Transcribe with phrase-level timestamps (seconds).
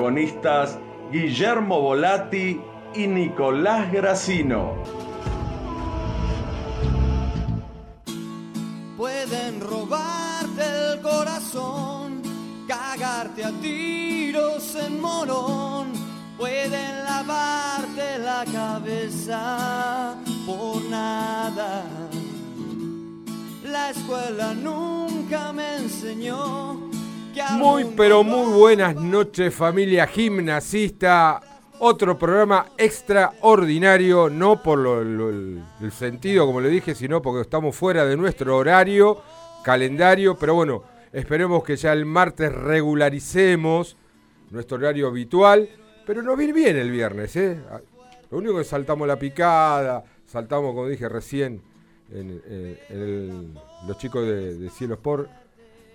[0.00, 0.78] protagonistas
[1.10, 2.60] Guillermo Volati
[2.94, 4.76] y Nicolás Gracino.
[8.96, 12.22] Pueden robarte el corazón,
[12.68, 15.88] cagarte a tiros en morón,
[16.38, 20.14] pueden lavarte la cabeza
[20.46, 21.82] por nada.
[23.64, 26.87] La escuela nunca me enseñó
[27.52, 31.40] muy, pero muy buenas noches familia gimnasista.
[31.80, 35.62] Otro programa extraordinario, no por el,
[35.92, 39.22] sentido, como le dije, sino porque estamos fuera de nuestro horario,
[39.62, 40.82] calendario, pero bueno,
[41.12, 43.96] esperemos que ya el martes regularicemos
[44.50, 45.68] nuestro horario habitual,
[46.04, 47.60] pero nos viene bien el viernes, ¿eh?
[48.30, 51.62] Lo único que saltamos la picada, saltamos, como dije recién,
[52.10, 53.54] en,
[53.86, 55.30] los chicos de, de Cielo Sport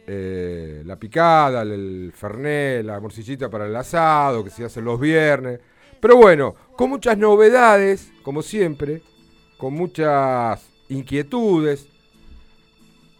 [0.05, 5.59] eh, la picada, el fernet, la morcillita para el asado, que se hace los viernes.
[5.99, 9.01] Pero bueno, con muchas novedades, como siempre,
[9.57, 11.87] con muchas inquietudes,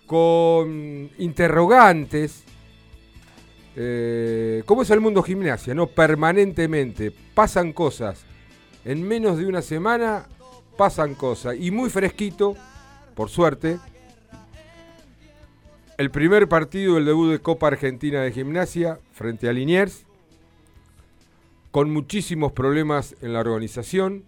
[0.06, 2.44] con interrogantes.
[3.76, 5.74] Eh, ¿Cómo es el mundo gimnasia?
[5.74, 8.26] No, permanentemente pasan cosas.
[8.86, 10.28] En menos de una semana
[10.78, 11.56] pasan cosas.
[11.58, 12.56] Y muy fresquito,
[13.16, 13.80] por suerte,
[16.04, 20.04] el primer partido del debut de Copa Argentina de Gimnasia frente a Liniers,
[21.72, 24.26] con muchísimos problemas en la organización.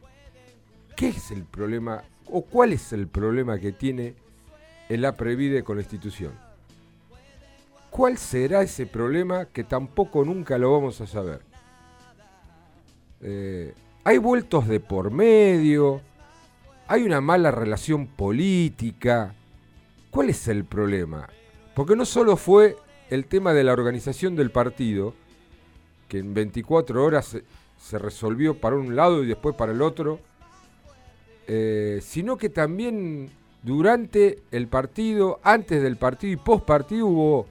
[0.95, 4.15] ¿Qué es el problema o cuál es el problema que tiene
[4.87, 6.31] el APREVIDE con la institución?
[7.89, 11.41] ¿Cuál será ese problema que tampoco nunca lo vamos a saber?
[13.19, 13.73] Eh,
[14.05, 15.99] hay vueltos de por medio,
[16.87, 19.35] hay una mala relación política.
[20.09, 21.27] ¿Cuál es el problema?
[21.75, 22.77] Porque no solo fue
[23.09, 25.13] el tema de la organización del partido,
[26.07, 27.37] que en 24 horas
[27.77, 30.19] se, resolvió para un lado y después para el otro,
[31.47, 33.29] eh, sino que también
[33.61, 37.47] durante el partido, antes del partido y post partido hubo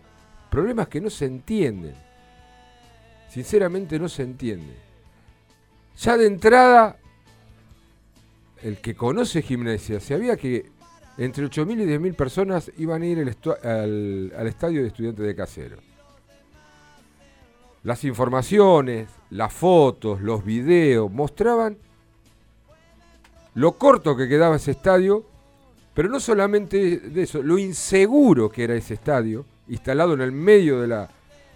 [0.51, 1.95] problemas que no se entienden.
[3.29, 4.75] Sinceramente no se entiende.
[5.99, 6.99] Ya de entrada,
[8.63, 10.71] el que conoce gimnasia sabía que
[11.17, 15.77] entre 8.000 y 10.000 personas iban a ir al, estadio de estudiantes de Casero.
[17.85, 21.77] Las informaciones, las fotos, los videos mostraban
[23.55, 25.25] lo corto que quedaba ese estadio,
[25.93, 30.81] pero no solamente de eso, lo inseguro que era ese estadio, instalado en el medio
[30.81, 31.09] de la,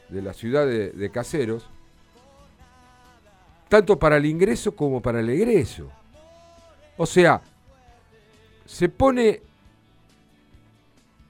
[0.09, 1.67] de la ciudad de, de Caseros,
[3.69, 5.91] tanto para el ingreso como para el egreso.
[6.97, 7.41] O sea,
[8.65, 9.43] se pone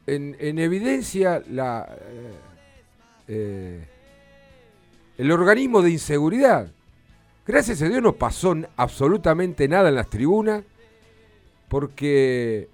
[0.09, 2.33] en, evidencia la, eh,
[3.29, 3.87] eh,
[5.19, 6.71] el organismo de inseguridad.
[7.47, 10.63] Gracias a Dios no pasó absolutamente nada en las tribunas,
[11.69, 12.69] porque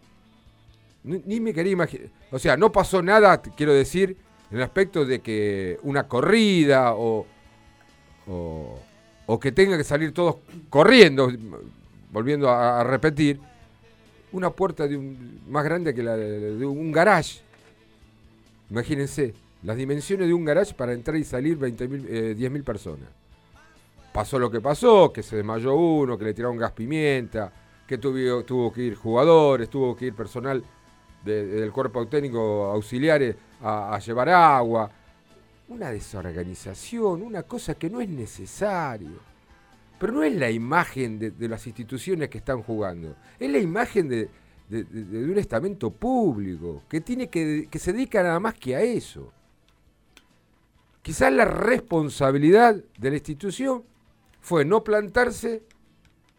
[1.03, 4.17] ni, me quería imaginar, o sea, no pasó nada, quiero decir,
[4.51, 7.27] en el aspecto de que una corrida o,
[8.27, 10.37] o, que tenga que salir todos
[10.71, 11.31] corriendo,
[12.11, 13.41] volviendo a repetir,
[14.35, 17.41] una puerta de un, más grande que la de, un garage.
[18.69, 23.09] Imagínense, las dimensiones de un garage para entrar y salir 20 eh, 10.000 personas.
[24.13, 27.53] Pasó lo que pasó, que se desmayó uno, que le tiraron gas pimienta,
[27.87, 30.63] que tuvo, tuvo que ir jugadores, tuvo que ir personal
[31.25, 34.91] del cuerpo técnico auxiliares a, llevar agua.
[35.69, 39.34] Una desorganización, una cosa que no es necesario.
[39.99, 44.29] Pero no es la imagen de, las instituciones que están jugando, es la imagen de,
[44.71, 49.33] un estamento público que, tiene que, que se dedica nada más que a eso.
[51.03, 53.85] Quizás la responsabilidad de la institución
[54.41, 55.63] fue no plantarse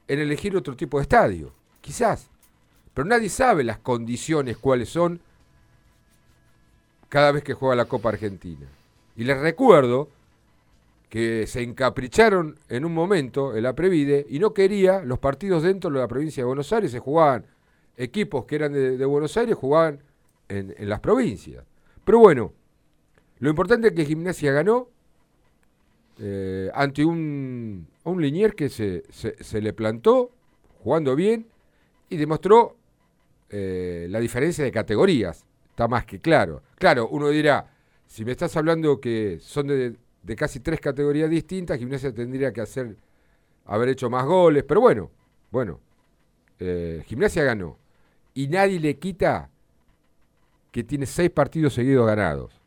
[0.07, 2.29] en elegir otro tipo de estadio, quizás.
[2.93, 5.19] Pero nadie sabe las condiciones cuáles son
[7.09, 8.67] cada vez que juega la Copa Argentina.
[9.15, 10.09] Y les recuerdo
[11.15, 15.97] que se encapricharon en un momento el Aprevide y no quería los partidos dentro de
[15.97, 17.45] la provincia de Buenos Aires, se jugaban
[17.95, 20.03] equipos que eran de, Buenos Aires, jugaban
[20.49, 21.63] en, las provincias.
[22.03, 22.51] Pero bueno,
[23.39, 24.89] lo importante es que Gimnasia ganó
[26.19, 30.31] eh, ante un, un Linier que se, se, le plantó
[30.83, 31.47] jugando bien
[32.09, 32.75] y demostró
[33.49, 35.45] eh, la diferencia de categorías.
[35.69, 36.61] Está más que claro.
[36.77, 37.71] Claro, uno dirá,
[38.05, 39.95] si me estás hablando que son de,
[40.25, 42.97] de casi tres categorías distintas, Gimnasia tendría que hacer,
[43.65, 45.11] haber hecho más goles, pero bueno,
[45.51, 45.79] bueno,
[46.59, 47.77] eh, Gimnasia ganó.
[48.33, 49.51] Y nadie le quita
[50.71, 52.59] que tiene seis partidos seguidos ganados,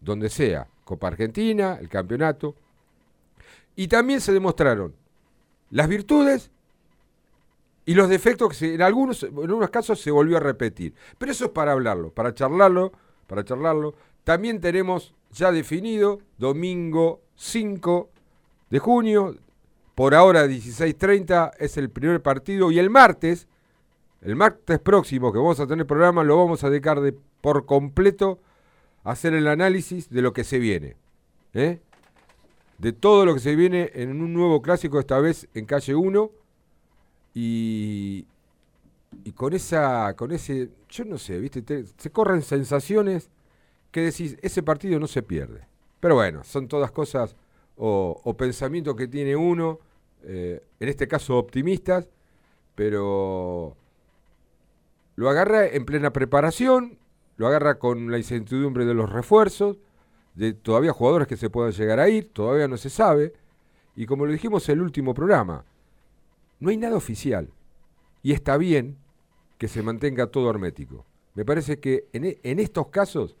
[0.00, 2.56] donde sea, Copa Argentina, el campeonato.
[3.76, 4.94] Y también se demostraron
[5.70, 6.50] las virtudes
[7.84, 10.94] y los defectos que en algunos en casos se volvió a repetir.
[11.18, 12.92] Pero eso es para hablarlo, para charlarlo,
[13.26, 13.94] para charlarlo.
[14.24, 18.08] También tenemos ya definido domingo 5
[18.70, 19.36] de junio,
[19.94, 23.46] por ahora 16:30 es el primer partido y el martes
[24.22, 28.38] el martes próximo que vamos a tener programa lo vamos a dedicar de, por completo
[29.02, 30.94] a hacer el análisis de lo que se viene.
[31.54, 31.80] ¿eh?
[32.78, 36.30] De todo lo que se viene en un nuevo clásico, esta vez en calle 1.
[37.34, 38.26] Y,
[39.24, 41.62] y con esa, con ese, yo no sé, ¿viste?
[41.62, 43.28] Te- se corren sensaciones
[43.92, 45.68] que decís, ese partido no se pierde.
[46.00, 47.36] Pero bueno, son todas cosas
[47.76, 49.78] o, pensamientos que tiene uno,
[50.24, 52.08] eh, en este caso optimistas,
[52.74, 53.76] pero
[55.16, 56.98] lo agarra en plena preparación,
[57.36, 59.78] lo agarra con la incertidumbre de los refuerzos,
[60.34, 63.34] de todavía jugadores que se puedan llegar a ir, todavía no se sabe,
[63.94, 65.64] y como lo dijimos en el último programa,
[66.60, 67.50] no hay nada oficial,
[68.22, 68.96] y está bien
[69.58, 71.04] que se mantenga todo hermético.
[71.34, 73.36] Me parece que en, e- en estos casos,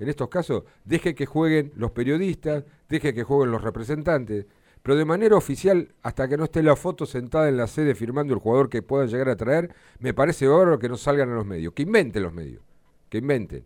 [0.00, 4.46] en estos casos, deje que jueguen los periodistas, deje que jueguen los representantes,
[4.82, 8.32] pero de manera oficial, hasta que no esté la foto sentada en la sede firmando
[8.32, 11.44] el jugador que puedan llegar a traer, me parece bárbaro que no salgan a los
[11.44, 12.62] medios, que inventen los medios,
[13.10, 13.62] que inventen.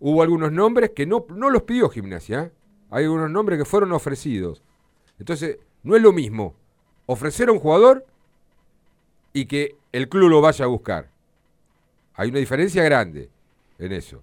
[0.00, 2.52] Hubo algunos nombres que no, no los pidió Gimnasia, ¿eh?
[2.90, 4.62] hay algunos nombres que fueron ofrecidos.
[5.18, 6.54] Entonces, no es lo mismo
[7.04, 8.06] ofrecer a un jugador
[9.34, 11.10] y que el club lo vaya a buscar.
[12.14, 13.28] Hay una diferencia grande
[13.78, 14.22] en eso.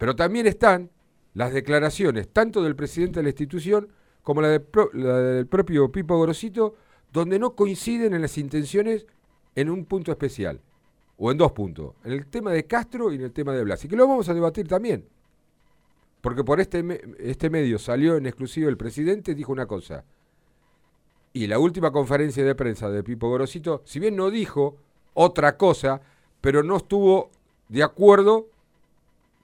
[0.00, 0.88] Pero también están
[1.34, 3.88] las declaraciones, tanto del presidente de la institución
[4.22, 6.74] como la, del propio Pipo Gorosito,
[7.12, 9.04] donde no coinciden en las intenciones
[9.54, 10.62] en un punto especial,
[11.18, 13.84] o en dos puntos, en el tema de Castro y en el tema de Blas.
[13.84, 15.04] Y que lo vamos a debatir también.
[16.22, 20.06] Porque por este, me- este medio salió en exclusivo el presidente, dijo una cosa.
[21.34, 24.78] Y la última conferencia de prensa de Pipo Gorosito, si bien no dijo
[25.12, 26.00] otra cosa,
[26.40, 27.30] pero no estuvo
[27.68, 28.48] de acuerdo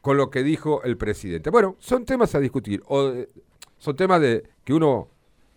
[0.07, 1.51] con lo que dijo el presidente.
[1.51, 3.29] Bueno, son temas a discutir, o de-
[3.77, 5.09] son temas de que uno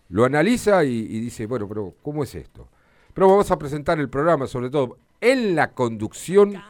[0.08, 2.66] lo analiza y, y dice, bueno, pero ¿cómo es esto?
[3.14, 6.60] Pero vamos a presentar el programa, sobre todo en la conducción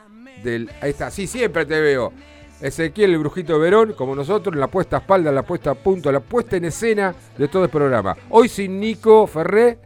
[0.45, 0.71] del...
[0.83, 2.13] Ahí está, sí, siempre te veo.
[2.61, 6.13] Ezequiel, el brujito Verón, como nosotros, en la puesta a espalda, la puesta a punto,
[6.13, 8.15] la puesta en escena de todo el programa.
[8.29, 9.79] Hoy sin Nico Ferré,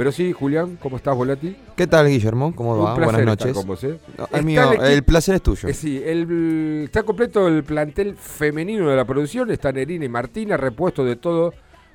[0.00, 1.54] pero sí, Julián, ¿cómo estás, Volati?
[1.76, 2.54] ¿Qué tal, Guillermo?
[2.56, 2.94] ¿Cómo va?
[2.94, 3.52] Buenas estar noches.
[3.52, 3.98] con vos, ¿eh?
[4.16, 5.68] No, el, mío, equipo- el placer es tuyo.
[5.68, 9.50] Eh, sí, el, está completo el plantel femenino de la producción.
[9.50, 11.52] Está Nerina y Martina, repuesto de todo.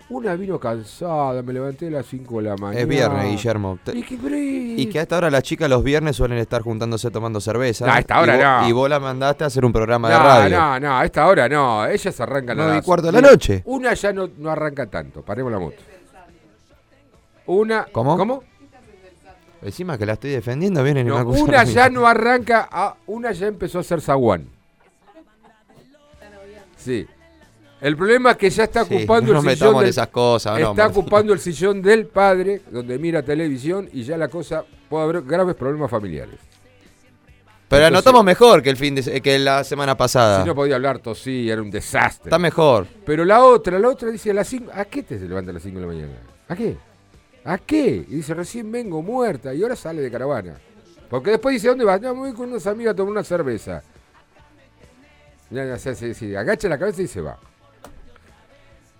[0.07, 2.80] Una vino cansada, me levanté a las 5 de la mañana.
[2.80, 3.80] es viernes, Guillermo.
[3.84, 4.16] Te- Y que,
[4.78, 7.88] Y que a esta hora las chicas los viernes suelen estar juntándose tomando cerveza.
[7.88, 8.69] No, a esta hora y vos, no.
[8.69, 10.60] Y vos la mandaste a hacer un programa de radio.
[10.60, 11.88] no, no, a esta hora no.
[11.88, 13.63] Ellas arrancan a las- cuarto de la noche.
[13.66, 15.24] Una ya no, no arranca tanto.
[15.24, 15.78] Paremos la moto.
[17.48, 17.86] Una.
[17.92, 18.18] ¿Cómo?
[18.18, 18.44] ¿Cómo?
[19.62, 22.96] Encima que la estoy defendiendo, vienen y No, me acusan una ya no arranca, a-
[23.08, 24.48] una ya empezó a hacer zaguán.
[26.78, 27.06] Sí.
[27.82, 30.60] El problema es que ya está Sí, ocupando no el sillón del, esas cosas.
[30.60, 35.04] no, está ocupando el sillón del padre, donde mira televisión y ya la cosa puede
[35.04, 36.36] haber graves problemas familiares.
[37.68, 40.42] Pero Entonces- anotamos mejor que el fin de, que la semana pasada.
[40.44, 42.30] Si no podía hablar, tosí, era un desastre.
[42.30, 42.88] Está mejor.
[43.06, 45.56] Pero la otra, la otra dice a las 5, ¿a qué te se levanta a
[45.56, 46.14] las 5 de la mañana?
[46.48, 46.78] ¿A qué?
[47.46, 48.06] ¿A qué?
[48.08, 50.58] Y dice, recién vengo muerta y ahora sale de caravana.
[51.10, 52.02] Porque después dice, ¿dónde vas?
[52.02, 53.84] No, voy con unas amigas a tomar una cerveza.
[55.78, 57.38] Se, se- se agacha la cabeza y se va.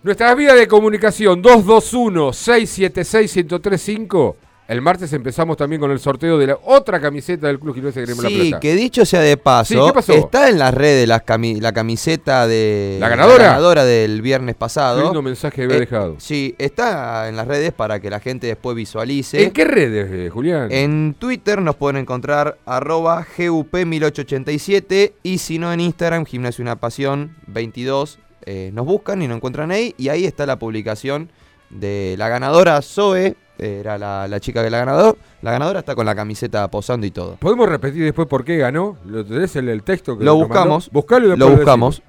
[0.02, 4.36] Nuestras vías de comunicación 221-676-1035.
[4.68, 8.22] El martes empezamos también con el sorteo de la otra camiseta del Club Gimnasia Gremio
[8.24, 8.60] La Sí, Plata.
[8.60, 13.08] que dicho sea de paso, Sí, está en las redes cami- la camiseta de ¿La
[13.08, 13.44] ganadora?
[13.44, 15.02] ganadora del viernes pasado.
[15.04, 16.16] lindo mensaje había Eh, dejado.
[16.18, 19.44] Sí, está en las redes para que la gente después visualice.
[19.44, 20.66] ¿En qué redes, eh, Julián?
[20.72, 27.36] En Twitter nos pueden encontrar arroba GUP1887 y si no en Instagram, Gimnasio Una Pasión
[27.46, 28.18] 22.
[28.48, 31.30] eh, nos buscan y nos encuentran ahí y ahí está la publicación
[31.70, 35.16] de la ganadora Zoe, era la, la chica que la ganador.
[35.42, 37.36] La ganadora está con la camiseta posando y todo.
[37.36, 38.96] ¿Podemos repetir después por qué ganó?
[39.04, 40.90] ¿Lo tenés el, el texto que Lo buscamos.
[40.90, 42.02] Buscalo y Lo buscamos.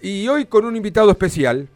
[0.00, 1.68] Y hoy con un invitado especial,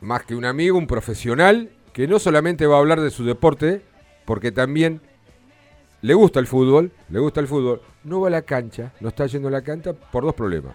[0.00, 3.82] más que un amigo, un profesional, que no solamente va a hablar de su deporte,
[4.24, 5.00] porque también
[6.02, 9.26] le gusta el fútbol, le gusta el fútbol, no va a la cancha, no está
[9.26, 10.74] yendo a la cancha por dos problemas.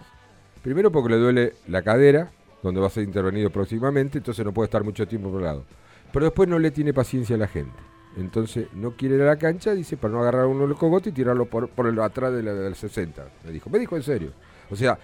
[0.62, 2.32] Primero porque le duele la cadera,
[2.62, 5.64] donde va a ser intervenido próximamente, entonces no puede estar mucho tiempo por lado.
[6.12, 7.76] Pero después no le tiene paciencia a la gente.
[8.16, 11.12] Entonces no quiere ir a la cancha, dice, para no agarrar uno el cogote y
[11.12, 13.24] tirarlo por, por el atrás de la, del 60.
[13.44, 14.32] Me dijo, me dijo en serio.
[14.70, 14.98] O sea,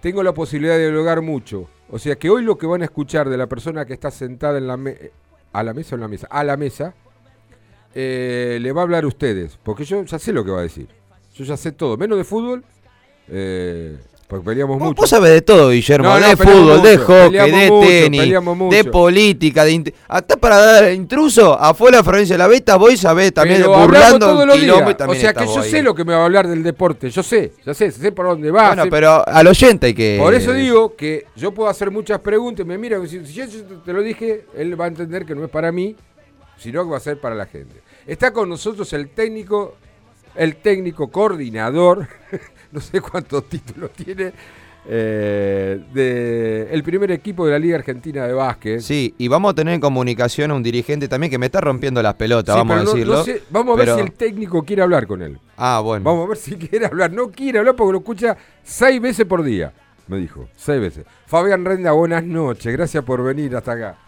[0.00, 1.68] tengo la posibilidad de dialogar mucho.
[1.90, 4.58] O sea que hoy lo que van a escuchar de la persona que está sentada
[4.58, 5.10] en la me-
[5.52, 6.94] a la mesa o en la mesa, a la mesa,
[7.94, 10.62] eh, le va a hablar a ustedes, porque yo ya sé lo que va a
[10.62, 10.88] decir.
[11.34, 12.64] Yo ya sé todo, menos de fútbol,
[13.28, 13.96] eh,
[14.28, 14.94] porque peleamos mucho.
[14.94, 16.06] vos sabés de todo, Guillermo.
[16.08, 18.34] No, no, de fútbol, de hockey, de mucho, tenis,
[18.70, 23.62] de política, de int- hasta para dar intruso afuera Florencia La Beta, vos sabés también
[23.62, 24.96] Pero burlando todos los días.
[25.08, 25.70] O sea que yo ahí.
[25.70, 27.08] sé lo que me va a hablar del deporte.
[27.10, 28.68] Yo sé, ya sé, sé por dónde va.
[28.68, 30.18] Bueno, sé- pero al oyente hay que.
[30.20, 32.66] Por eso digo que yo puedo hacer muchas preguntas.
[32.66, 33.44] Me mira, si yo
[33.84, 35.96] te lo dije, él va a entender que no es para mí,
[36.58, 37.80] sino que va a ser para la gente.
[38.06, 39.74] Está con nosotros el técnico,
[40.34, 42.06] el técnico coordinador,
[42.72, 44.32] no sé cuántos títulos tiene,
[44.90, 48.80] eh, de el primer equipo de la Liga Argentina de Básquet.
[48.80, 52.02] Sí, y vamos a tener en comunicación a un dirigente también que me está rompiendo
[52.02, 53.14] las pelotas, Sí, vamos a no- decirlo.
[53.16, 55.38] no sé, vamos a ver si el técnico quiere hablar con él.
[55.56, 56.04] Ah, bueno.
[56.04, 57.12] Vamos a ver si quiere hablar.
[57.12, 59.72] No quiere hablar porque lo escucha seis veces por día.
[60.06, 61.04] Me dijo, seis veces.
[61.26, 62.72] Fabián Renda, buenas noches.
[62.72, 63.98] Gracias por venir hasta acá.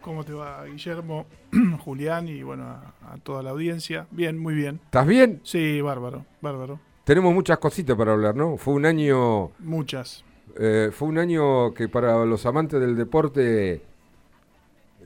[0.00, 1.26] ¿Cómo te va, Guillermo,
[1.84, 4.06] Julián y bueno, a, a toda la audiencia?
[4.10, 4.80] Bien, muy bien.
[4.84, 5.40] ¿Estás bien?
[5.44, 6.78] Sí, bárbaro, bárbaro.
[7.04, 8.56] Tenemos muchas cositas para hablar, ¿no?
[8.56, 10.24] Fue un año, Muchas.
[10.56, 13.82] eh, fue un año que para los amantes del deporte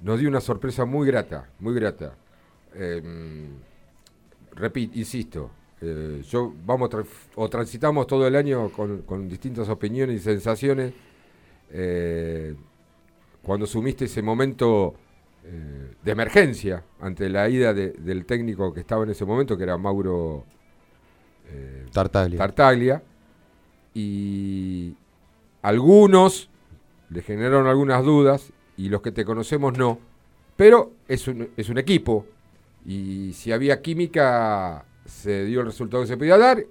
[0.02, 2.14] nos dio una sorpresa muy grata, muy grata.
[2.74, 3.48] Eh,
[4.52, 5.50] repito, insisto,
[5.80, 10.92] eh, yo vamos tra- o transitamos todo el año con, con distintas opiniones y sensaciones.
[11.70, 12.54] eh,
[13.42, 14.94] cuando sumiste ese momento
[16.02, 19.76] de emergencia ante la ida de- del técnico que estaba en ese momento, que era
[19.78, 20.44] Mauro
[21.48, 22.38] eh, Tartaglia.
[22.38, 23.02] Tartaglia,
[23.94, 24.94] y
[25.62, 26.48] algunos
[27.10, 29.98] le generaron algunas dudas, y los que te conocemos no,
[30.56, 32.26] pero es un, es un equipo,
[32.84, 36.64] y si había química, se dio el resultado que se podía dar,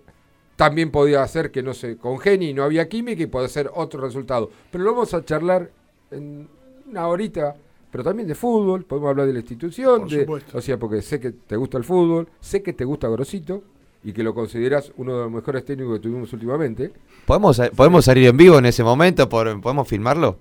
[0.55, 3.99] también podía hacer que no se congenie y no había química y puede ser otro
[4.01, 4.49] resultado.
[4.71, 5.69] Pero lo vamos a charlar
[6.11, 6.47] en
[6.89, 7.55] una horita,
[7.91, 10.57] pero también de fútbol, podemos hablar de la institución, Por de- supuesto.
[10.57, 13.63] o sea, porque sé que te gusta el fútbol, sé que te gusta Grosito
[14.05, 16.93] y que lo consideras uno de los mejores técnicos que tuvimos últimamente.
[17.25, 19.27] ¿Podemos, ¿Podemos salir en vivo en ese momento?
[19.27, 20.37] ¿Por- ¿Podemos filmarlo?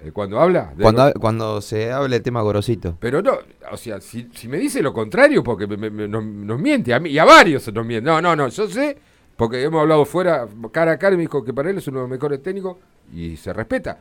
[0.00, 0.72] Eh, cuando habla.
[0.80, 2.96] Cuando, lo- cuando se hable el tema Gorosito.
[3.00, 3.32] Pero no,
[3.72, 6.94] o sea, si, si me dice lo contrario, porque me- me- me- nos, nos miente,
[6.94, 8.08] a mí y a varios nos miente.
[8.08, 8.96] No, no, no, yo sé,
[9.36, 11.98] porque hemos hablado fuera, cara a cara, y me dijo que para él es uno
[11.98, 12.76] de los mejores técnicos
[13.12, 13.98] y se respeta.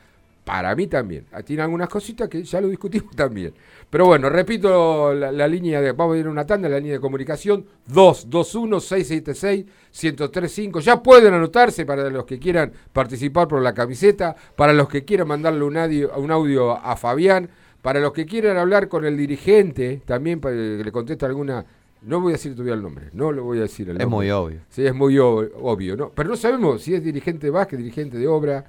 [0.48, 1.26] Para mí también.
[1.34, 3.54] Ah, Tiene algunas cositas que ya lo discutimos también.
[3.90, 5.92] Pero bueno, repito la, la línea de.
[5.92, 10.80] Vamos a ir a una tanda, la línea de comunicación 221-676-1035.
[10.82, 15.28] Ya pueden anotarse para los que quieran participar por la camiseta, para los que quieran
[15.28, 17.50] mandarle un audio, un audio a Fabián,
[17.82, 21.66] para los que quieran hablar con el dirigente, también para que le conteste alguna.
[22.04, 24.18] No voy a decir todavía el nombre, no lo voy a decir el Es nombre.
[24.18, 24.60] muy obvio.
[24.70, 26.12] Sí, es muy ob- obvio, ¿no?
[26.12, 28.64] Pero no sabemos si es dirigente de básquet, dirigente de obra,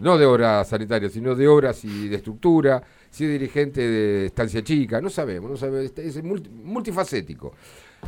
[0.00, 4.62] no de obra sanitaria, sino de obras y de estructura, si es dirigente de estancia
[4.62, 7.54] chica, no sabemos, no sabemos, este es multi- multifacético.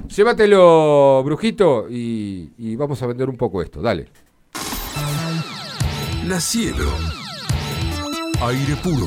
[0.09, 4.09] Llévatelo, brujito, y, y vamos a vender un poco esto, dale.
[6.26, 6.91] La Cielo.
[8.41, 9.07] Aire puro.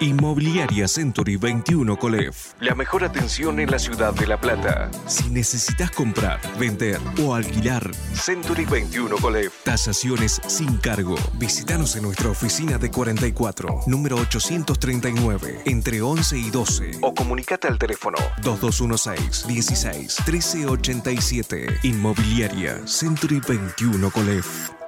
[0.00, 2.54] Inmobiliaria Century 21 Colef.
[2.60, 4.90] La mejor atención en la ciudad de La Plata.
[5.06, 9.52] Si necesitas comprar, vender o alquilar, Century 21 Colef.
[9.62, 11.16] Tasaciones sin cargo.
[11.34, 16.90] Visítanos en nuestra oficina de 44, número 839, entre 11 y 12.
[17.02, 21.80] O comunicate al teléfono 2216 16 1387.
[21.82, 24.79] Inmobiliaria Century 21 Colef.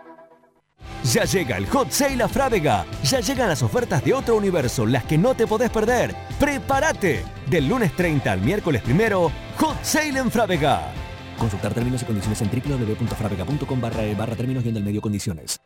[1.05, 2.87] Ya llega el Hot Sale a Frávega.
[3.03, 6.15] Ya llegan las ofertas de otro universo, las que no te podés perder.
[6.39, 7.25] ¡Prepárate!
[7.51, 10.93] Del lunes 30 al miércoles primero, Hot Sale en Frávega.
[11.39, 15.61] Consultar términos y condiciones en www.fravega.com barra e barra términos y en del medio condiciones.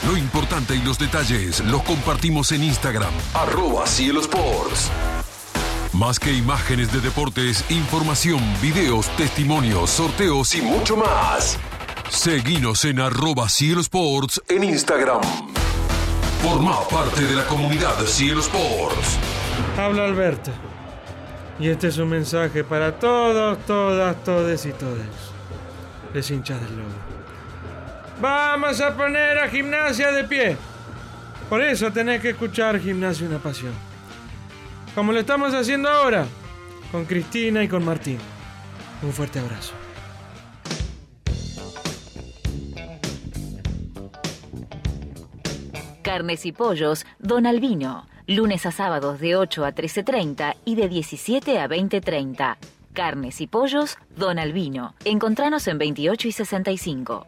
[0.07, 4.91] Lo importante y los detalles los compartimos en Instagram, arroba Cielo Sports.
[5.93, 11.57] Más que imágenes de deportes, información, videos, testimonios, sorteos y mucho más.
[12.09, 15.21] Seguinos en arroba Cielo Sports en Instagram.
[16.41, 19.17] Forma parte de la comunidad Cielo Sports.
[19.77, 20.51] Habla Alberto.
[21.59, 25.07] Y este es un mensaje para todos, todas, todes y todes.
[26.13, 26.89] Les hinchas del lobo.
[28.21, 30.57] Vamos a poner a gimnasia de pie.
[31.49, 33.73] Por eso tenés que escuchar Gimnasia Una Pasión.
[34.95, 36.25] Como lo estamos haciendo ahora,
[36.91, 38.17] con Cristina y con Martín.
[39.03, 39.73] Un fuerte abrazo.
[46.07, 48.07] Carnes y pollos, Don Albino.
[48.27, 52.55] Lunes a sábados de 8 a 13.30 y de 17 a 20.30.
[52.93, 54.95] Carnes y pollos, Don Albino.
[55.03, 57.27] Encontranos en 28 y 65.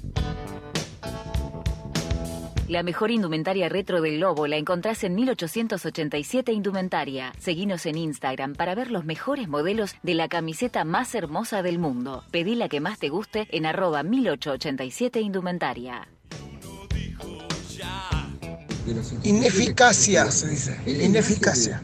[2.71, 7.33] La mejor indumentaria retro del Lobo la encontrás en 1887 Indumentaria.
[7.37, 12.23] Seguinos en Instagram para ver los mejores modelos de la camiseta más hermosa del mundo.
[12.31, 16.07] Pedí la que más te guste en arroba 1887 Indumentaria.
[19.23, 20.79] Ineficacia, se dice.
[20.85, 21.81] Ineficacia.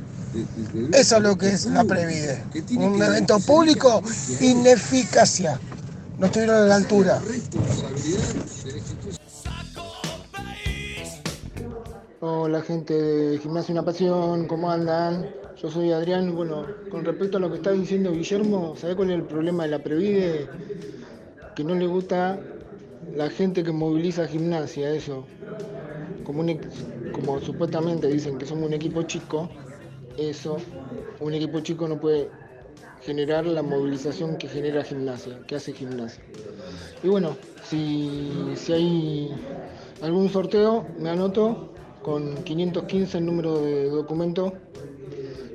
[0.94, 2.46] Eso es lo que es la Previde.
[2.78, 4.02] Un evento público,
[4.40, 5.60] ineficacia.
[6.18, 7.22] No estuvieron a la altura.
[12.20, 15.30] Hola gente de Gimnasia Una Pasión, ¿cómo andan?
[15.62, 16.36] Yo soy Adrián.
[16.36, 19.70] Bueno, con respecto a lo que está diciendo Guillermo, ¿sabe cuál es el problema de
[19.70, 20.48] la Previde?
[21.56, 22.40] Que no le gusta
[23.16, 25.26] la gente que moviliza gimnasia, eso.
[26.24, 26.44] Como,
[27.12, 29.48] como supuestamente dicen que somos un equipo chico,
[30.18, 30.58] eso,
[31.20, 32.32] un equipo chico no puede
[33.04, 36.24] generar la movilización que genera gimnasia, que hace gimnasia.
[37.04, 39.32] Y bueno, si, si hay
[40.02, 41.77] algún sorteo, me anoto
[42.08, 44.54] con 515 el número de documento.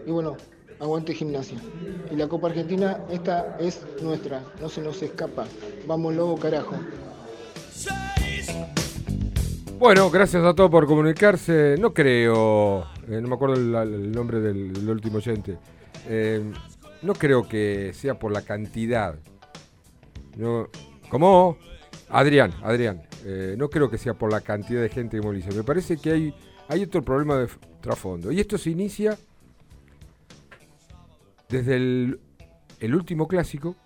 [0.07, 0.37] Y bueno,
[0.81, 1.57] aguante gimnasia.
[2.11, 5.47] Y la Copa Argentina, esta es nuestra, no se nos escapa.
[5.87, 6.77] Vamos lobo carajo.
[9.79, 11.77] Bueno, gracias a todos por comunicarse.
[11.81, 15.57] No creo, eh, no me acuerdo el, nombre del, último oyente.
[16.07, 16.53] Eh,
[17.01, 19.15] no creo que sea por la cantidad.
[20.37, 20.69] No,
[21.09, 21.57] ¿Cómo?
[22.11, 23.05] Adrián, Adrián.
[23.25, 25.51] Eh, no creo que sea por la cantidad de gente que moviliza.
[25.55, 26.35] Me parece que hay,
[26.69, 27.49] hay otro problema de
[27.81, 28.33] trasfondo.
[28.33, 29.17] Y esto se inicia
[31.49, 32.21] desde el,
[32.81, 33.77] el último clásico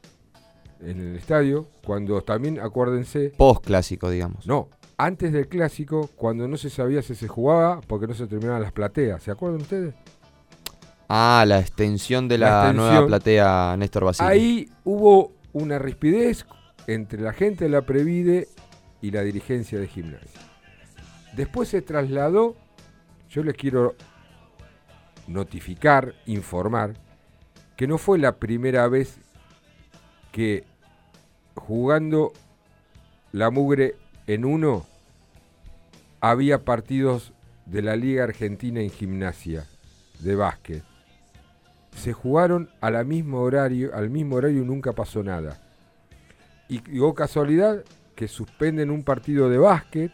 [0.80, 4.46] en el estadio, cuando también, acuérdense, Post clásico, digamos.
[4.46, 4.68] no,
[4.98, 8.72] antes del clásico, cuando no se sabía si se jugaba porque no se terminaban las
[8.72, 9.22] plateas.
[9.22, 9.94] ¿Se acuerdan ustedes?
[11.08, 12.76] Ah, la extensión de La la, extensión.
[12.94, 14.28] nueva platea Néstor Basile.
[14.28, 16.46] Ahí hubo una rispidez
[16.86, 18.48] entre la gente de la Previde
[19.06, 20.40] y la dirigencia de gimnasia.
[21.36, 22.56] Después se trasladó,
[23.30, 23.94] yo les quiero
[25.28, 26.94] notificar, informar,
[27.76, 29.18] que no fue la primera vez
[30.32, 30.64] que
[31.54, 32.32] jugando
[33.30, 33.94] la mugre
[34.26, 34.84] en uno
[36.20, 37.32] había partidos
[37.64, 39.66] de la Liga Argentina en gimnasia
[40.18, 40.82] de básquet.
[41.96, 45.62] Se jugaron a la mismo horario, al mismo horario y nunca pasó nada.
[46.68, 47.84] Y digo casualidad
[48.16, 50.10] que suspenden un partido de básquet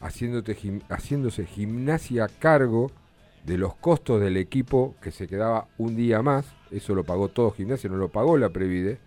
[0.00, 2.90] haciéndose gimnasia a cargo
[3.44, 6.46] de los costos del equipo que se quedaba un día más.
[6.70, 8.98] Eso lo pagó todo gimnasia, no lo pagó la Previde.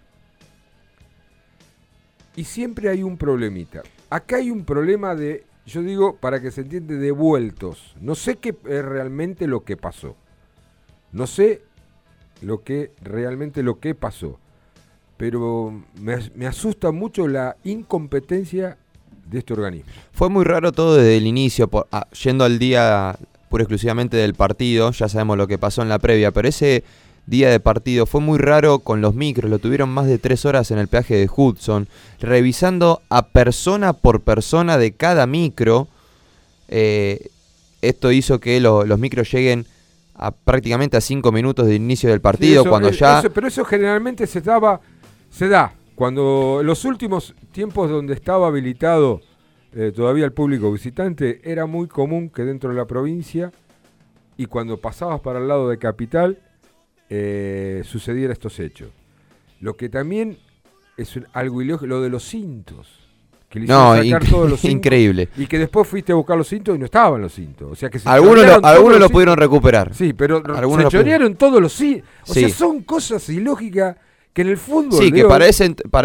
[2.36, 3.82] Y siempre hay un problemita.
[4.10, 7.96] Acá hay un problema de, yo digo, para que se entiende, de vueltos.
[8.00, 10.16] No sé qué es realmente lo que pasó.
[11.12, 11.64] No sé
[12.42, 14.40] lo que realmente lo que pasó.
[15.20, 18.78] Pero me, as- me asusta mucho la incompetencia
[19.30, 19.92] de este organismo.
[20.14, 23.18] Fue muy raro todo desde el inicio, por- ah, yendo al día
[23.50, 26.86] pura exclusivamente del partido, ya sabemos lo que pasó en la previa, pero ese
[27.26, 30.72] día de partido fue muy raro con los micros, lo tuvieron más de tres horas
[30.72, 31.90] en el peaje de Hudson,
[32.22, 35.90] revisando a persona por persona de cada micro.
[36.70, 37.28] Eh,
[37.82, 39.66] esto hizo que lo- los micros lleguen
[40.16, 43.20] a prácticamente a cinco minutos del inicio del partido, Sí, eso- cuando eh, ya...
[43.20, 44.80] eso- pero eso generalmente se daba,
[45.30, 49.22] se da cuando los últimos tiempos donde estaba habilitado
[49.74, 53.52] eh, todavía el público visitante, era muy común que dentro de la provincia
[54.38, 56.40] y cuando pasabas para el lado de Capital
[57.10, 58.90] eh, sucediera estos hechos.
[59.62, 60.38] Lo que también
[60.98, 62.88] es algo ilógico, lo de los cintos.
[63.50, 65.28] Que le No, sacar todos los cintos, increíble.
[65.36, 67.72] Y que después fuiste a buscar los cintos y no estaban los cintos.
[67.72, 69.94] O sea que se Algunos lo- algunos los lo pudieron recuperar.
[69.94, 72.08] Sí, pero Algunos se chorearon todos los cintos.
[72.28, 72.42] O Sí.
[72.42, 73.98] sea, son cosas ilógicas
[74.40, 74.94] que en el fútbol.
[75.00, 75.48] Sí, que digo, para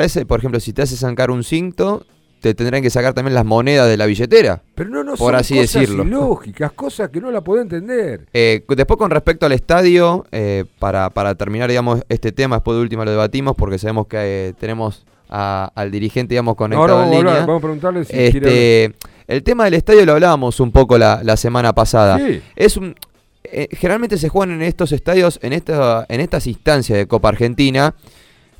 [0.04, 2.04] ese, por ejemplo, si te hace sacar un cinto,
[2.40, 4.62] te tendrán que sacar también las monedas de la billetera.
[4.74, 6.04] Pero no, no por son así cosas decirlo.
[6.04, 8.26] ilógicas, cosas que no la puedo entender.
[8.34, 12.82] Eh, después con respecto al estadio, eh, para, para terminar, digamos, este tema, después de
[12.82, 14.18] última lo debatimos porque sabemos que
[14.48, 17.46] eh, tenemos a- al dirigente, digamos, conectado Ahora vamos en a línea.
[17.46, 18.94] vamos a preguntarle si Este,
[19.26, 22.18] el tema del estadio lo hablábamos un poco la, la semana pasada.
[22.18, 22.42] Sí.
[22.56, 22.94] Es un,
[23.44, 27.94] eh, generalmente se juegan en estos estadios, en, esta, en estas instancias de Copa Argentina.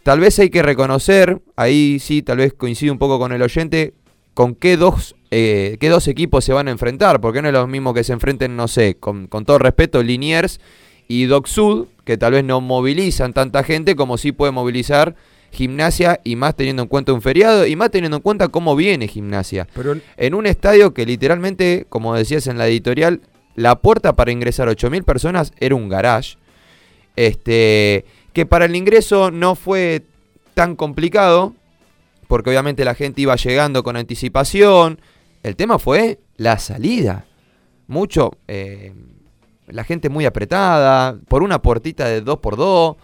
[0.04, 3.94] Tal vez hay que reconocer, ahí sí, tal vez coincide un poco con el oyente,
[4.34, 7.66] con qué dos, eh, qué dos equipos se van a enfrentar, porque no es lo
[7.66, 10.60] mismo que se enfrenten, no sé, con, con todo respeto, Liniers
[11.08, 15.16] y Doc Sud, que tal vez no movilizan tanta gente como sí puede movilizar
[15.52, 19.08] gimnasia y más teniendo en cuenta un feriado y más teniendo en cuenta cómo viene
[19.08, 19.66] gimnasia.
[19.74, 23.22] Pero En un estadio que literalmente, como decías en la editorial,
[23.54, 26.36] la puerta para ingresar 8.000 personas era un garage.
[27.16, 30.02] Este, que para el ingreso no fue
[30.54, 31.54] tan complicado,
[32.28, 35.00] porque obviamente la gente iba llegando con anticipación.
[35.42, 37.26] El tema fue la salida.
[37.86, 38.92] Mucho, eh,
[39.68, 42.96] la gente muy apretada, por una puertita de 2x2.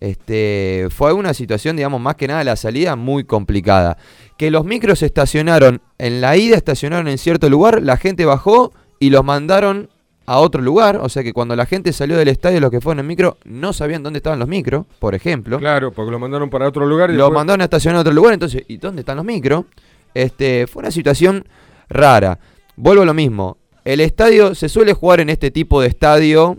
[0.00, 3.98] Este, fue una situación, digamos, más que nada la salida muy complicada.
[4.38, 9.10] Que los micros estacionaron, en la ida estacionaron en cierto lugar, la gente bajó y
[9.10, 9.90] los mandaron
[10.28, 10.96] a otro lugar.
[11.02, 13.72] O sea que cuando la gente salió del estadio, los que fueron en micro, no
[13.72, 15.58] sabían dónde estaban los micros, por ejemplo.
[15.58, 18.12] Claro, porque lo mandaron para otro lugar y Lo después- mandaron a estacionar a otro
[18.12, 19.64] lugar, entonces, ¿y dónde están los micros?
[20.14, 21.44] Este, fue una situación
[21.88, 22.38] rara.
[22.76, 23.56] Vuelvo a lo mismo.
[23.84, 26.58] El estadio se suele jugar en este tipo de estadio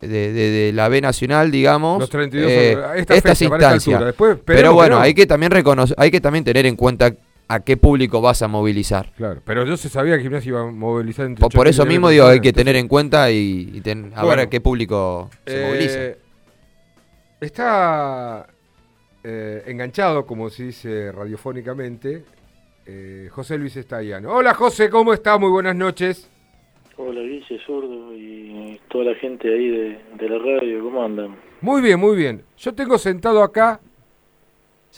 [0.00, 2.00] de, de- de la B Nacional, digamos.
[2.00, 3.94] Los 32 eh, esta estas fecha, para esta instancias.
[3.96, 4.06] altura.
[4.06, 5.02] Después, Pero bueno, no.
[5.02, 7.12] hay que también reconocer, hay que también tener en cuenta
[7.52, 9.10] a qué público vas a movilizar.
[9.16, 11.82] Claro, pero yo se sabía que Gimnasia iba a movilizar entre Por, por 80 eso
[11.82, 14.48] y 90 mismo digo, hay que tener en cuenta y, y ten- a ver a
[14.48, 16.20] qué público se Eh, moviliza.
[17.40, 18.46] Está
[19.24, 22.24] eh, enganchado, como se dice radiofónicamente,
[22.86, 24.30] eh, José Luis Estallano.
[24.32, 25.38] Hola José, ¿cómo está?
[25.38, 26.28] Muy buenas noches.
[26.96, 31.36] Hola Guille Sordo y toda la gente ahí de, de la radio, ¿cómo andan?
[31.62, 32.42] Muy bien, muy bien.
[32.58, 33.80] Yo tengo sentado acá.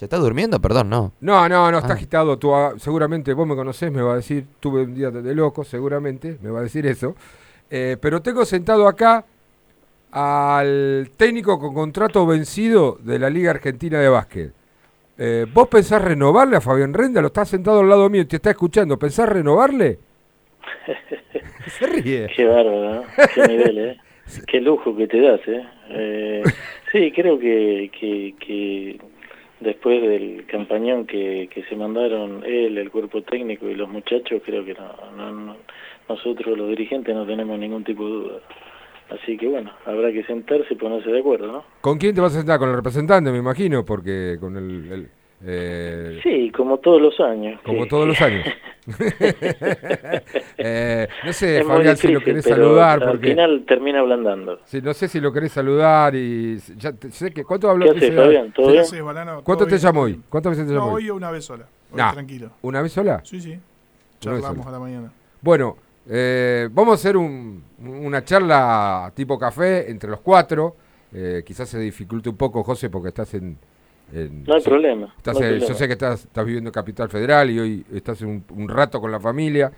[0.03, 0.59] ¿Se está durmiendo?
[0.59, 1.13] Perdón, no.
[1.21, 1.95] No, no, no, está Ah.
[1.95, 2.37] agitado.
[2.37, 5.33] Tú, ah, seguramente vos me conocés, me va a decir, tuve un día de, de
[5.33, 7.15] loco, seguramente, me va a decir eso.
[7.71, 9.23] Eh, pero tengo sentado acá
[10.11, 14.51] al técnico con contrato vencido de la Liga Argentina de Básquet.
[15.17, 17.21] Eh, ¿Vos pensás renovarle a Fabián Renda?
[17.21, 18.99] Lo está sentado al lado mío y te está escuchando.
[18.99, 19.99] ¿Pensás renovarle?
[21.79, 22.27] Se ríe.
[22.35, 23.03] Qué bárbaro, ¿no?
[23.33, 23.97] Qué nivel, ¿eh?
[24.47, 25.65] Qué lujo que te das, ¿eh?
[25.91, 26.43] Eh,
[26.91, 28.99] sí, creo que, que, que
[29.63, 34.63] después del campañón que, que se mandaron él, el cuerpo técnico y los muchachos, creo
[34.63, 35.57] que no, no, no-
[36.09, 38.39] nosotros los dirigentes no tenemos ningún tipo de duda.
[39.09, 41.63] Así que bueno, habrá que sentarse y ponerse de acuerdo, ¿no?
[41.81, 42.59] ¿Con quién te vas a sentar?
[42.59, 44.91] Con el representante, me imagino, porque con el...
[44.91, 45.09] el,
[45.45, 47.59] eh, Sí, como todos los años.
[47.63, 48.45] Como todos los años.
[50.57, 53.01] Eh, no sé, Es Fabián, si lo querés saludar.
[53.03, 54.59] Al Porque, final termina ablandando.
[54.65, 56.57] sí, no sé si lo querés saludar y...
[56.77, 57.85] Ya te- sé que, ¿Cuánto habló?
[57.85, 58.51] ¿Qué haces, ese- Fabián?
[58.53, 59.03] ¿Todo sí, bien?
[59.03, 60.21] ¿Cuánto todo te bien, llamó hoy?
[60.29, 61.65] ¿Cuántas veces te No, llamó hoy una vez sola.
[61.91, 62.51] Hoy Nah, tranquilo.
[62.61, 63.21] ¿Una vez sola?
[63.23, 63.57] Sí, sí.
[64.19, 65.11] Charlamos a la mañana.
[65.41, 65.77] Bueno,
[66.09, 70.75] eh, vamos a hacer un- una charla tipo café entre los cuatro.
[71.13, 73.57] Eh, quizás se dificulte un poco, José, porque estás en...
[74.13, 75.67] en- No hay problema, estás no hay en- problema.
[75.67, 79.01] Yo sé que estás, estás viviendo en Capital Federal y hoy estás un, un rato
[79.01, 79.71] con la familia.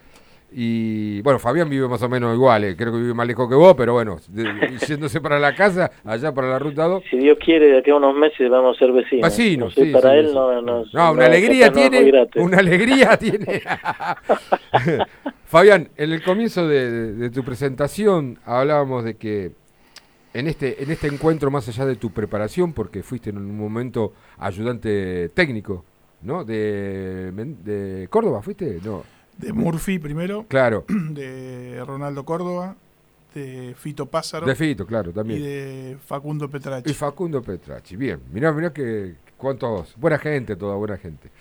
[0.58, 3.56] Y bueno, Fabián vive más o menos igual, eh, creo que vive más lejos que
[3.56, 4.46] vos, pero bueno, de-
[4.88, 7.04] yéndose para la casa, allá para la ruta 2.
[7.10, 9.34] Si Dios quiere, de aquí a unos meses vamos a ser vecinos.
[9.74, 12.28] Sí, para sí, él no, no, No, una alegría tiene.
[12.36, 13.64] Una alegría tiene.
[15.46, 19.52] Fabián, en el comienzo de, de- de tu presentación hablábamos de que
[20.36, 24.12] en este, en este encuentro, más allá de tu preparación, porque fuiste en un momento
[24.38, 25.86] ayudante técnico,
[26.24, 26.44] ¿no?
[26.44, 28.82] De, de Córdoba, ¿fuiste?
[28.84, 29.04] No.
[29.38, 30.46] De Murphy primero.
[30.50, 30.84] Claro.
[31.12, 32.76] De Ronaldo Córdoba.
[33.34, 34.46] De Fito Pázaro.
[34.46, 35.42] De Fito, claro, también.
[35.42, 36.90] Y de Facundo Petrachi.
[36.90, 38.20] Y Facundo Petrachi, bien.
[38.32, 39.96] Mirá, mirá que cuántos.
[39.98, 41.32] Buena gente, toda buena gente.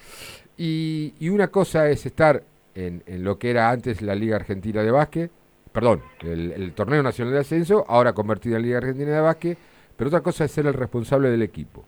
[0.57, 2.45] Y, y una cosa es estar
[2.77, 5.31] en, en lo que era antes la Liga Argentina de Básquet,
[5.75, 9.59] perdón, el, Torneo Nacional de Ascenso, ahora convertida en Liga Argentina de Básquet,
[9.97, 11.85] pero otra cosa es ser el responsable del equipo.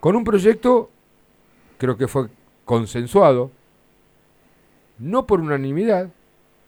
[0.00, 0.88] Con un proyecto,
[1.76, 2.28] creo que fue
[2.64, 3.50] consensuado,
[4.98, 6.10] no por unanimidad,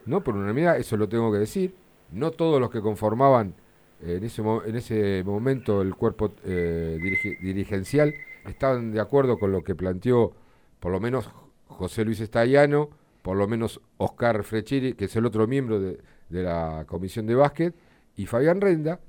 [0.04, 1.74] no por unanimidad, eso lo tengo que decir,
[2.12, 3.54] no todos los que conformaban
[4.02, 6.98] eh, en, ese, en ese momento el cuerpo eh,
[7.40, 8.12] dirigencial
[8.44, 10.34] estaban de acuerdo con lo que planteó
[10.80, 11.30] por lo menos
[11.66, 12.90] José Luis Estallano,
[13.22, 15.98] por lo menos Oscar Frechiri, que es el otro miembro de,
[16.30, 17.74] la comisión de básquet,
[18.16, 19.00] y Fabián Renda,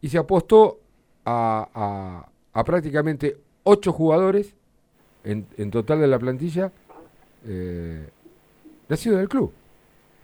[0.00, 0.80] y se apostó
[1.24, 2.28] a,
[2.64, 4.54] prácticamente ocho jugadores
[5.24, 6.72] en, total de la plantilla
[7.46, 8.08] eh,
[8.88, 9.52] nacido del club,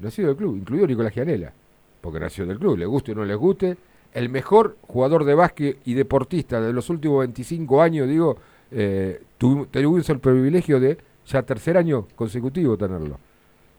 [0.01, 1.53] nacido del club, incluido Nicolás Gianella,
[2.01, 3.77] porque nació del club, le guste o no les guste,
[4.13, 8.37] el mejor jugador de básquet y deportista de los últimos 25 años, digo,
[8.71, 13.19] eh, tuvimos el privilegio de ya tercer año consecutivo tenerlo.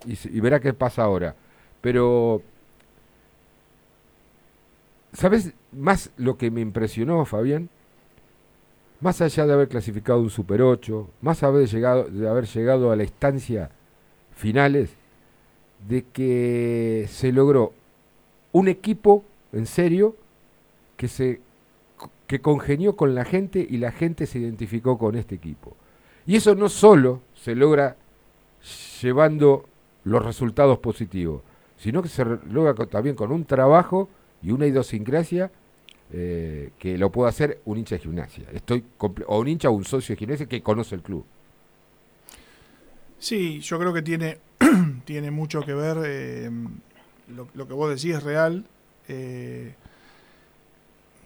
[0.05, 1.35] Y, verá qué pasa ahora.
[1.81, 2.41] Pero,
[5.13, 7.69] ¿sabes más lo que me impresionó, Fabián?
[9.01, 12.95] Más allá de haber clasificado un Super 8, más haber llegado, de haber llegado a
[12.95, 13.71] la instancia
[14.35, 14.91] finales,
[15.87, 17.73] de que se logró
[18.51, 20.17] un equipo en serio
[20.97, 21.39] que se
[22.29, 25.75] que congenió con la gente y la gente se identificó con este equipo.
[26.27, 27.95] Y eso no solo se logra
[29.01, 29.65] llevando
[30.03, 31.41] los resultados positivos,
[31.79, 34.09] sino que se logra también con un trabajo
[34.43, 35.49] y una idiosincrasia
[36.11, 38.45] eh, que lo puede hacer un hincha de gimnasia.
[38.53, 41.25] Estoy o un hincha o un socio de gimnasia que conoce el club.
[43.17, 44.39] Sí, yo creo que tiene,
[45.05, 46.51] tiene mucho que ver, eh,
[47.27, 48.65] lo, que vos decís es real.
[49.07, 49.73] Eh,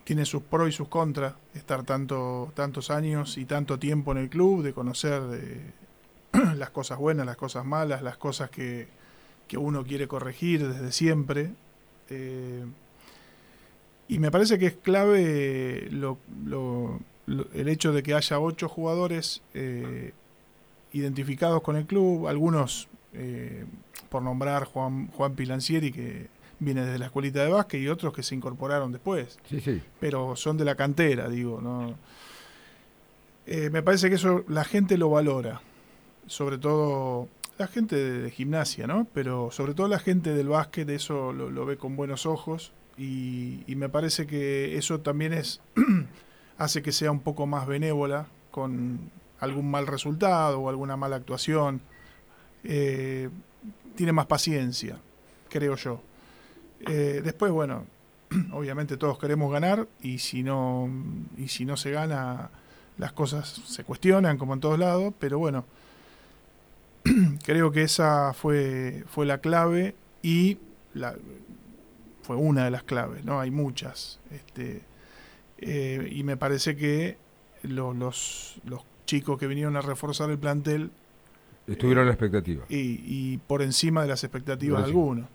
[0.03, 4.29] tiene sus pros y sus contras estar tanto, tantos años y tanto tiempo en el
[4.29, 5.71] club, de conocer eh,
[6.57, 8.87] las cosas buenas, las cosas malas, las cosas que,
[9.47, 11.51] que uno quiere corregir desde siempre.
[12.09, 12.63] Eh,
[14.07, 16.17] y me parece que es clave lo,
[17.53, 20.13] el hecho de que haya ocho jugadores eh,
[20.91, 22.87] identificados con el club, algunos,
[24.09, 26.27] por nombrar Juan, Juan Pilancieri, que
[26.59, 29.37] viene desde la escuelita de básquet y otros que se incorporaron después.
[29.49, 29.81] Sí, sí.
[29.99, 31.95] Pero son de la cantera, digo, ¿no?
[33.45, 35.61] Eh, me parece que eso la gente lo valora,
[36.27, 39.07] sobre todo la gente de, gimnasia, ¿no?
[39.13, 43.89] Pero sobre todo la gente del básquet eso lo, ve con buenos ojos y, me
[43.89, 45.61] parece que eso también es
[46.57, 51.81] hace que sea un poco más benévola con algún mal resultado o alguna mala actuación.
[52.63, 53.29] Eh,
[53.95, 54.97] tiene más paciencia,
[55.49, 56.01] creo yo.
[56.87, 57.85] Eh, después, bueno,
[58.53, 60.89] obviamente todos queremos ganar y si no
[61.37, 62.49] y si no se gana
[62.97, 65.65] las cosas se cuestionan como en todos lados, pero bueno,
[67.43, 70.57] creo que esa fue fue la clave y
[70.93, 71.15] la,
[72.21, 74.81] fue una de las claves, no hay muchas, este
[75.57, 77.17] eh, y me parece que
[77.63, 77.95] los,
[78.65, 80.89] los, chicos que vinieron a reforzar el plantel
[81.67, 82.63] estuvieron a la expectativa.
[82.69, 85.27] y, y, por encima de las expectativas de algunos.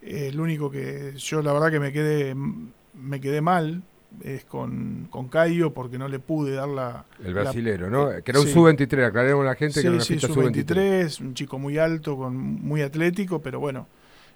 [0.00, 3.82] El único que yo la verdad que me quedé, me quedé mal
[4.22, 7.04] es con, con Caio porque no le pude dar la...
[7.24, 8.10] El brasilero, ¿no?
[8.22, 11.58] Que era un sub-23, aclaremos a la gente que era una sí, sub-23, un chico
[11.58, 13.86] muy alto, con, muy atlético, pero bueno,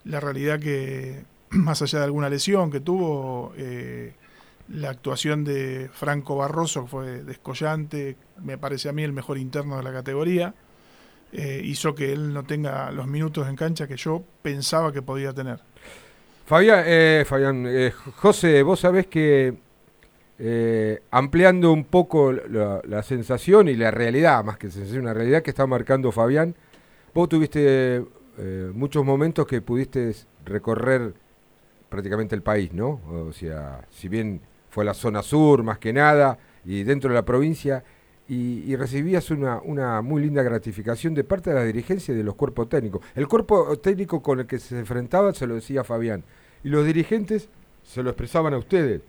[0.04, 4.14] la realidad que más allá de alguna lesión que tuvo, eh,
[4.68, 9.82] la actuación de Franco Barroso fue descollante, me parece a mí el mejor interno de
[9.82, 10.54] la categoría.
[11.36, 15.32] Eh, hizo que él no tenga los minutos en cancha que yo pensaba que podía
[15.32, 15.58] tener.
[16.46, 19.54] Fabián, eh, Fabián eh, José, vos sabés que
[21.10, 25.66] ampliando un poco la, sensación y la realidad, más que sensación, una realidad que está
[25.66, 26.54] marcando Fabián,
[27.14, 28.04] vos tuviste
[28.72, 30.12] muchos momentos que pudiste
[30.44, 31.14] recorrer
[31.88, 33.00] prácticamente el país, ¿no?
[33.08, 37.24] O sea, si bien fue la zona sur más que nada y dentro de la
[37.24, 37.84] provincia,
[38.26, 42.34] y, recibías una, una, muy linda gratificación de parte de la dirigencia y de los
[42.34, 43.02] cuerpos técnicos.
[43.14, 46.24] El cuerpo técnico con el que se enfrentaba se lo decía Fabián,
[46.62, 47.48] y los dirigentes
[47.82, 49.02] se lo expresaban a ustedes.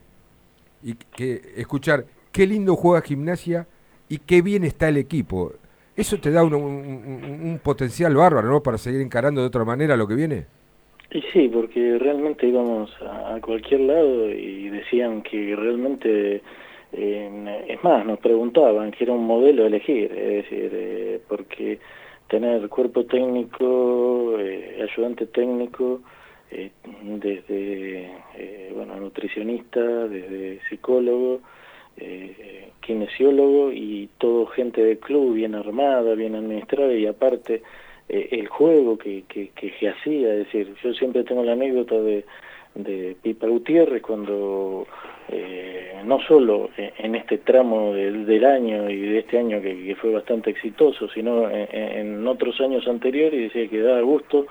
[0.85, 3.67] Y que escuchar qué lindo juega gimnasia
[4.07, 5.51] y qué bien está el equipo.
[5.97, 8.63] ¿Eso te da un, potencial bárbaro ¿no?
[8.63, 10.45] para seguir encarando de otra manera lo que viene?
[11.11, 16.41] Y sí, porque realmente íbamos a cualquier lado y decían que realmente
[16.97, 21.79] es más, nos preguntaban que era un modelo elegir, es decir, eh, porque
[22.27, 26.01] tener cuerpo técnico, eh, ayudante técnico,
[26.51, 28.11] eh, desde
[28.73, 31.41] bueno nutricionista, desde psicólogo,
[32.81, 37.63] kinesiólogo y todo gente del club bien armada, bien administrada y aparte
[38.07, 42.25] el juego que, que, hacía, es decir, yo siempre tengo la anécdota de
[42.75, 44.85] de Pipa Gutiérrez cuando
[45.29, 50.11] eh, no solo en este tramo del, del, año y de este año que, fue
[50.11, 54.45] bastante exitoso, sino en, otros años anteriores, decía que daba gusto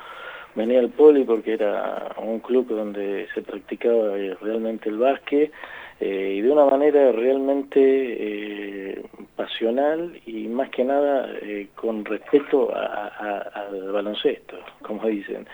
[0.54, 5.52] venir al poli porque era un club donde se practicaba eh, realmente el básquet
[6.00, 9.02] eh, y de una manera realmente eh,
[9.36, 11.28] pasional y más que nada
[11.74, 15.46] con respeto al baloncesto, como dicen.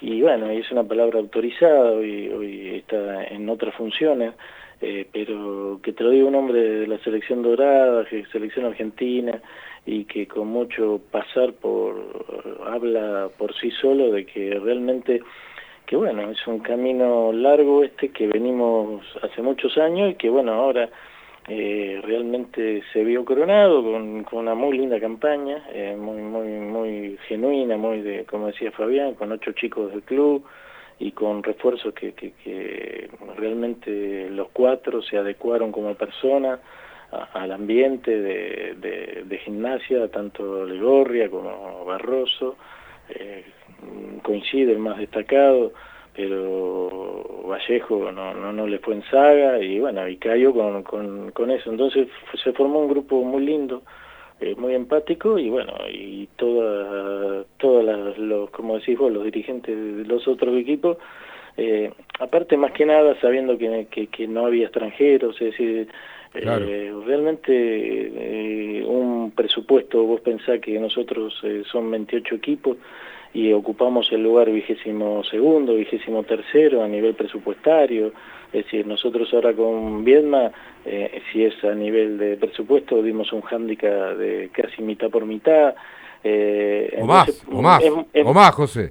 [0.00, 4.34] Y bueno, es una palabra autorizada, hoy, hoy está en otras funciones,
[4.80, 9.40] pero que te lo diga un hombre de la selección dorada, selección argentina,
[9.84, 11.96] y que con mucho pasar por
[12.66, 15.20] habla por sí solo de que realmente
[15.86, 20.52] que bueno es un camino largo este que venimos hace muchos años y que bueno
[20.52, 20.88] ahora
[21.48, 27.18] eh, realmente se vio coronado con, con una muy linda campaña eh, muy muy muy
[27.26, 30.44] genuina muy de como decía Fabián con ocho chicos del club
[31.00, 36.60] y con refuerzos que, que, que realmente los cuatro se adecuaron como personas
[37.12, 42.56] al ambiente de, de, gimnasia, tanto Legorria como Barroso,
[43.10, 43.44] eh,
[44.22, 45.72] coincide el más destacado,
[46.14, 51.30] pero Vallejo no, no, no le fue en saga y bueno, y cayó con, con,
[51.32, 51.70] con eso.
[51.70, 52.08] Entonces
[52.42, 53.82] se formó un grupo muy lindo,
[54.40, 60.04] eh, muy empático y bueno, y todas, todas los, como decís vos, los dirigentes de
[60.04, 60.96] los otros equipos,
[61.56, 65.88] eh, aparte más que nada sabiendo que, que, que no había extranjeros, es decir,
[66.34, 72.78] eh, realmente eh, un presupuesto, vos pensás que nosotros eh, son 28 equipos
[73.34, 78.12] y ocupamos el lugar vigésimo segundo, vigésimo tercero a nivel presupuestario,
[78.52, 80.52] es decir, nosotros ahora con Viedma,
[81.32, 85.74] si es a nivel de presupuesto, dimos un hándicap de casi mitad por mitad.
[86.22, 87.82] o más, o más,
[88.24, 88.90] o más, José.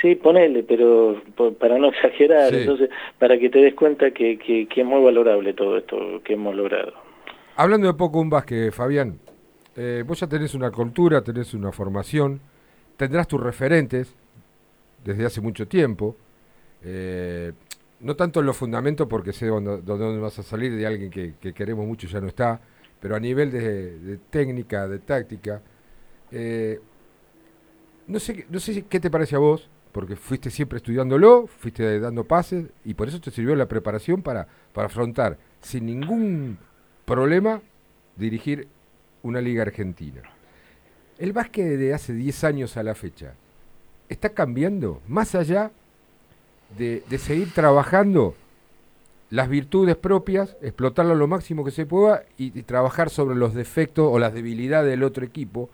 [0.00, 1.22] Sí, ponele, pero
[1.58, 5.78] para no exagerar, entonces, para que te des cuenta que, que, es muy valorable todo
[5.78, 6.92] esto que hemos logrado.
[7.56, 9.18] Hablando de poco un básquet, Fabián,
[9.74, 12.40] eh, vos ya tenés una cultura, tenés una formación,
[12.96, 14.14] tendrás tus referentes
[15.02, 16.16] desde hace mucho tiempo,
[16.82, 17.52] eh,
[18.00, 21.52] no tanto en los fundamentos porque sé dónde, dónde vas a salir de alguien que,
[21.54, 22.60] queremos mucho ya no está,
[23.00, 25.62] pero a nivel de, técnica, de táctica,
[26.30, 26.78] eh,
[28.06, 32.24] no sé, no sé qué te parece a vos, porque fuiste siempre estudiándolo, fuiste dando
[32.24, 36.58] pases y por eso te sirvió la preparación para, para afrontar sin ningún
[37.06, 37.62] problema
[38.14, 38.68] dirigir
[39.22, 40.20] una liga argentina.
[41.16, 43.32] El básquet de hace 10 años a la fecha
[44.10, 45.70] está cambiando más allá
[46.76, 48.34] de, seguir trabajando
[49.30, 54.18] las virtudes propias, explotarlo lo máximo que se pueda y, trabajar sobre los defectos o
[54.18, 55.70] las debilidades del otro equipo.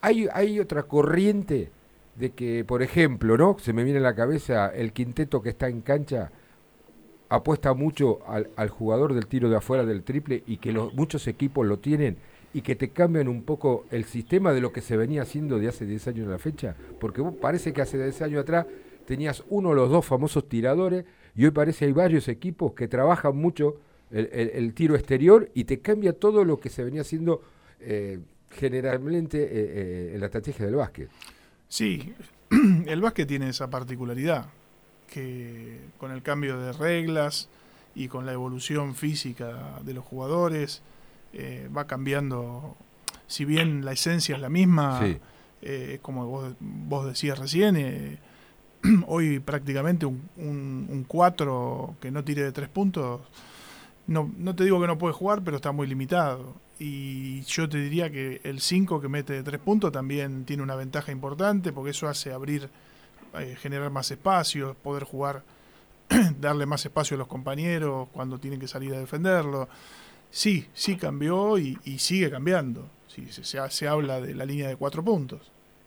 [0.00, 1.70] Hay, hay otra corriente
[2.16, 3.56] de que, por ejemplo, ¿no?
[3.58, 6.30] Se me viene a la cabeza el quinteto que está en cancha
[7.28, 11.66] apuesta mucho al, jugador del tiro de afuera del triple y que los, muchos equipos
[11.66, 12.16] lo tienen
[12.52, 15.68] y que te cambian un poco el sistema de lo que se venía haciendo de
[15.68, 18.66] hace 10 años a la fecha, porque vos parece que hace 10 años atrás
[19.06, 23.36] tenías uno o los dos famosos tiradores y hoy parece hay varios equipos que trabajan
[23.36, 27.42] mucho el, tiro exterior y te cambia todo lo que se venía haciendo
[27.80, 31.10] eh, generalmente eh, eh, en la estrategia del básquet.
[31.74, 32.14] Sí,
[32.86, 34.46] el básquet tiene esa particularidad,
[35.08, 37.48] que con el cambio de reglas
[37.96, 40.82] y con la evolución física de los jugadores,
[41.32, 42.76] eh, va cambiando,
[43.26, 45.00] si bien la esencia es la misma,
[45.62, 48.20] eh, como vos, decías recién, eh,
[49.08, 53.20] hoy prácticamente un, un, 4 que no tire de tres puntos,
[54.06, 56.54] no, no te digo que no puede jugar, pero está muy limitado
[56.86, 60.74] y yo te diría que el 5 que mete de 3 puntos también tiene una
[60.74, 62.68] ventaja importante porque eso hace abrir,
[63.38, 65.44] eh, generar más espacio, poder jugar,
[66.40, 69.66] darle más espacio a los compañeros cuando tienen que salir a defenderlo.
[70.30, 72.86] Sí, sí cambió y, sigue cambiando.
[73.08, 75.40] Sí, se, se, habla de la línea de 4 puntos.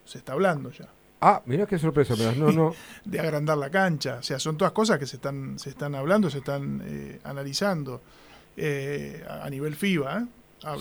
[0.03, 0.87] Se está hablando ya.
[1.21, 2.73] Ah, mira qué sorpresa, no, no.
[3.05, 4.17] De agrandar la cancha.
[4.19, 8.01] O sea, son todas cosas que se están, se están hablando, se están eh, analizando
[8.55, 10.21] eh, a nivel FIBA.
[10.21, 10.25] ¿eh?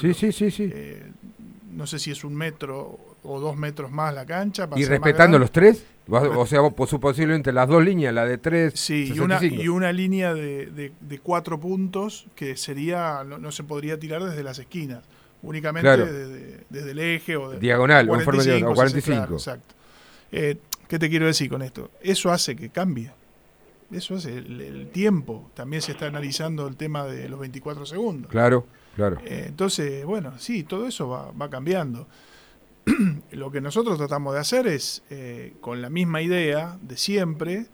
[0.00, 0.70] Sí, sí, sí, sí.
[0.72, 1.10] Eh,
[1.72, 4.68] no sé si es un metro o dos metros más la cancha.
[4.76, 5.84] ¿Y respetando los tres?
[6.08, 8.74] O sea, posiblemente las dos líneas, la de tres.
[8.76, 13.98] Sí, y una, y una, línea de, de, cuatro puntos que sería no, se podría
[13.98, 15.02] tirar desde las esquinas,
[15.42, 15.88] únicamente
[16.70, 19.34] desde, el eje o de, diagonal, 45, o 45.
[19.34, 19.74] exacto.
[20.30, 20.56] Eh,
[20.88, 21.90] ¿Qué te quiero decir con esto?
[22.00, 23.10] Eso hace que cambie.
[23.90, 25.50] Eso hace el, el tiempo.
[25.54, 28.30] También se está analizando el tema de los 24 segundos.
[28.30, 28.66] Claro.
[28.96, 29.18] Claro.
[29.24, 32.08] Eh, entonces, bueno, sí, todo eso va, cambiando.
[33.32, 37.66] Lo que nosotros tratamos de hacer es, eh, con la misma idea de siempre,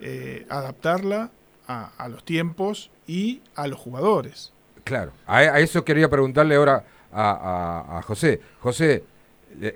[0.00, 1.30] eh, adaptarla
[1.66, 4.52] a, a los tiempos y a los jugadores.
[4.84, 8.40] Claro, a, a eso quería preguntarle ahora a, a- José.
[8.60, 9.02] José,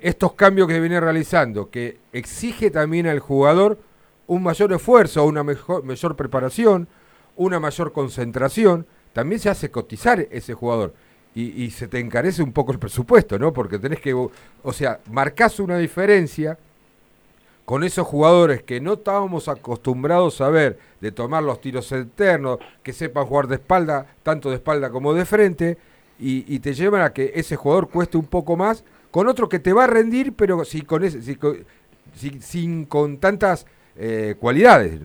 [0.02, 3.78] estos cambios que viene realizando, que exige también al jugador
[4.26, 6.86] un mayor esfuerzo, una mejor, mayor preparación,
[7.36, 10.94] una mayor concentración, también se hace cotizar ese jugador.
[11.34, 13.52] Y, y se te encarece un poco el presupuesto, ¿no?
[13.52, 16.58] Porque tenés que, o sea, marcás una diferencia
[17.64, 22.92] con esos jugadores que no estábamos acostumbrados a ver, de tomar los tiros internos, que
[22.92, 25.78] sepan jugar de espalda, tanto de espalda como de frente,
[26.18, 29.60] y, y te llevan a que ese jugador cueste un poco más, con otro que
[29.60, 31.58] te va a rendir, pero sin con, ese, con-
[32.16, 35.00] sin- sin con tantas eh, cualidades.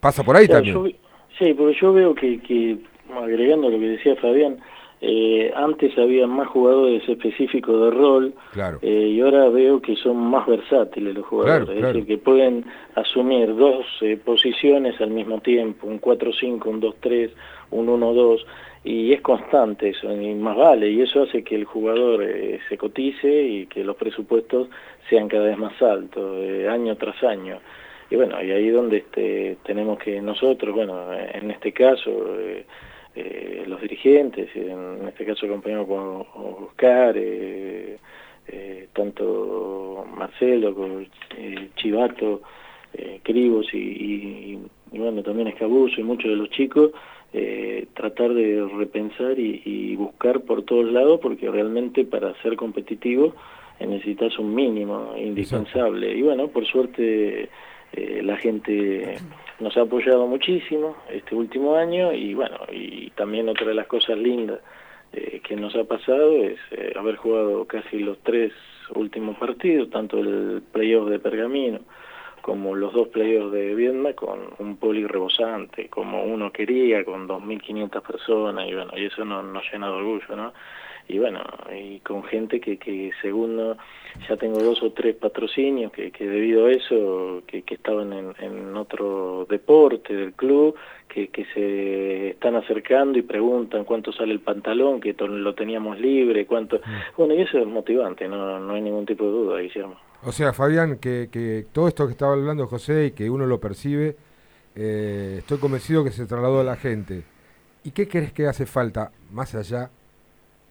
[0.00, 0.92] Pasa por ahí Claro, también.
[0.92, 0.98] yo
[1.38, 2.78] sí, porque yo veo que, que,
[3.16, 4.58] agregando lo que decía Fabián,
[5.00, 8.78] eh, antes había más jugadores específicos de rol Claro.
[8.82, 11.94] eh, y ahora veo que son más versátiles los jugadores, Claro, es claro.
[11.94, 12.64] decir, que pueden
[12.96, 17.30] asumir dos eh, posiciones al mismo tiempo, un 4-5, un 2-3,
[17.70, 18.44] un 1-2,
[18.82, 22.76] y es constante eso, y más vale, y eso hace que el jugador eh, se
[22.76, 24.68] cotice y que los presupuestos
[25.08, 27.58] sean cada vez más altos, eh, año tras año.
[28.10, 32.10] Y bueno, y ahí donde este, tenemos que nosotros, bueno, en este caso,
[33.14, 36.26] eh, los dirigentes, en este caso acompañado con
[36.64, 37.96] Oscar, eh,
[38.48, 41.06] eh, tanto Marcelo, con
[41.36, 42.42] eh, Chivato,
[42.94, 44.58] eh, Cribos y, y-
[44.92, 46.92] y bueno, también Escabuso y muchos de los chicos,
[47.34, 53.34] eh, tratar de repensar y, y buscar por todos lados, porque realmente para ser competitivo
[53.80, 56.16] necesitas un mínimo indispensable.
[56.16, 57.48] Y bueno, por suerte
[57.92, 59.18] eh, la gente
[59.60, 64.18] nos ha apoyado muchísimo este último año y bueno, y también otra de las cosas
[64.18, 64.60] lindas
[65.12, 68.52] eh, que nos ha pasado es eh, haber jugado casi los tres
[68.94, 71.80] últimos partidos, tanto el playoff de Pergamino
[72.48, 78.00] como los dos playoffs de Viedma con un poli rebosante, como uno quería, con 2.500
[78.00, 80.54] personas, y bueno, y eso nos, nos llena de orgullo, ¿no?
[81.08, 81.40] Y bueno,
[81.74, 83.76] y con gente que, que según no-
[84.28, 88.34] ya tengo dos o tres patrocinios que, que debido a eso, que, que estaban en,
[88.40, 90.74] en otro deporte del club,
[91.08, 96.46] que, que se están acercando y preguntan cuánto sale el pantalón, que lo teníamos libre,
[96.46, 96.80] cuánto...
[97.16, 99.96] Bueno, y eso es motivante, no, no hay ningún tipo de duda, Guillermo.
[100.24, 103.60] O sea, Fabián, que, que todo esto que estaba hablando José y que uno lo
[103.60, 104.16] percibe,
[104.74, 107.22] eh, estoy convencido que se trasladó a la gente.
[107.84, 109.90] ¿Y qué crees que hace falta más allá,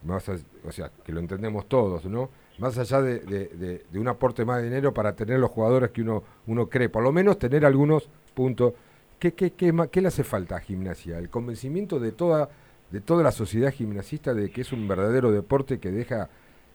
[0.04, 2.30] más a- o sea, que lo entendemos todos, ¿no?
[2.60, 6.02] Más allá de, de- de- un aporte más de dinero para tener los jugadores que
[6.02, 8.74] uno, uno cree, por lo menos tener algunos puntos.
[9.20, 11.18] ¿Qué, qué, qué, qué le hace falta a gimnasia?
[11.20, 12.50] El convencimiento de toda,
[12.92, 16.30] de toda la sociedad gimnasista de que es un verdadero deporte que deja,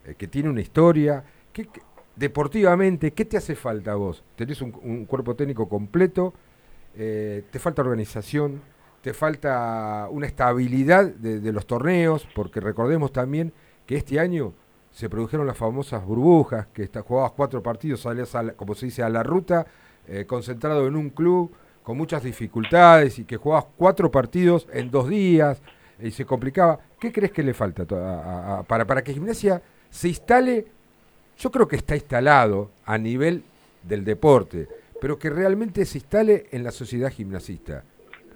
[0.04, 1.24] eh, que tiene una historia.
[1.52, 1.68] ¿Qué,
[2.16, 4.22] deportivamente, ¿qué te hace falta a vos?
[4.36, 6.32] Tenés un, un cuerpo técnico completo,
[6.96, 8.60] eh, te falta organización,
[9.03, 13.53] te falta una estabilidad de, de los torneos, porque recordemos también
[13.86, 14.53] que este año
[14.92, 18.86] se produjeron las famosas burbujas, que está, jugabas cuatro partidos, salías, a la- como se
[18.86, 19.66] dice, a la ruta,
[20.07, 21.50] eh, concentrado en un club,
[21.82, 25.61] con muchas dificultades, y que jugabas cuatro partidos en dos días,
[26.00, 26.78] y se complicaba.
[27.00, 27.84] ¿Qué crees que le falta
[28.66, 30.66] para, para que Gimnasia se instale?
[31.38, 33.42] Yo creo que está instalado a nivel
[33.82, 34.68] del deporte,
[35.00, 37.82] pero que realmente se instale en la sociedad gimnasista,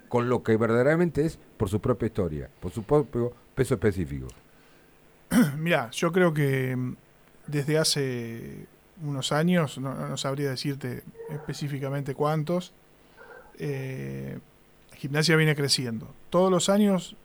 [0.08, 4.28] con lo que verdaderamente es por su propia historia, por su propio peso específico.
[5.58, 6.96] Mira, yo creo que mm,
[7.46, 8.66] desde hace
[9.02, 12.72] unos años, no, sabría decirte específicamente cuántos,
[13.58, 14.38] eh,
[14.94, 16.14] gimnasia viene creciendo.
[16.30, 17.16] Todos los años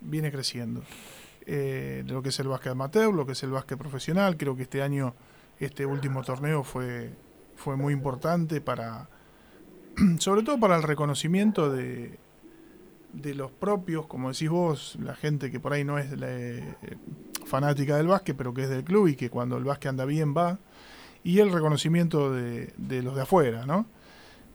[0.00, 0.82] viene creciendo.
[1.46, 4.62] Eh, lo que es el básquet amateur, lo que es el básquet profesional, creo que
[4.62, 5.14] este año,
[5.58, 7.10] este último torneo fue,
[7.56, 9.08] fue muy importante para,
[10.18, 12.18] sobre todo para el reconocimiento de,
[13.12, 16.74] de los propios, como decís vos, la gente que por ahí no es eh,
[17.46, 20.34] fanática del básquet, pero que es del club y que cuando el básquet anda bien
[20.36, 20.58] va,
[21.22, 23.86] y el reconocimiento de, de los de afuera, ¿no?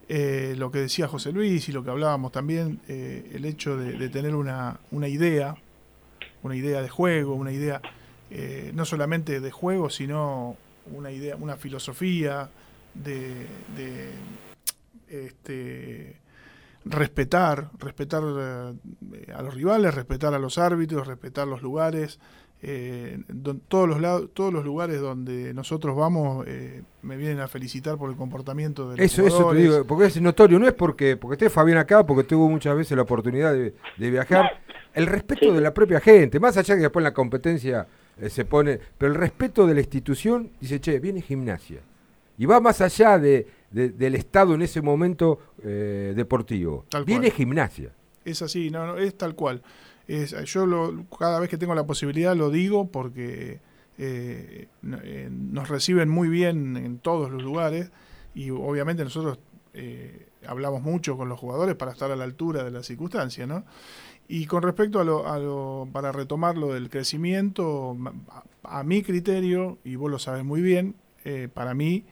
[0.07, 4.09] Eh, lo que decía José Luis y lo que hablábamos también, eh, el hecho de,
[4.09, 5.55] tener una, una idea,
[6.43, 7.81] una idea de juego, una idea
[8.73, 10.57] no solamente de juego, sino
[10.93, 12.49] una idea, una filosofía
[12.93, 13.47] de,
[15.25, 16.19] este,
[16.83, 22.19] respetar, respetar eh, a los rivales, respetar a los árbitros, respetar los lugares.
[22.61, 27.47] eh, don- todos, los lados, todos los lugares donde nosotros vamos eh, me vienen a
[27.47, 29.61] felicitar por el comportamiento de los Eso, eso te jugadores.
[29.63, 32.95] digo, porque es notorio, no es porque, porque esté Fabián acá, porque tuvo muchas veces
[32.95, 34.61] la oportunidad de, de viajar.
[34.93, 37.85] El respeto de la propia gente, más allá que después en la competencia
[38.17, 41.81] eh, se pone, pero el respeto de la institución dice, che, viene gimnasia.
[42.37, 43.45] Y va más allá de,
[43.75, 46.85] de- del estado en ese momento eh, deportivo.
[46.89, 47.37] Tal Viene cual.
[47.37, 47.91] gimnasia.
[48.23, 49.61] Es así, no, no, es tal cual.
[50.07, 53.59] Es, yo lo, cada vez que tengo la posibilidad lo digo porque
[53.97, 54.67] eh,
[55.03, 57.91] eh, nos reciben muy bien en todos los lugares
[58.33, 59.39] y obviamente nosotros
[60.47, 63.65] hablamos mucho con los jugadores para estar a la altura de las circunstancias, ¿no?
[64.27, 67.95] Y con respecto a lo, a lo para retomar lo del crecimiento,
[68.63, 70.95] a, a mi criterio, y vos lo sabes muy bien,
[71.53, 72.05] para mí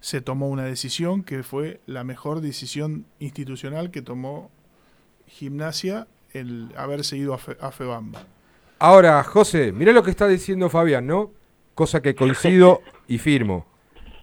[0.00, 4.50] se tomó una decisión que fue la mejor decisión institucional que tomó
[5.26, 8.24] Gimnasia el haberse ido a, Fe- a Febamba.
[8.78, 11.32] Ahora, José, mirá lo que está diciendo Fabián, ¿no?
[11.74, 13.66] Cosa que coincido y firmo.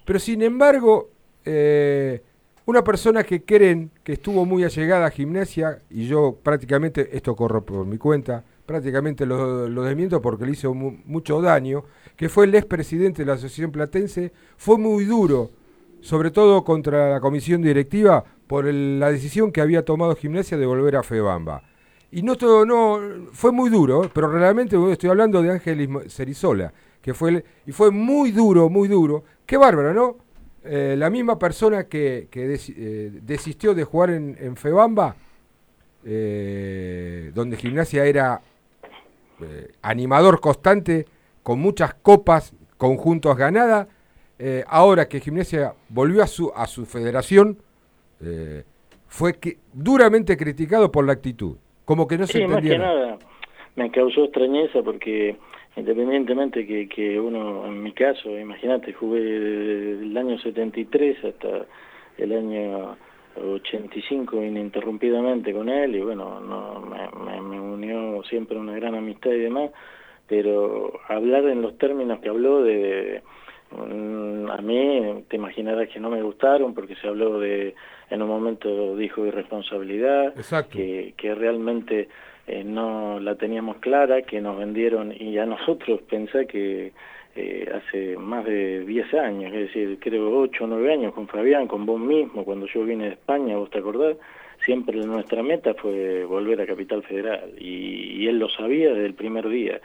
[0.05, 1.11] Pero sin embargo,
[1.45, 2.23] eh,
[2.65, 7.63] una persona que creen que estuvo muy allegada a gimnasia, y yo prácticamente, esto corro
[7.65, 11.84] por mi cuenta, prácticamente lo, lo desmiento porque le hizo mu- mucho daño,
[12.15, 15.51] que fue el expresidente de la Asociación Platense, fue muy duro,
[16.02, 20.95] sobre todo contra la comisión directiva, por la decisión que había tomado gimnasia de volver
[20.95, 21.64] a Febamba.
[22.12, 27.14] Y no todo, no, fue muy duro, pero realmente estoy hablando de Ángel Cerizola, que
[27.14, 29.24] fue, y fue muy duro, muy duro.
[29.45, 30.18] Qué bárbaro, ¿no?
[30.64, 35.16] Eh, la misma persona que, eh, desistió de jugar en, Febamba,
[36.04, 38.41] eh, donde gimnasia era
[39.82, 41.06] animador constante,
[41.43, 43.88] con muchas copas, conjuntos ganadas,
[44.40, 47.58] eh, ahora que gimnasia volvió a su, a su federación,
[48.22, 48.64] eh,
[49.08, 51.58] fue que, duramente criticado por la actitud.
[51.86, 53.18] Como que no se Sí, más entendía que nada.
[53.76, 55.38] me causó extrañeza porque
[55.76, 61.66] independientemente que, que uno, en mi caso, imagínate, jugué desde el año 73 hasta
[62.18, 62.98] el año
[63.36, 69.32] 85 ininterrumpidamente con él y bueno, no, me, me- me unió siempre una gran amistad
[69.32, 69.70] y demás,
[70.28, 73.22] pero hablar en los términos que habló de...
[73.72, 77.76] mm, a mí te imaginarás que no me gustaron porque se habló de,
[78.09, 80.34] en un momento dijo irresponsabilidad,
[80.70, 82.09] que, que realmente
[82.47, 86.93] eh, no la teníamos clara, que nos vendieron y a nosotros pensá que
[87.36, 91.68] eh, hace más de 10 años, es decir, creo 8 o 9 años con Fabián,
[91.68, 94.18] con vos mismo, cuando yo vine de España, vos te acordás,
[94.65, 99.13] siempre nuestra meta fue volver a Capital Federal y, y él lo sabía desde el
[99.13, 99.80] primer día.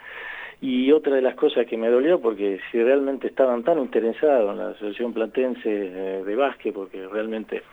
[0.65, 4.59] Y otra de las cosas que me dolió, porque si realmente estaban tan interesados en
[4.59, 7.63] la Asociación Platense eh, de Básquet, porque realmente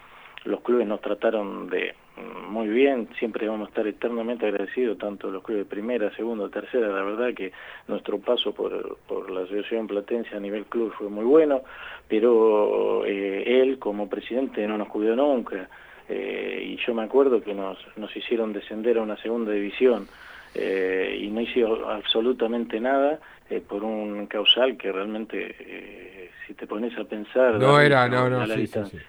[0.42, 5.30] los clubes nos trataron de mm, muy bien, siempre vamos a estar eternamente agradecidos, tanto
[5.30, 7.52] los clubes de primera, segunda, tercera, la verdad que
[7.86, 11.62] nuestro paso por, por la Asociación Platense a nivel club fue muy bueno,
[12.08, 15.68] pero eh, él como presidente no nos cuidó nunca,
[16.08, 20.08] eh, y yo me acuerdo que nos, nos hicieron descender a una segunda división,
[20.54, 26.66] eh, y no hizo absolutamente nada eh, por un causal que realmente, eh, si te
[26.66, 27.58] pones a pensar...
[27.58, 29.00] No era, no, no, a la sí, sí, distancia.
[29.00, 29.06] sí.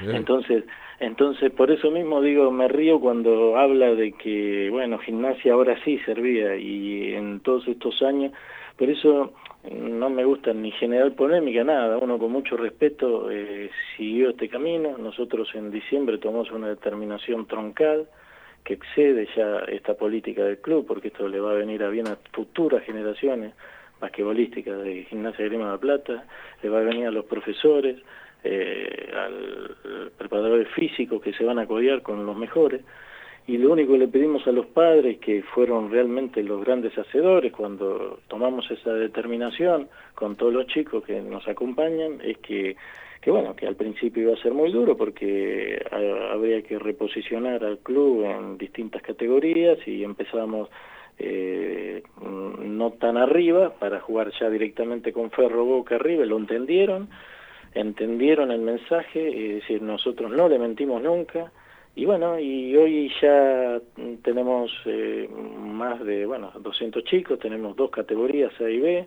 [0.06, 0.64] entonces,
[1.00, 5.98] entonces por eso mismo digo, me río cuando habla de que, bueno, gimnasia ahora sí
[6.04, 8.32] servía y en todos estos años,
[8.76, 9.32] por eso
[9.70, 14.96] no me gusta ni generar polémica, nada, uno con mucho respeto eh, siguió este camino,
[14.98, 18.08] nosotros en diciembre tomamos una determinación troncal
[18.64, 22.06] que excede ya esta política del club, porque esto le va a venir a bien
[22.08, 23.54] a futuras generaciones
[24.00, 26.24] basquetbolísticas de Gimnasia de Grima de la Plata,
[26.62, 27.98] le va a venir a los profesores,
[28.44, 32.82] eh, al preparadores físicos que se van a codear con los mejores,
[33.46, 37.52] y lo único que le pedimos a los padres, que fueron realmente los grandes hacedores
[37.52, 42.76] cuando tomamos esa determinación con todos los chicos que nos acompañan, es que,
[43.20, 47.64] que bueno, que al principio iba a ser muy duro porque ah, habría que reposicionar
[47.64, 50.68] al club en distintas categorías y empezamos
[51.18, 57.08] eh, no tan arriba para jugar ya directamente con Ferro Boca arriba, lo entendieron,
[57.74, 61.50] entendieron el mensaje, es decir, nosotros no le mentimos nunca,
[61.94, 63.80] y bueno, y hoy ya
[64.22, 65.28] tenemos eh,
[65.58, 69.06] más de, bueno, 200 chicos, tenemos dos categorías A y B,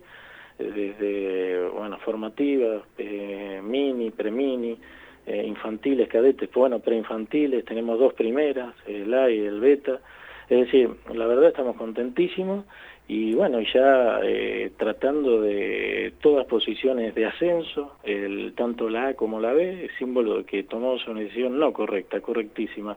[0.58, 4.78] desde, bueno, formativas, eh, mini, premini,
[5.26, 10.00] eh, infantiles, cadetes, bueno, preinfantiles, tenemos dos primeras, el A y el beta,
[10.48, 12.64] es decir, la verdad estamos contentísimos
[13.08, 19.40] y bueno, ya eh, tratando de todas posiciones de ascenso, el, tanto la A como
[19.40, 22.96] la B, símbolo de que tomamos una decisión no correcta, correctísima.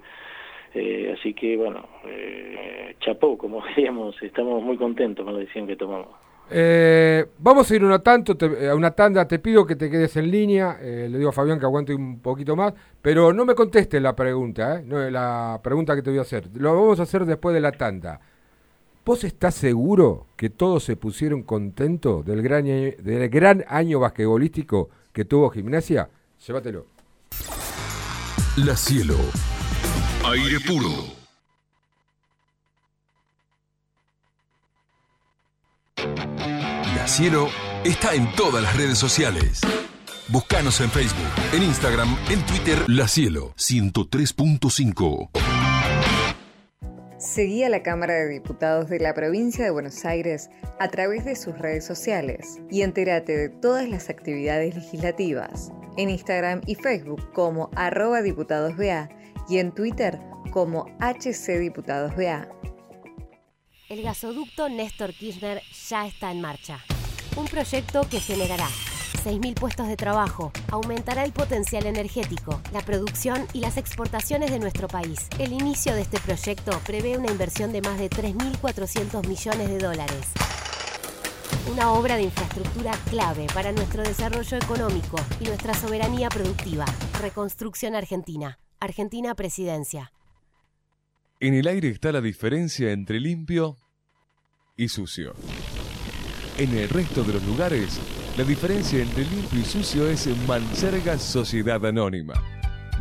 [0.74, 5.76] Eh, así que bueno, eh, chapó, como diríamos, estamos muy contentos con la decisión que
[5.76, 6.10] tomamos.
[6.51, 10.18] Eh, vamos a ir una, tanto, te- a una tanda, te pido que te quedes
[10.18, 13.53] en línea, eh, le digo a Fabián que aguante un poquito más, pero no me
[13.53, 17.03] contestes la pregunta, eh, no, la pregunta que te voy a hacer, lo vamos a
[17.03, 18.20] hacer después de la tanda.
[19.10, 24.91] ¿Vos estás seguro que todos se pusieron contentos del gran año, del gran año basquetbolístico
[25.12, 26.12] que tuvo gimnasia?
[26.45, 26.86] Llévatelo.
[28.57, 29.16] La Cielo.
[30.26, 30.91] Aire puro.
[36.95, 37.47] La Cielo
[37.84, 39.62] está en todas las redes sociales.
[40.28, 45.59] Búscanos en Facebook, en Instagram, en Twitter, La Cielo 103.5.
[47.30, 50.49] Seguí a la Cámara de Diputados de la provincia de Buenos Aires
[50.80, 56.61] a través de sus redes sociales y entérate de todas las actividades legislativas en Instagram
[56.65, 59.09] y Facebook como arroba diputadosBA
[59.47, 60.19] y en Twitter
[60.49, 62.49] como HCDiputadosBA.
[63.89, 66.80] El gasoducto Néstor Kirchner ya está en marcha.
[67.38, 68.69] Un proyecto que generará
[69.20, 74.88] 6.000 puestos de trabajo, aumentará el potencial energético, la producción y las exportaciones de nuestro
[74.88, 75.28] país.
[75.38, 80.28] El inicio de este proyecto prevé una inversión de más de 3.400 millones de dólares.
[81.72, 86.86] Una obra de infraestructura clave para nuestro desarrollo económico y nuestra soberanía productiva.
[87.22, 88.59] Reconstrucción Argentina.
[88.80, 90.11] Argentina Presidencia.
[91.41, 93.78] En el aire está la diferencia entre limpio
[94.76, 95.34] y sucio.
[96.57, 97.99] En el resto de los lugares,
[98.39, 102.35] la diferencia entre limpio y sucio es Manserga Sociedad Anónima.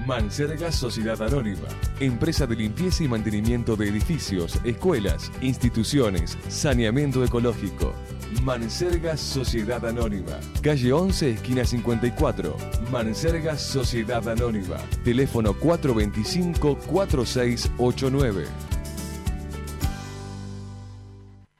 [0.04, 1.68] Manserga Sociedad Anónima,
[2.00, 7.94] empresa de limpieza y mantenimiento de edificios, escuelas, instituciones, saneamiento ecológico.
[8.42, 12.56] Manserga Sociedad Anónima, calle 11, esquina 54.
[12.90, 18.44] Manserga Sociedad Anónima, teléfono 425-4689.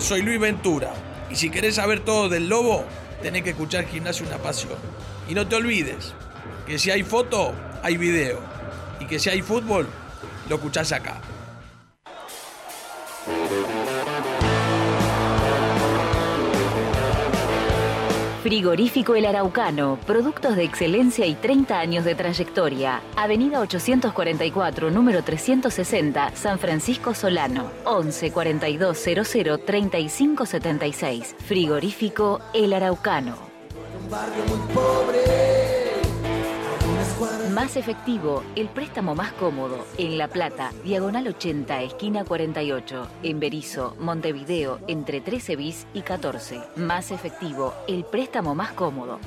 [0.00, 0.92] Soy Luis Ventura.
[1.30, 2.84] Y si querés saber todo del lobo,
[3.22, 4.78] tenés que escuchar Gimnasio Una Pasión.
[5.28, 6.14] Y no te olvides
[6.66, 8.40] que si hay foto, hay video.
[8.98, 9.86] Y que si hay fútbol,
[10.48, 11.20] lo escuchás acá.
[18.42, 23.02] Frigorífico El Araucano, productos de excelencia y 30 años de trayectoria.
[23.14, 27.70] Avenida 844, número 360, San Francisco Solano.
[27.84, 31.36] 11 42 00 35 76.
[31.38, 33.36] Frigorífico El Araucano.
[37.54, 39.84] Más efectivo, el préstamo más cómodo.
[39.98, 43.08] En La Plata, diagonal 80, esquina 48.
[43.24, 46.60] En Berizo, Montevideo, entre 13 bis y 14.
[46.76, 49.18] Más efectivo, el préstamo más cómodo.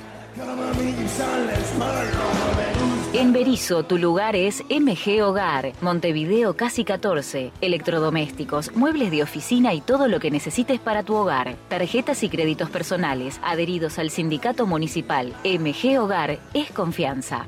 [3.13, 7.51] En Berizo, tu lugar es MG Hogar, Montevideo Casi 14.
[7.59, 11.55] Electrodomésticos, muebles de oficina y todo lo que necesites para tu hogar.
[11.67, 15.34] Tarjetas y créditos personales, adheridos al sindicato municipal.
[15.43, 17.47] MG Hogar es confianza.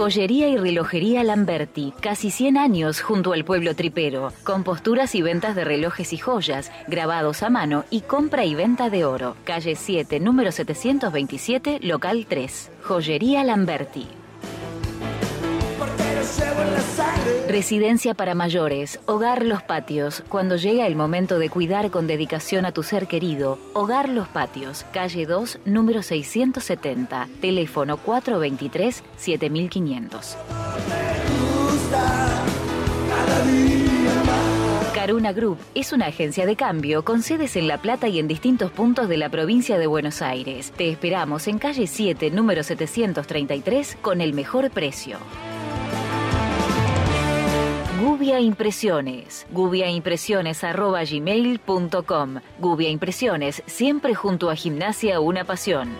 [0.00, 5.54] Joyería y relojería Lamberti, casi 100 años junto al pueblo tripero, con posturas y ventas
[5.54, 9.36] de relojes y joyas, grabados a mano y compra y venta de oro.
[9.44, 12.70] Calle 7, número 727, local 3.
[12.82, 14.19] Joyería Lamberti.
[17.48, 20.22] Residencia para mayores, Hogar Los Patios.
[20.28, 24.86] Cuando llega el momento de cuidar con dedicación a tu ser querido, Hogar Los Patios,
[24.92, 30.36] calle 2, número 670, teléfono 423-7500.
[34.94, 38.70] Caruna Group es una agencia de cambio con sedes en La Plata y en distintos
[38.70, 40.72] puntos de la provincia de Buenos Aires.
[40.76, 45.18] Te esperamos en calle 7, número 733, con el mejor precio.
[48.00, 49.46] Gubia Impresiones.
[49.50, 55.90] gubiaimpresiones.gmail.com Gubia Impresiones, siempre junto a Gimnasia Una Pasión.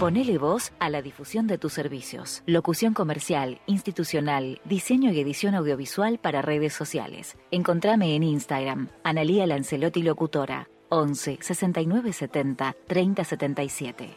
[0.00, 2.42] Ponele voz a la difusión de tus servicios.
[2.46, 7.36] Locución comercial, institucional, diseño y edición audiovisual para redes sociales.
[7.50, 14.16] Encontrame en Instagram, Analía Lancelotti Locutora, 11 69 70 30 77.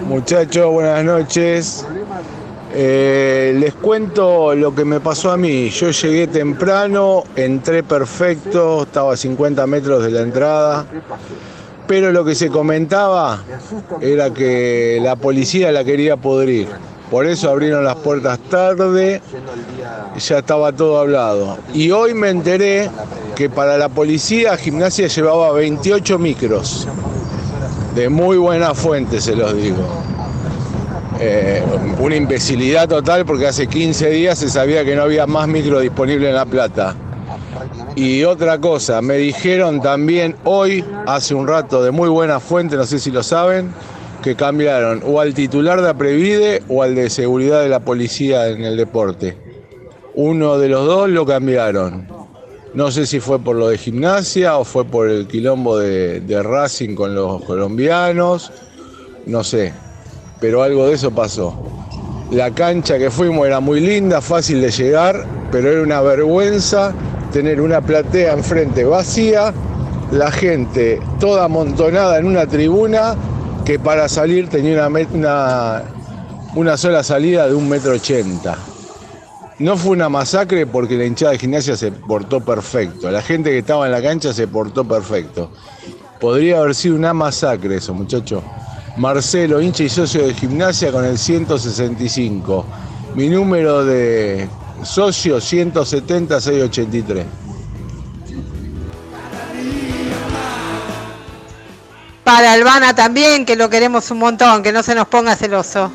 [0.00, 1.84] Muchachos, buenas noches.
[2.74, 5.68] Eh, les cuento lo que me pasó a mí.
[5.68, 10.86] Yo llegué temprano, entré perfecto, estaba a 50 metros de la entrada,
[11.86, 13.42] pero lo que se comentaba
[14.00, 16.68] era que la policía la quería podrir.
[17.10, 19.20] Por eso abrieron las puertas tarde,
[20.18, 21.58] ya estaba todo hablado.
[21.74, 22.88] Y hoy me enteré
[23.36, 26.88] que para la policía gimnasia llevaba 28 micros.
[27.94, 29.86] De muy buena fuente, se los digo.
[31.20, 31.62] Eh,
[32.00, 36.28] una imbecilidad total porque hace 15 días se sabía que no había más micro disponible
[36.28, 36.96] en La Plata.
[37.94, 42.86] Y otra cosa, me dijeron también hoy, hace un rato, de muy buena fuente, no
[42.86, 43.72] sé si lo saben,
[44.22, 48.64] que cambiaron o al titular de Aprevide o al de seguridad de la policía en
[48.64, 49.36] el deporte.
[50.14, 52.21] Uno de los dos lo cambiaron.
[52.74, 56.94] No sé si fue por lo de gimnasia o fue por el quilombo de, Racing
[56.94, 58.50] con los colombianos,
[59.26, 59.74] no sé,
[60.40, 61.54] pero algo de eso pasó.
[62.30, 66.94] La cancha que fuimos era muy linda, fácil de llegar, pero era una vergüenza
[67.30, 69.52] tener una platea enfrente vacía,
[70.10, 73.14] la gente toda amontonada en una tribuna
[73.66, 75.82] que para salir tenía una, una,
[76.54, 78.56] una sola salida de un metro ochenta.
[79.62, 83.08] No fue una masacre porque la hinchada de gimnasia se portó perfecto.
[83.12, 85.52] La gente que estaba en la cancha se portó perfecto.
[86.18, 88.42] Podría haber sido una masacre eso, muchachos.
[88.96, 92.66] Marcelo, hincha y socio de gimnasia con el 165.
[93.14, 94.48] Mi número de
[94.82, 97.24] socio 170-683.
[102.24, 105.92] Para Albana también, que lo queremos un montón, que no se nos ponga celoso.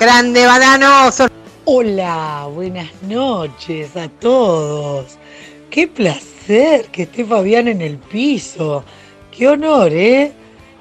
[0.00, 1.31] Grande bananoso.
[1.64, 5.16] Hola, buenas noches a todos.
[5.70, 8.82] Qué placer que esté Fabián en el piso.
[9.30, 10.32] Qué honor, ¿eh?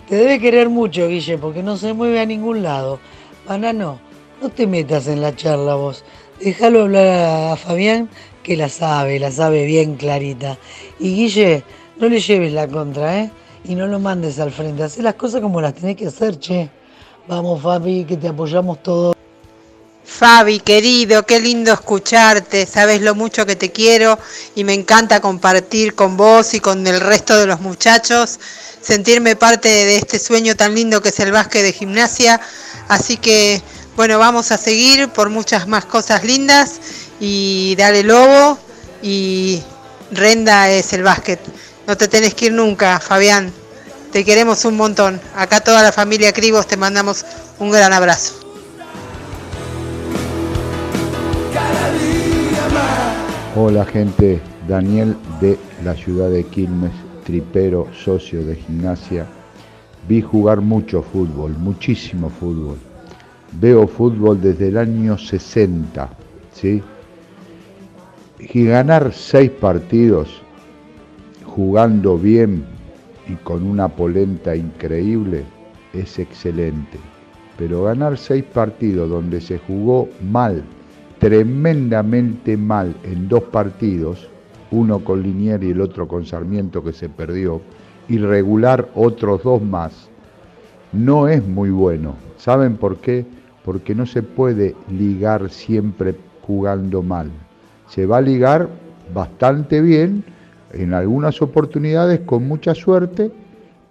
[0.10, 3.00] Te debe querer mucho, Guille, porque no se mueve a ningún lado.
[3.48, 4.00] Banano,
[4.42, 6.04] no te metas en la charla vos.
[6.40, 8.10] Déjalo hablar a Fabián,
[8.42, 10.58] que la sabe, la sabe bien clarita.
[11.00, 11.64] Y Guille,
[12.00, 13.32] no le lleves la contra, ¿eh?
[13.66, 14.82] Y no lo mandes al frente.
[14.82, 16.72] Haz las cosas como las tenés que hacer, che.
[17.28, 19.21] Vamos, Fabi, que te apoyamos todos.
[20.20, 22.68] Fabi, querido, qué lindo escucharte.
[22.68, 24.20] Sabes lo mucho que te quiero
[24.56, 28.40] y me encanta compartir con vos y con el resto de los muchachos,
[28.82, 32.40] sentirme parte de este sueño tan lindo que es el básquet de gimnasia.
[32.88, 33.64] Así que,
[33.96, 36.74] bueno, vamos a seguir por muchas más cosas lindas
[37.20, 38.60] y dale lobo
[39.02, 39.64] y
[40.12, 41.40] Renda es el básquet.
[41.88, 43.52] No te tenés que ir nunca, Fabián.
[44.12, 45.20] Te queremos un montón.
[45.36, 47.26] Acá toda la familia Cribos te mandamos
[47.60, 48.41] un gran abrazo.
[53.54, 56.94] Hola gente, Daniel de la ciudad de Quilmes,
[57.26, 59.26] tripero, socio de gimnasia.
[60.08, 62.78] Vi jugar mucho fútbol, muchísimo fútbol.
[63.60, 66.10] Veo fútbol desde el año 60,
[66.54, 66.82] ¿sí?
[68.40, 70.30] Y ganar seis partidos
[71.46, 72.64] jugando bien
[73.28, 75.44] y con una polenta increíble
[75.92, 76.98] es excelente.
[77.58, 80.64] Pero ganar seis partidos donde se jugó mal,
[81.22, 84.28] tremendamente mal en dos partidos,
[84.72, 87.62] uno con Linier y el otro con Sarmiento que se perdió,
[88.10, 90.10] y regular otros dos más,
[90.92, 92.16] no es muy bueno.
[92.38, 93.24] ¿Saben por qué?
[93.64, 97.30] Porque no se puede ligar siempre jugando mal.
[97.88, 98.68] Se va a ligar
[99.14, 100.24] bastante bien,
[100.74, 103.32] en algunas oportunidades con mucha suerte,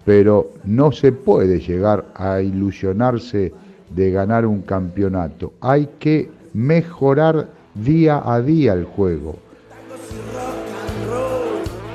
[0.05, 3.53] pero no se puede llegar a ilusionarse
[3.95, 5.53] de ganar un campeonato.
[5.61, 9.37] Hay que mejorar día a día el juego.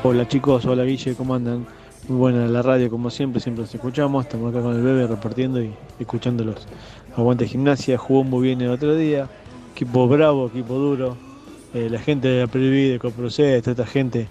[0.03, 1.65] Hola chicos, hola Guille, ¿cómo andan?
[2.07, 5.61] Muy buena la radio como siempre, siempre los escuchamos, estamos acá con el bebé repartiendo
[5.61, 6.67] y escuchándolos.
[7.17, 9.27] Aguante gimnasia, jugó muy bien el otro día,
[9.73, 11.17] equipo bravo, equipo duro,
[11.73, 14.27] eh, la gente de la Previ, de Coproced, toda esta gente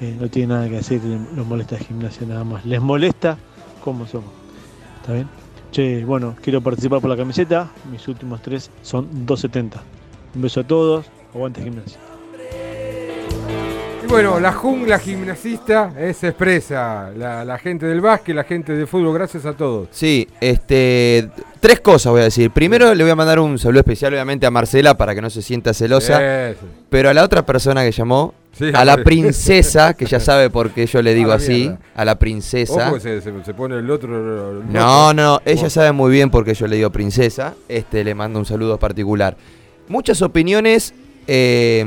[0.00, 1.02] eh, no tiene nada que decir,
[1.36, 3.36] los molesta gimnasia nada más, les molesta
[3.84, 4.30] cómo somos,
[5.02, 5.39] ¿está bien?
[5.70, 9.80] Che, bueno, quiero participar por la camiseta, mis últimos tres son 270.
[10.34, 12.09] Un beso a todos, aguante gimnasia.
[14.10, 17.10] Bueno, la jungla gimnasista es expresa.
[17.16, 19.86] La, la gente del básquet, la gente de fútbol, gracias a todos.
[19.92, 21.28] Sí, este,
[21.60, 22.50] tres cosas voy a decir.
[22.50, 25.42] Primero le voy a mandar un saludo especial obviamente a Marcela para que no se
[25.42, 26.20] sienta celosa.
[26.90, 30.70] Pero a la otra persona que llamó, Sí, a la princesa, que ya sabe por
[30.70, 31.78] qué yo le digo A así, mierda.
[31.94, 32.88] a la princesa.
[32.88, 34.60] Ojo se, se- se pone el otro.
[34.60, 35.70] el No, no, ella Ojo.
[35.70, 37.54] sabe muy bien por qué yo le digo princesa.
[37.68, 39.36] Este le mando un saludo particular.
[39.86, 40.92] Muchas opiniones
[41.28, 41.84] eh,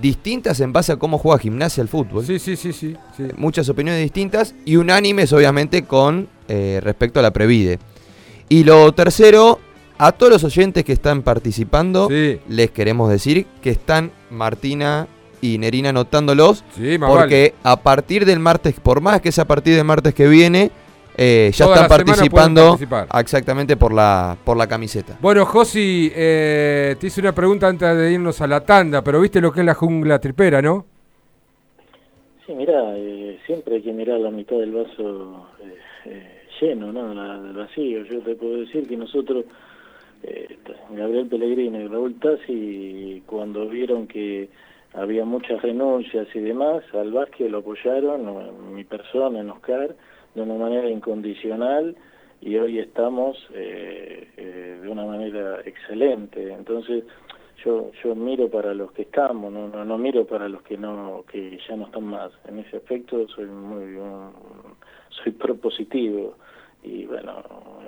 [0.00, 2.24] distintas en base a cómo juega gimnasia el fútbol.
[2.24, 2.96] Sí, sí, sí, sí.
[3.16, 3.24] sí.
[3.36, 7.78] Muchas opiniones distintas y unánimes, obviamente, con eh, respecto a la Previde.
[8.48, 9.60] Y lo tercero,
[9.98, 15.06] a todos los oyentes que están participando, les queremos decir que están Martina
[15.40, 16.64] y Nerina anotándolos.
[16.76, 20.28] Sí, porque a partir del martes, por más que sea a partir del martes que
[20.28, 20.70] viene,
[21.16, 22.78] eh, ya Toda están participando
[23.18, 25.18] exactamente por la, por la camiseta.
[25.20, 29.40] Bueno, Josi, eh, te hice una pregunta antes de irnos a la tanda, pero viste
[29.40, 30.86] lo que es la jungla tripera, ¿no?
[32.46, 37.14] Sí, mira, eh, siempre hay que mirar la mitad del vaso eh, eh, lleno, ¿no?
[37.14, 38.04] La, del vacío.
[38.04, 39.44] Yo te puedo decir que nosotros,
[40.22, 40.58] eh,
[40.90, 44.48] Gabriel Pellegrino y Raúl Tassi, cuando vieron que
[44.94, 49.94] había muchas renuncias y demás, al Vázquez lo apoyaron, mi persona, en Oscar,
[50.34, 51.96] de una manera incondicional
[52.40, 56.52] y hoy estamos eh, eh, de una manera excelente.
[56.52, 57.04] Entonces,
[57.64, 61.24] yo yo miro para los que estamos, no, no, no miro para los que no
[61.30, 62.32] que ya no están más.
[62.48, 64.32] En ese aspecto soy muy un-
[65.10, 66.34] soy propositivo
[66.82, 67.42] y bueno,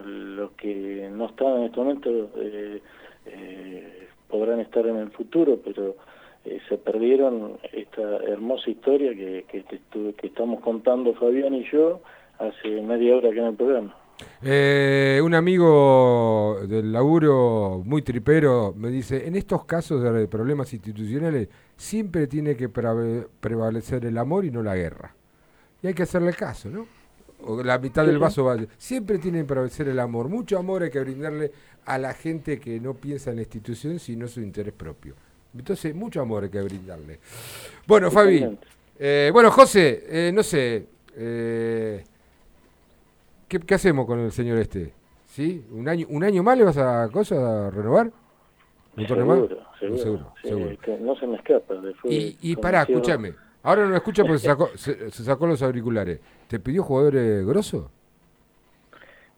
[0.04, 2.80] los que no están en este momento eh,
[3.26, 5.96] eh, podrán estar en el futuro, pero
[6.44, 12.00] eh, se perdieron esta hermosa historia que, que, estuve- que estamos contando Fabián y yo
[12.38, 13.96] hace media hora acá en el programa.
[14.42, 21.48] Eh, un amigo del laburo muy tripero me dice, en estos casos de problemas institucionales
[21.76, 25.14] siempre tiene que prevalecer el amor y no la guerra.
[25.82, 26.86] Y hay que hacerle caso, ¿no?
[27.46, 28.56] O la mitad del vaso va...
[28.78, 30.28] Siempre tiene que prevalecer el amor.
[30.28, 31.52] Mucho amor hay que brindarle
[31.84, 35.14] a la gente que no piensa en la institución sino su interés propio.
[35.54, 37.20] Entonces, mucho amor hay que brindarle.
[37.86, 38.58] Bueno, Fabi.
[38.98, 40.86] Eh, bueno, José, eh, no sé...
[43.54, 44.92] ¿Qué, qué hacemos con el señor este?
[45.26, 45.64] ¿Sí?
[45.70, 48.10] ¿Un año, un año más le vas a, cosa, a renovar?
[48.96, 49.36] ¿Un torneo más?
[49.38, 50.78] Seguro, seguro, Seguro, sí, seguro.
[50.82, 51.74] que no se me escapa.
[51.74, 53.32] después Y, y pará, escúchame.
[53.62, 56.18] Ahora no escucha porque se sacó, se, se sacó los auriculares.
[56.48, 57.86] ¿Te pidió jugadores grosos?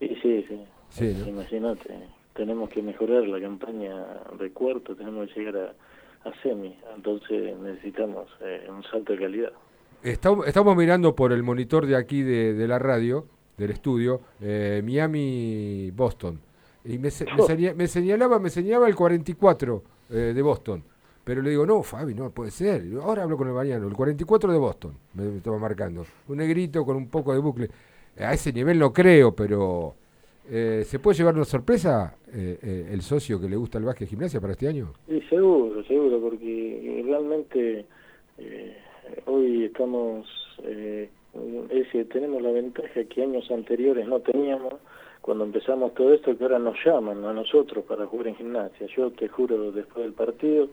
[0.01, 0.65] Sí, sí.
[0.89, 1.29] Sí, ¿no?
[1.29, 1.95] Imagínate,
[2.33, 4.03] tenemos que mejorar la campaña
[4.39, 5.75] de cuarto, tenemos que llegar
[6.25, 9.53] a, a semi, entonces necesitamos eh, un salto de calidad.
[10.03, 13.27] Estamos, estamos mirando por el monitor de aquí de, de la radio,
[13.57, 16.41] del estudio, eh, Miami-Boston.
[16.85, 17.09] Y me,
[17.59, 20.83] me, me señalaba, me señalaba el 44 eh, de Boston.
[21.25, 22.85] Pero le digo, no, Fabi, no puede ser.
[23.03, 26.07] Ahora hablo con el bañano, el 44 de Boston, me, me estaba marcando.
[26.29, 27.69] Un negrito con un poco de bucle.
[28.19, 29.97] A ese nivel no creo, pero
[30.49, 34.09] eh, ¿se puede llevar una sorpresa eh, eh, el socio que le gusta el básquet
[34.09, 34.93] gimnasia para este año?
[35.09, 37.85] Y seguro, seguro, porque realmente
[38.39, 38.77] eh,
[39.25, 40.27] hoy estamos,
[40.63, 41.11] eh,
[41.71, 44.75] es decir, tenemos la ventaja que años anteriores no teníamos
[45.21, 48.87] cuando empezamos todo esto, que ahora nos llaman a nosotros para jugar en gimnasia.
[48.97, 50.69] Yo te juro, después del partido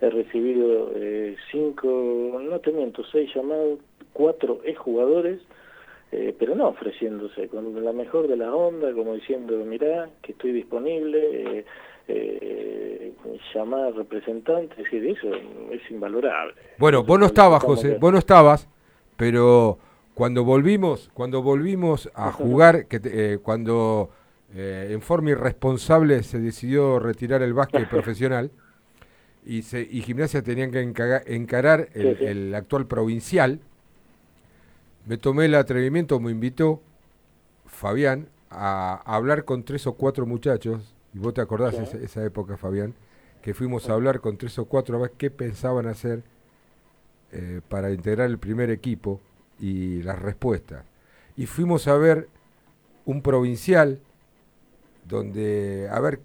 [0.00, 3.80] he recibido eh, cinco, no te miento, seis llamados,
[4.12, 5.40] cuatro exjugadores,
[6.12, 10.52] eh, pero no ofreciéndose, con la mejor de la onda, como diciendo, mirá, que estoy
[10.52, 11.64] disponible, eh,
[12.08, 13.12] eh,
[13.52, 15.34] llamar representantes, es decir, eso
[15.72, 16.54] es invalorable.
[16.78, 18.68] Bueno, vos no estabas, José, vos no estabas,
[19.16, 19.78] pero
[20.16, 24.08] cuando volvimos, cuando volvimos a jugar, que eh, cuando
[24.54, 28.50] eh, en forma irresponsable se decidió retirar el básquet profesional
[29.44, 33.60] y, se, y Gimnasia tenían que encarar el, actual provincial,
[35.04, 36.80] me tomé el atrevimiento, me invitó
[37.66, 41.82] Fabián a, a hablar con tres o cuatro muchachos, y vos te acordás Sí.
[41.82, 42.94] esa, esa época, Fabián,
[43.42, 46.22] que fuimos a hablar con tres o cuatro a ver qué pensaban hacer
[47.32, 49.20] eh, para integrar el primer equipo
[49.58, 50.84] y las respuestas.
[51.36, 52.28] Y fuimos a ver
[53.04, 54.00] un provincial
[55.04, 56.20] donde a ver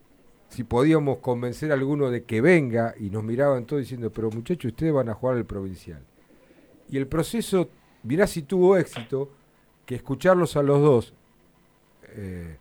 [0.50, 4.72] si podíamos convencer a alguno de que venga y nos miraban todos diciendo, pero muchachos,
[4.72, 6.02] ustedes van a jugar el provincial.
[6.90, 7.70] Y el proceso,
[8.04, 9.30] mirá si tuvo éxito,
[9.86, 11.14] que escucharlos a los dos,
[12.16, 12.58] eh,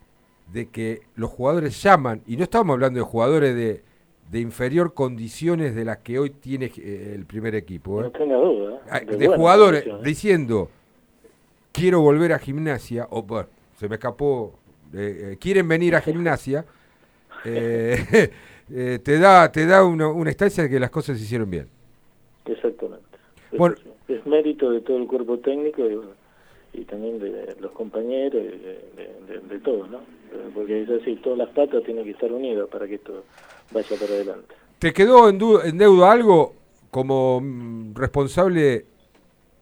[0.52, 3.82] de que los jugadores llaman, y no estamos hablando de jugadores de,
[4.30, 8.04] de inferior condiciones de las que hoy tiene eh, el primer equipo, ¿eh?
[8.04, 8.76] No tenga duda.
[8.76, 8.80] ¿eh?
[8.90, 10.70] Ah, de, jugadores diciendo
[11.72, 14.54] quiero volver a gimnasia o bueno, se me escapó
[14.94, 16.64] eh, quieren venir a gimnasia
[17.44, 18.28] eh,
[19.02, 21.66] te da te da una, una instancia de que las cosas se hicieron bien
[22.46, 23.04] Exactamente.
[23.56, 23.76] Bueno.
[24.08, 29.34] Es mérito de todo el cuerpo técnico y, y también de los compañeros, de, de,
[29.34, 30.00] de- de todos, ¿no?
[30.54, 33.24] Porque es así, todas las patas tienen que estar unidas para que esto
[33.70, 34.54] vaya para adelante.
[34.78, 36.54] te quedó en, en deuda algo
[36.90, 38.86] como mm, responsable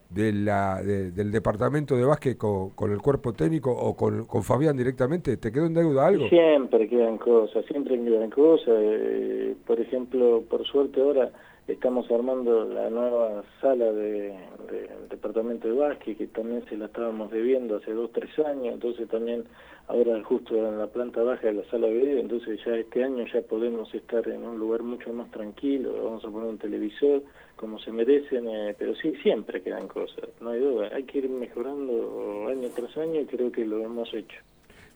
[0.09, 4.43] de la, de- del departamento de básquet con, con el cuerpo técnico o con, con
[4.43, 8.69] Fabián directamente te quedó en deuda algo Siempre quedan cosas, siempre quedan cosas.
[8.79, 11.29] eh, por ejemplo, por suerte ahora
[11.73, 14.33] estamos armando la nueva sala de,
[14.69, 18.73] de- del departamento de básquet, que también se la estábamos debiendo hace dos, tres años,
[18.73, 19.43] entonces también
[19.87, 23.25] ahora justo en la planta baja de la sala de video, entonces ya este año
[23.33, 27.23] ya podemos estar en un lugar mucho más tranquilo, vamos a poner un televisor
[27.55, 31.29] como se merecen, eh, pero sí, siempre quedan cosas, no hay duda, hay que ir
[31.29, 34.37] mejorando año tras año y creo que lo hemos hecho.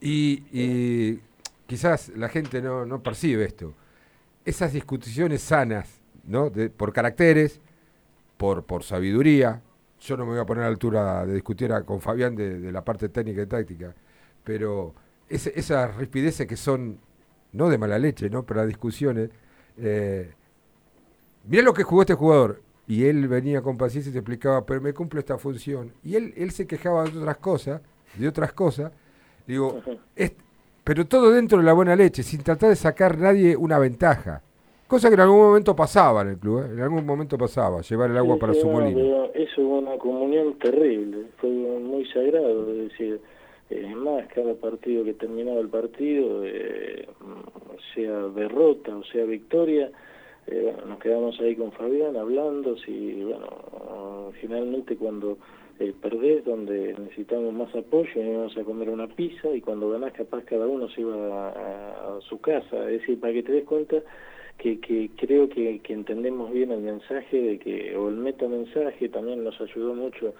[0.00, 1.18] Y, y
[1.66, 3.74] quizás la gente no, no percibe esto.
[4.44, 6.50] Esas discusiones sanas, ¿no?
[6.50, 7.60] De- por caracteres,
[8.36, 9.62] por, por sabiduría,
[10.00, 12.60] yo no me voy a poner a la altura de discutir a- con Fabián de,
[12.60, 13.94] de la parte técnica y táctica,
[14.44, 14.94] pero
[15.28, 16.98] ese- esas rispideces que son,
[17.52, 18.44] no de mala leche, ¿no?
[18.44, 19.30] Pero las discusiones,
[19.78, 20.32] eh,
[21.48, 22.62] mirá lo que jugó este jugador.
[22.86, 25.92] Y él venía con paciencia y te explicaba, pero me cumplo esta función.
[26.02, 27.80] Y él, él se quejaba de otras cosas,
[28.18, 28.92] de otras cosas.
[29.46, 29.80] Digo,
[30.16, 30.32] es-
[30.84, 34.42] pero todo dentro de la buena leche, sin tratar de sacar nadie una ventaja.
[34.86, 36.72] Cosa que en algún momento pasaba en el club, ¿eh?
[36.72, 39.24] en algún momento pasaba, llevar el agua Sí, para su no, molino.
[39.34, 43.20] Eso fue una comunión terrible, fue muy sagrado, es decir,
[43.70, 47.08] es más, cada partido que terminaba el partido, eh,
[47.94, 49.90] sea derrota o sea victoria,
[50.46, 55.38] eh, bueno, nos quedamos ahí con Fabián hablando, si, bueno, finalmente cuando
[55.80, 60.44] eh, perdés, donde necesitamos más apoyo, íbamos a comer una pizza y cuando ganás capaz
[60.44, 63.64] cada uno se iba a, a- a su casa, es decir, para que te des
[63.64, 63.96] cuenta
[64.58, 69.44] que, que creo que, que entendemos bien el mensaje de que o el metamensaje también
[69.44, 70.32] nos ayudó mucho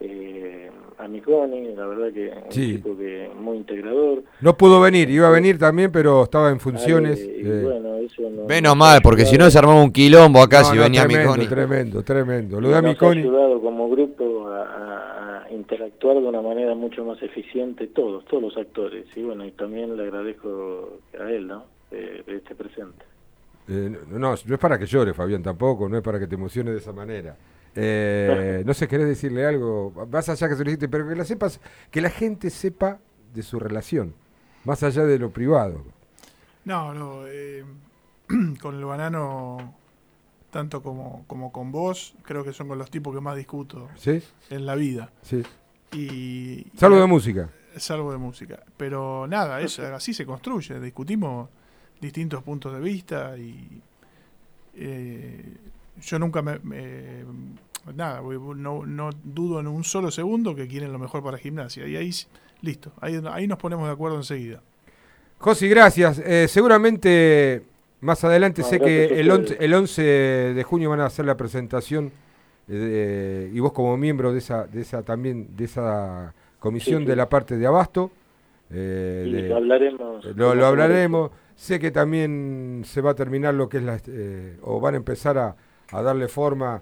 [0.00, 2.74] eh, a Miconi, la verdad que un Sí.
[2.76, 4.22] tipo que muy integrador.
[4.40, 7.20] No pudo venir, iba a venir también, pero estaba en funciones.
[7.20, 9.92] Ale, y eh, bueno, eso no- Menos nos mal, porque si no se armaba un
[9.92, 11.48] quilombo acá no, si no, venía tremendo, Miconi.
[11.48, 12.60] Tremendo, tremendo.
[12.60, 13.20] Lo de nos ha Miconi.
[13.22, 18.42] ayudado como grupo a, a- a interactuar de una manera mucho más eficiente todos, todos
[18.42, 19.04] los actores.
[19.16, 21.64] Y bueno, y también le agradezco a él, ¿no?
[21.90, 23.04] De, de este presente.
[23.68, 26.74] Eh, no, no, es para que llore, Fabián, tampoco, no es para que te emociones
[26.74, 27.36] de esa manera.
[27.74, 29.92] Eh, no sé, ¿querés decirle algo?
[30.10, 31.60] Más allá que se lo dijiste, pero que la sepas,
[31.90, 32.98] que la gente sepa
[33.34, 34.14] de su relación,
[34.64, 35.84] más allá de lo privado.
[36.64, 37.26] No, no.
[37.26, 37.64] eh,
[38.60, 39.74] con el banano,
[40.50, 44.22] tanto como, como con vos, creo que son con los tipos que más discuto ¿Sí?
[44.50, 45.10] en la vida.
[45.22, 45.42] Sí.
[45.92, 47.50] Y, Salvo y- de música.
[47.76, 48.60] Salvo de música.
[48.76, 50.80] Pero nada, es, así se construye.
[50.80, 51.48] Discutimos
[52.00, 53.80] distintos puntos de vista y
[54.74, 55.44] eh,
[56.02, 56.58] yo nunca me...
[56.60, 57.24] me-
[57.94, 61.86] nada, no, no dudo en un solo segundo que quieren lo mejor para gimnasia.
[61.86, 62.10] Y ahí,
[62.60, 64.62] listo, ahí, ahí nos ponemos de acuerdo enseguida.
[65.38, 66.18] Josi, gracias.
[66.18, 67.62] Eh, seguramente
[68.00, 69.30] más adelante No, sé que el.
[69.30, 72.12] 11, el 11 de junio van a hacer la presentación
[72.68, 77.10] eh, y vos como miembro de esa, de esa también de esa comisión Sí, sí.
[77.10, 78.10] de la parte de Abasto.
[78.70, 80.24] eh, de- lo hablaremos.
[80.36, 81.30] Lo, lo hablaremos.
[81.58, 84.96] Sé que también se va a terminar lo que es la, eh, o van a
[84.96, 85.56] empezar a,
[85.90, 86.80] a darle forma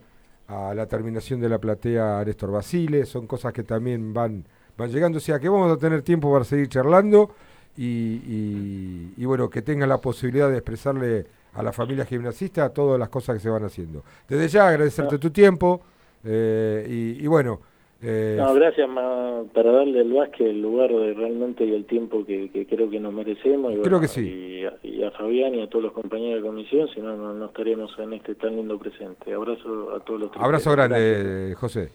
[0.49, 3.07] a la terminación de la platea a Néstor Basile.
[3.07, 4.45] Son cosas que también van,
[4.77, 5.17] van llegando.
[5.17, 7.31] O sea que vamos a tener tiempo para seguir charlando
[7.75, 13.01] y, y- y bueno, que tengan la posibilidad de expresarle a la familia gimnasista todas
[13.01, 14.05] las cosas que se van haciendo.
[14.29, 15.81] Desde ya agradecerte tu tiempo
[16.23, 16.87] eh,
[17.19, 17.61] y, y bueno.
[18.03, 22.25] Eh, No, gracias ma, para darle al básquet el lugar de realmente y el tiempo
[22.27, 23.73] que, que creo que nos merecemos.
[23.73, 24.21] Y Creo bueno, que sí.
[24.29, 27.33] Y a, y a Fabián y a todos los compañeros de comisión, si no, no,
[27.35, 29.33] no estaríamos en este tan lindo presente.
[29.33, 30.77] Abrazo a todos los abrazo triperos.
[30.91, 31.89] grande, José.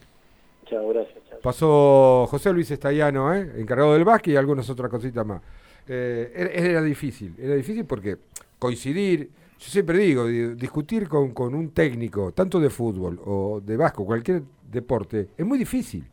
[0.66, 1.18] Chao, gracias.
[1.30, 1.40] Chao.
[1.42, 3.52] Pasó José Luis Estallano, ¿eh?
[3.58, 5.42] encargado del básquet y algunas otras cositas más.
[5.88, 8.16] Eh, era, era difícil, era difícil porque
[8.60, 9.30] coincidir,
[9.60, 14.06] yo siempre digo, di- discutir con, con un técnico, tanto de fútbol o de básquet,
[14.06, 14.42] cualquier
[14.72, 16.08] deporte, es muy difícil.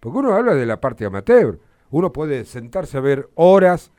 [0.00, 1.58] Porque uno habla de la parte amateur,
[1.90, 3.90] uno puede sentarse a ver horas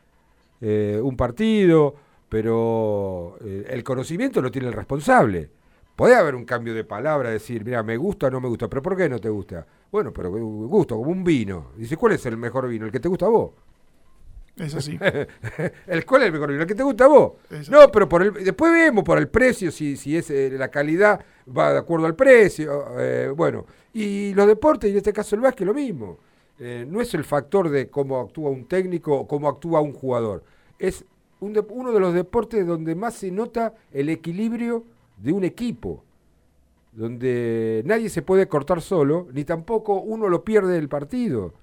[0.61, 1.95] eh, un partido,
[2.29, 5.49] pero eh, el conocimiento lo tiene el responsable.
[5.95, 8.81] Puede haber un cambio de palabra, decir, mira, me gusta o no me gusta, pero
[8.81, 9.65] ¿por qué no te gusta?
[9.91, 11.67] Bueno, pero gusto, como un vino.
[11.77, 12.85] Dice, ¿cuál es el mejor vino?
[12.85, 13.51] El que te gusta a vos.
[14.57, 14.97] Es así.
[15.87, 17.33] el cuál es el mejor vino, el que te gusta a vos.
[17.69, 21.19] No, pero por el, después vemos por el precio, si, si es eh, la calidad
[21.55, 22.85] va de acuerdo al precio.
[22.99, 26.19] eh, bueno, y los deportes, y en este caso el básquet, lo mismo.
[26.57, 30.43] Eh, no es el factor de cómo actúa un técnico o cómo actúa un jugador.
[30.79, 31.03] Es
[31.41, 34.85] un de- uno de los deportes donde más se nota el equilibrio
[35.17, 36.03] de un equipo
[36.93, 41.53] donde nadie se puede cortar solo, ni tampoco uno lo pierde el partido.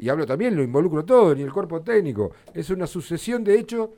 [0.00, 2.32] Y hablo también, lo involucro todo, ni el cuerpo técnico.
[2.54, 3.90] Es una sucesión de hechos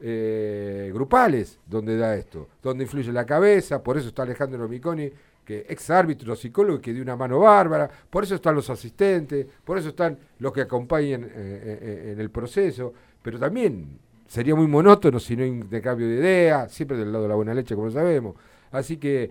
[0.00, 5.10] eh, grupales donde da esto, donde influye la cabeza, por eso está Alejandro Miconi,
[5.44, 9.78] que ex árbitro, psicólogo, que dio una mano bárbara, por eso están los asistentes, por
[9.78, 12.92] eso están los que acompañan eh, eh, en el proceso,
[13.22, 17.28] pero también sería muy monótono si no hay intercambio de ideas, siempre del lado de
[17.28, 18.34] la buena leche, como sabemos.
[18.72, 19.30] Así que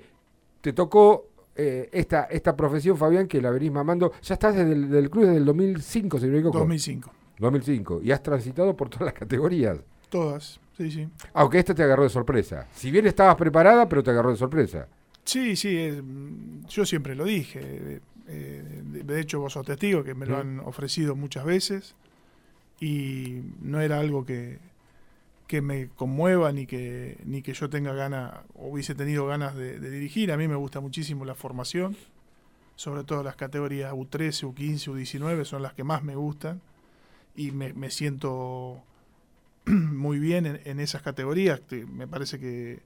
[0.62, 4.12] te tocó eh, esta, esta profesión, Fabián, que la venís mamando.
[4.22, 6.60] Ya estás desde el del club desde el 2005, si no me equivoco.
[6.60, 7.12] 2005.
[7.40, 8.02] 2005.
[8.04, 9.78] Y has transitado por todas las categorías.
[10.10, 11.08] Todas, sí, sí.
[11.34, 12.68] Aunque esta te agarró de sorpresa.
[12.74, 14.88] Si bien estabas preparada, pero te agarró de sorpresa.
[15.24, 17.60] Sí, sí, mm, yo siempre lo dije.
[17.64, 20.42] eh, eh, de, de hecho, vos sos testigo que me lo Sí.
[20.42, 21.96] han ofrecido muchas veces
[22.80, 24.60] y no era algo que,
[25.48, 29.80] que me conmueva ni que, ni que yo tenga ganas o hubiese tenido ganas de,
[29.80, 30.32] de dirigir.
[30.32, 31.96] A mí me gusta muchísimo la formación
[32.78, 36.60] sobre todo las categorías U13, U15, U19 son las que más me gustan
[37.34, 38.84] y me, me siento
[39.66, 41.62] muy bien en, en esas categorías.
[41.62, 42.82] Te- Me parece que,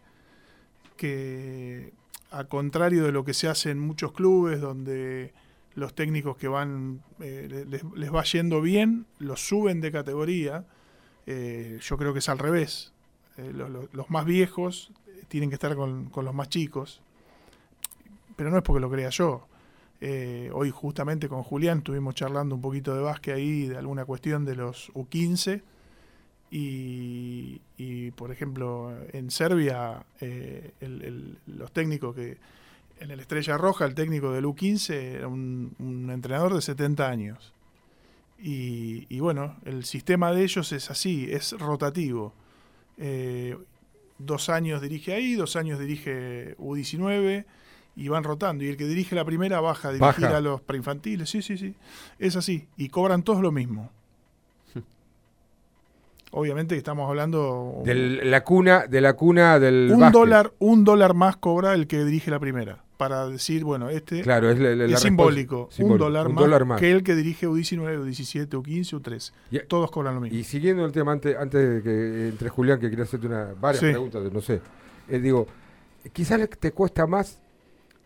[0.98, 1.92] que,
[2.32, 5.34] a contrario de lo que se hace en muchos clubes, donde
[5.76, 10.66] los técnicos que van, eh, le- les, les va yendo bien, los suben de categoría,
[11.32, 12.92] eh, yo creo que es al revés.
[13.38, 14.92] Eh, lo- lo- los más viejos
[15.28, 17.02] tienen que estar con, los más chicos,
[18.36, 19.46] pero no es porque lo crea yo.
[20.02, 24.44] Eh, hoy justamente con Julián estuvimos charlando un poquito de básquet ahí, de alguna cuestión
[24.44, 25.62] de los U15.
[26.52, 30.04] Y, por ejemplo, en Serbia,
[31.46, 32.38] los técnicos que.
[33.00, 37.54] En el Estrella Roja, el técnico del U15 era un entrenador de 70 años.
[38.42, 42.34] Y, y bueno, el sistema de ellos es así, es rotativo.
[42.98, 43.58] Eh,
[44.18, 47.46] dos años dirige ahí, dos años dirige U19
[47.96, 48.64] y van rotando.
[48.64, 50.38] Y el que dirige la primera baja a dirigir Baja.
[50.38, 51.30] a los preinfantiles.
[51.30, 51.76] Sí, sí, sí.
[52.18, 52.68] Es así.
[52.78, 53.92] Y cobran todos lo mismo.
[56.32, 60.14] Obviamente que estamos hablando De la cuna, de la cuna del un básquet.
[60.20, 62.84] dólar, un dólar más cobra el que dirige la primera.
[63.00, 65.70] Para decir, bueno, este Claro, es la- es simbólico.
[65.80, 66.82] Un, dólar, Un más dólar más.
[66.82, 69.32] que el que dirige U19, U17, U15, U13.
[69.52, 70.38] Y- Todos cobran lo mismo.
[70.38, 73.80] Y siguiendo el tema, antes, antes de que entre Julián, que quería hacerte una, varias
[73.86, 73.90] Sí.
[73.92, 74.60] preguntas, no sé.
[75.08, 75.48] Eh, digo,
[76.12, 77.40] quizás te cuesta más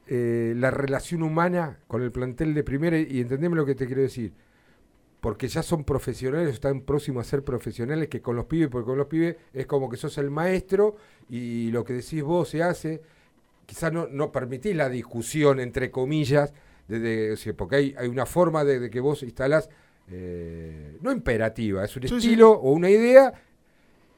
[0.06, 3.88] eh, la relación humana con el plantel de primera y, y entendeme lo que te
[3.88, 4.32] quiero decir.
[5.22, 8.98] Porque ya son profesionales, están próximos a ser profesionales que con los pibes, porque con
[9.00, 10.98] los pibes es como que sos el maestro
[11.30, 13.02] y lo que decís vos se hace.
[13.66, 16.54] Quizás no, no permitís la discusión, entre comillas,
[16.88, 19.70] de, porque hay, hay una forma de, de que vos instalás,
[20.10, 22.16] eh, no imperativa, es un Sí, sí.
[22.16, 23.34] estilo o una idea.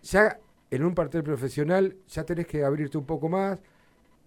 [0.04, 0.40] Ya
[0.72, 3.60] en un partido profesional ya tenés que abrirte un poco más,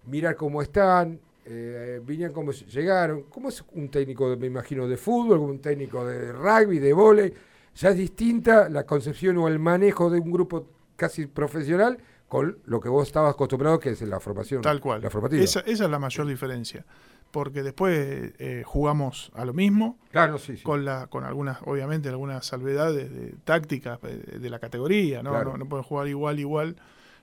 [0.05, 3.23] mirar cómo están, eh, vinieron cómo llegaron.
[3.23, 7.33] ¿Cómo es un técnico, me imagino, de fútbol, un técnico de rugby, de vóley?
[7.75, 11.97] Ya es distinta la concepción o el manejo de un grupo casi profesional
[12.29, 14.61] con lo que vos estabas acostumbrado, que es la formación.
[14.61, 15.01] Tal cual.
[15.01, 15.43] La formativa.
[15.43, 16.85] Esa, esa es la mayor diferencia.
[17.31, 19.99] Porque después eh, jugamos a lo mismo.
[20.11, 20.63] Claro, sí, sí.
[20.63, 25.21] Con, la, con algunas, obviamente, algunas salvedades de, tácticas eh, de la categoría.
[25.21, 25.31] ¿no?
[25.31, 25.51] Claro.
[25.51, 26.75] No, no pueden jugar igual, igual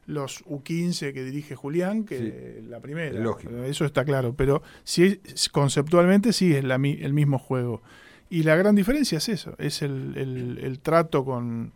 [0.06, 3.18] los U15 que dirige Julián que la primera.
[3.18, 3.52] lógico.
[3.64, 4.34] Eso está claro.
[4.36, 7.82] Pero sí, conceptualmente sí es la, el mismo juego.
[8.30, 11.72] Y la gran diferencia es eso, es el, el- el trato con,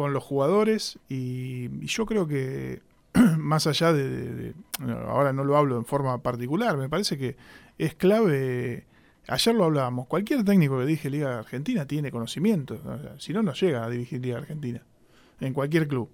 [0.00, 2.80] con los jugadores y, y yo creo que
[3.38, 7.18] más allá de, de- de- no, ahora no lo hablo en forma particular, me parece
[7.18, 7.36] que
[7.76, 8.86] es clave,
[9.28, 13.42] ayer lo hablábamos, cualquier técnico que dirige Liga Argentina tiene conocimiento, o sea, si no,
[13.42, 14.82] no llega a dirigir Liga Argentina,
[15.40, 16.08] en cualquier club.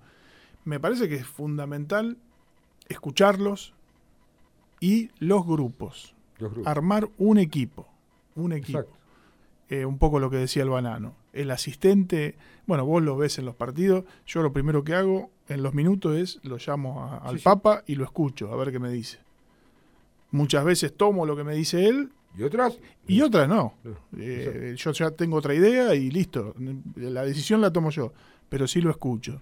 [0.65, 2.17] Me parece que es fundamental
[2.89, 3.73] escucharlos
[4.81, 6.67] y los grupos, Los grupos.
[6.71, 7.87] armar un equipo,
[8.35, 8.85] un equipo.
[9.69, 11.15] Eh, un poco lo que decía el banano.
[11.37, 12.35] El asistente,
[12.67, 16.17] bueno, vos lo ves en los partidos, yo lo primero que hago en los minutos
[16.17, 17.45] es lo llamo a- al Sí.
[17.45, 19.19] Papa y lo escucho, a ver qué me dice.
[20.31, 22.79] Muchas veces tomo lo que me dice él ¿Y otras?
[23.07, 23.75] y otras no.
[23.85, 26.55] No, Eh, yo ya tengo otra idea y listo.
[26.97, 28.13] La decisión la tomo yo,
[28.49, 29.41] pero sí lo escucho.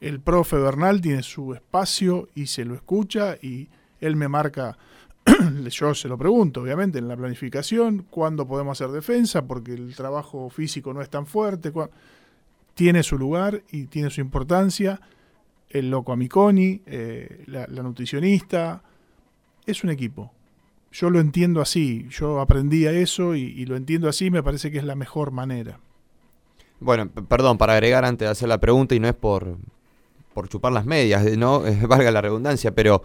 [0.00, 3.68] El profe Bernal tiene su espacio y se lo escucha y
[4.00, 4.76] él me marca,
[5.70, 10.50] yo se lo pregunto, obviamente, en la planificación, cuándo podemos hacer defensa, porque el trabajo
[10.50, 11.72] físico no es tan fuerte.
[12.74, 15.00] Tiene su lugar y tiene su importancia.
[15.68, 18.82] El loco Amiconi, eh, la, nutricionista,
[19.66, 20.32] es un equipo.
[20.90, 24.78] Yo lo entiendo así, yo aprendí a eso y, lo entiendo así, me parece que
[24.78, 25.80] es la mejor manera.
[26.80, 29.56] Bueno, perdón, para agregar antes de hacer la pregunta, y no es por,
[30.34, 33.02] por chupar las medias, eh, no valga la redundancia, pero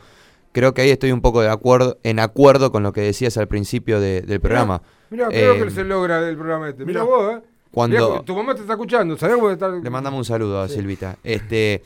[0.58, 3.48] creo que ahí estoy un poco de acuerdo, en acuerdo con lo que decías al
[3.48, 4.82] principio de- del programa.
[5.12, 6.84] Mira, creo Eh, que se logra del programa este.
[6.84, 7.16] Mira mirá.
[7.16, 7.42] vos, ¿eh?
[7.72, 9.40] Cuando- Mirá, tu mamá te está escuchando, ¿sabés?
[9.40, 10.74] Vos estás- Le mandamos un saludo a Sí.
[10.76, 11.18] Silvita.
[11.24, 11.84] Este,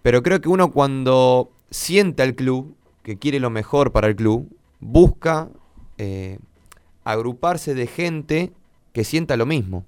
[0.00, 4.48] pero creo que uno cuando sienta el club, que quiere lo mejor para el club,
[4.80, 5.48] busca
[5.98, 6.38] eh,
[7.04, 8.52] agruparse de gente
[8.92, 9.84] que sienta lo mismo.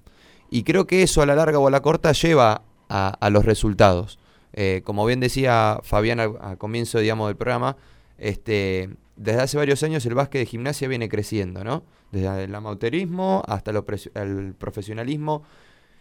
[0.50, 3.44] Y creo que eso a la larga o a la corta lleva a, a los
[3.44, 4.18] resultados.
[4.52, 7.76] Eh, como bien decía Fabián al, al comienzo digamos, del programa,
[8.20, 11.82] este, desde hace varios años el básquet de gimnasia viene creciendo, ¿no?
[12.12, 13.72] Desde el amateurismo hasta
[14.14, 15.42] el profesionalismo.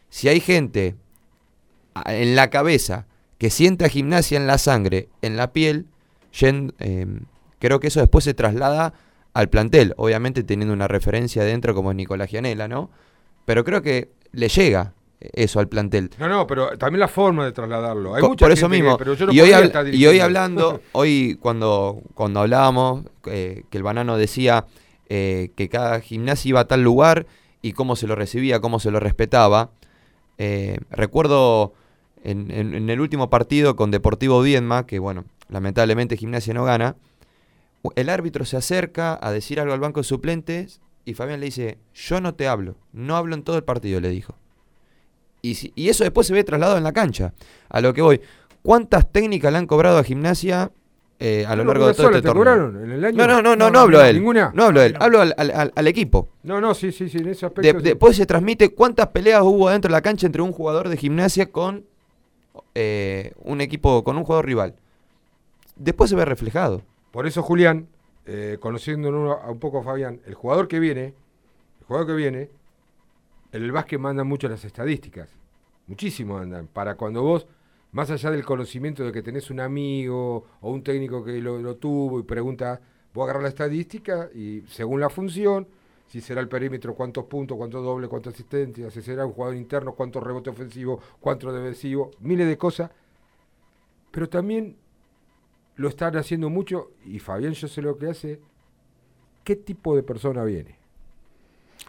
[0.09, 0.95] Si hay gente
[2.05, 5.87] en la cabeza que sienta gimnasia en la sangre, en la piel,
[6.41, 7.07] eh,
[7.59, 8.93] creo que eso después se traslada
[9.33, 12.89] al plantel, obviamente teniendo una referencia dentro como es Nicolás Gianella, ¿no?
[13.45, 16.09] Pero creo que le llega eso al plantel.
[16.17, 18.15] No, no, pero también la forma de trasladarlo.
[18.15, 18.97] Hay Co- mucha por eso gente que- mismo.
[18.97, 19.51] pero yo no y, hoy
[19.93, 24.65] y hoy hablando, hoy cuando, cuando hablábamos, eh, que el banano decía,
[25.09, 27.25] eh, que cada gimnasia iba a tal lugar
[27.61, 29.71] y cómo se lo recibía, cómo se lo respetaba.
[30.37, 31.73] Eh, recuerdo
[32.23, 36.95] en, en- en el último partido con Deportivo Viedma, que bueno, lamentablemente Gimnasia no gana,
[37.95, 41.77] el árbitro se acerca a decir algo al banco de suplentes y Fabián le dice,
[41.93, 44.35] yo no te hablo, no hablo en todo el partido, le dijo.
[45.41, 47.33] Y, si- y eso después se ve trasladado en la cancha.
[47.69, 48.21] A lo que voy,
[48.61, 50.71] ¿cuántas técnicas le han cobrado a Gimnasia
[51.21, 52.39] eh, a lo largo de todo este te torneo?
[52.55, 53.17] cobraron en el año.
[53.17, 54.17] No, no, no, no, No, hablo a él.
[54.17, 54.51] ninguna.
[54.53, 56.29] No hablo a él, hablo al, al- al- al equipo.
[56.43, 57.61] No, no, sí, sí, sí, en ese aspecto.
[57.73, 57.83] De- sí.
[57.83, 61.51] después se transmite cuántas peleas hubo dentro de la cancha entre un jugador de gimnasia
[61.51, 61.85] con
[62.75, 64.75] eh, un equipo, con un jugador rival.
[65.75, 66.81] Después se ve reflejado.
[67.11, 67.87] Por eso, Julián,
[68.25, 71.13] eh, conociéndolo a un poco a Fabián, el jugador que viene,
[71.79, 72.49] el jugador que viene, en
[73.51, 75.29] el básquet mandan mucho las estadísticas.
[75.87, 76.67] Muchísimo andan.
[76.67, 77.47] Para cuando vos,
[77.91, 82.19] más allá del conocimiento de que tenés un amigo o un técnico que lo, tuvo
[82.19, 82.79] y pregunta,
[83.13, 85.67] vos agarrás la estadística y según la función,
[86.07, 89.93] si será el perímetro, cuántos puntos, cuántos doble, cuántas asistencias, si será un jugador interno,
[89.93, 92.91] cuántos rebote ofensivo, cuántos defensivo, miles de cosas.
[94.11, 94.75] Pero también
[95.75, 98.39] lo están haciendo mucho y Fabián yo sé lo que hace.
[99.43, 100.78] ¿Qué tipo de persona viene?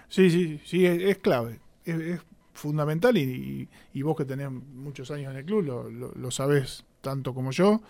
[0.08, 1.60] Sí, sí, sí, es, es clave.
[1.84, 2.20] Es, es
[2.52, 6.30] fundamental y, y- y vos que tenés muchos años en el club lo, lo, lo
[6.30, 7.80] sabés tanto como yo,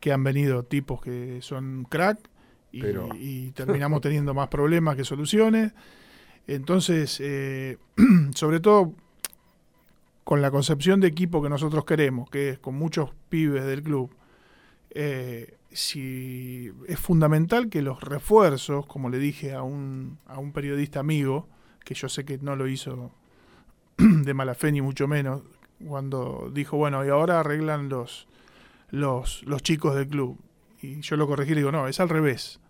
[0.00, 2.18] que han venido tipos que son crack
[2.70, 5.72] y, Pero- y terminamos teniendo más problemas que soluciones.
[6.46, 7.78] Entonces, eh,
[8.34, 8.92] sobre todo
[10.24, 14.10] con la concepción de equipo que nosotros queremos, que es con muchos pibes del club,
[14.90, 21.00] eh, si es fundamental que los refuerzos, como le dije a un, a un periodista
[21.00, 21.48] amigo,
[21.84, 23.12] que yo sé que no lo hizo
[23.98, 25.42] de mala fe ni mucho menos,
[25.84, 28.28] cuando dijo, bueno, y ahora arreglan los,
[28.90, 30.38] los, los chicos del club.
[30.80, 32.60] Y yo lo corregí y le digo, no, es al revés.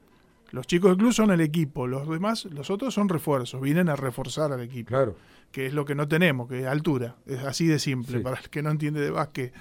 [0.50, 3.96] Los chicos del club son el equipo, los demás, los otros son refuerzos, vienen a
[3.96, 4.88] reforzar al equipo.
[4.88, 5.16] Claro.
[5.50, 7.16] Que es lo que no tenemos, que es altura.
[7.26, 8.18] Es así de simple.
[8.18, 8.22] Sí.
[8.22, 9.52] Para el que no entiende de básquet,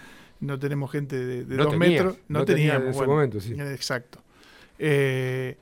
[0.44, 2.18] no tenemos gente de, de No dos tenías, metros.
[2.28, 2.84] No, teníamos.
[2.84, 3.54] en ese bueno, momento, sí.
[3.54, 4.20] Exacto.
[4.80, 5.58] Eh,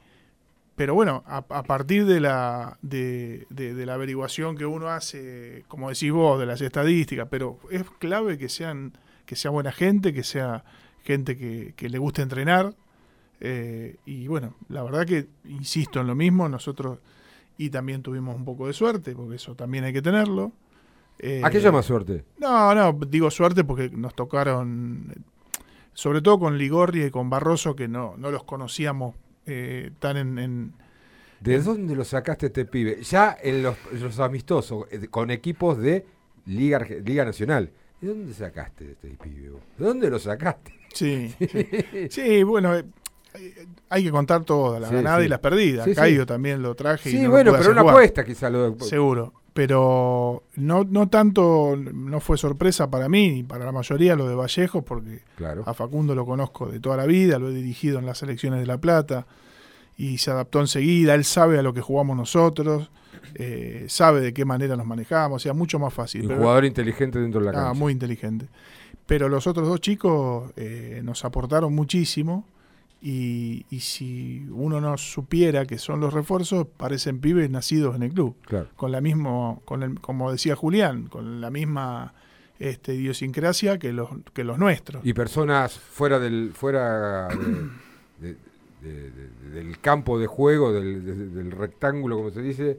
[0.76, 5.64] pero bueno, a, a partir de la, de, de- de la averiguación que uno hace,
[5.68, 8.94] como decís vos, de las estadísticas, pero es clave que sean
[9.26, 10.64] que sea buena gente, que sea
[11.04, 12.74] gente que, que le guste entrenar.
[13.40, 17.00] eh, y bueno, la verdad que insisto en lo mismo, nosotros
[17.58, 20.52] y también tuvimos un poco de suerte, porque eso también hay que tenerlo.
[21.24, 22.26] Eh, ¿A qué llama suerte?
[22.40, 25.14] no, no, digo suerte porque nos tocaron,
[25.94, 29.16] sobre todo con Ligorri y con Barroso, que no, no los conocíamos
[29.46, 30.74] eh, tan en, en-
[31.40, 33.02] ¿De dónde lo sacaste este pibe?
[33.04, 36.06] Ya en los, los amistosos, eh, con equipos de
[36.48, 37.72] Liga, Arge- Liga Nacional.
[38.00, 39.50] ¿De dónde sacaste este pibe?
[39.52, 39.62] vos?
[39.78, 40.74] ¿De dónde lo sacaste?
[40.94, 42.08] Sí, sí.
[42.10, 42.86] Sí, bueno, eh,
[43.36, 45.26] eh, hay que contar todas, las Sí, ganadas sí.
[45.26, 45.88] y las perdidas.
[45.96, 47.10] Caído también lo traje.
[47.10, 49.34] y Sí, no lo bueno, pero una apuesta quizá lo de- Seguro.
[49.54, 54.36] Pero no, no tanto, no fue sorpresa para mí ni para la mayoría lo de
[54.36, 55.64] Vallejo, porque Claro.
[55.66, 58.66] a Facundo lo conozco de toda la vida, lo he dirigido en las selecciones de
[58.66, 59.26] La Plata
[59.98, 61.16] y se adaptó enseguida.
[61.16, 62.90] Él sabe a lo que jugamos nosotros,
[63.36, 66.22] eh, sabe de qué manera nos manejamos, o sea, mucho más fácil.
[66.22, 67.74] Un Pero- jugador inteligente dentro de la Ah, cancha.
[67.80, 68.48] muy inteligente.
[69.06, 72.46] Pero los otros dos chicos eh, nos aportaron muchísimo
[73.02, 78.14] y, y si uno no supiera que son los refuerzos, parecen pibes nacidos en el
[78.14, 78.36] club.
[78.46, 78.68] Claro.
[78.76, 82.14] Con la mismo, con el, como decía Julián, con la misma
[82.60, 85.04] este, idiosincrasia que los, que los nuestros.
[85.04, 88.36] Y personas fuera del fuera de- de-
[88.82, 92.78] de- de- del campo de juego, del, de- del rectángulo, como se dice,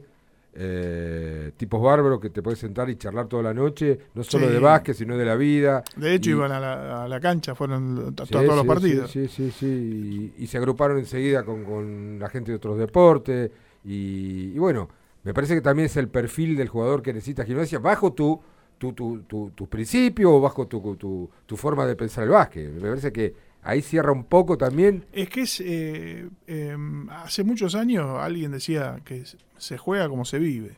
[0.55, 4.53] eh, tipos bárbaros que te puedes sentar y charlar toda la noche, no solo Sí.
[4.53, 5.83] de básquet, sino de la vida.
[5.95, 9.11] De hecho, Y- iban a la, a la cancha, fueron a Sí, todos los partidos.
[9.11, 10.31] Sí, sí, sí.
[10.37, 13.51] Y, y se agruparon enseguida con, con la gente de otros deportes.
[13.83, 14.89] Y, y bueno,
[15.23, 18.39] me parece que también es el perfil del jugador que necesita gimnasia bajo tu,
[18.77, 22.71] tu, tu, tu, tus principios o bajo tu, tu, tu forma de pensar el básquet.
[22.73, 23.33] Me parece que
[23.63, 25.05] ahí cierra un poco también.
[25.13, 26.77] Es que es, eh, eh,
[27.11, 29.23] hace muchos años alguien decía que
[29.57, 30.77] se juega como se vive.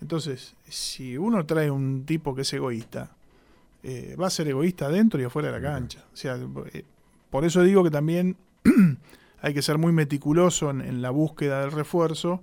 [0.00, 3.10] Entonces, si uno trae un tipo que es egoísta,
[3.82, 6.04] eh, va a ser egoísta dentro y afuera de la cancha.
[6.12, 6.38] O sea,
[6.72, 6.84] eh,
[7.28, 8.36] por eso digo que también
[9.42, 12.42] hay que ser muy meticuloso en, en la búsqueda del refuerzo,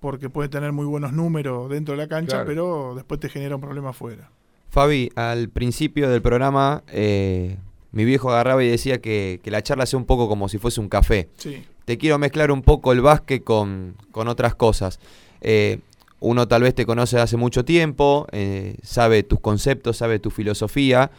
[0.00, 2.46] porque puede tener muy buenos números dentro de la cancha, Claro.
[2.46, 4.30] pero después te genera un problema afuera.
[4.70, 7.58] Fabi, al principio del programa, eh,
[7.96, 10.80] mi viejo agarraba y decía que, que la charla sea un poco como si fuese
[10.82, 11.28] un café.
[11.38, 11.64] Sí.
[11.86, 15.00] Te quiero mezclar un poco el básquet con, con otras cosas.
[15.40, 15.78] Eh,
[16.20, 21.10] uno tal vez te conoce hace mucho tiempo, eh, sabe tus conceptos, sabe tu filosofía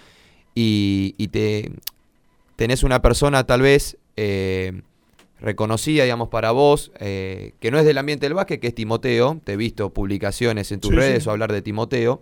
[0.54, 1.72] y, y te
[2.58, 4.82] tenés una persona tal vez eh,
[5.40, 9.40] reconocida, digamos, para vos, eh, que no es del ambiente del básquet, que es Timoteo.
[9.44, 11.30] Te he visto publicaciones en tus Sí, redes sí.
[11.30, 12.22] o hablar de Timoteo.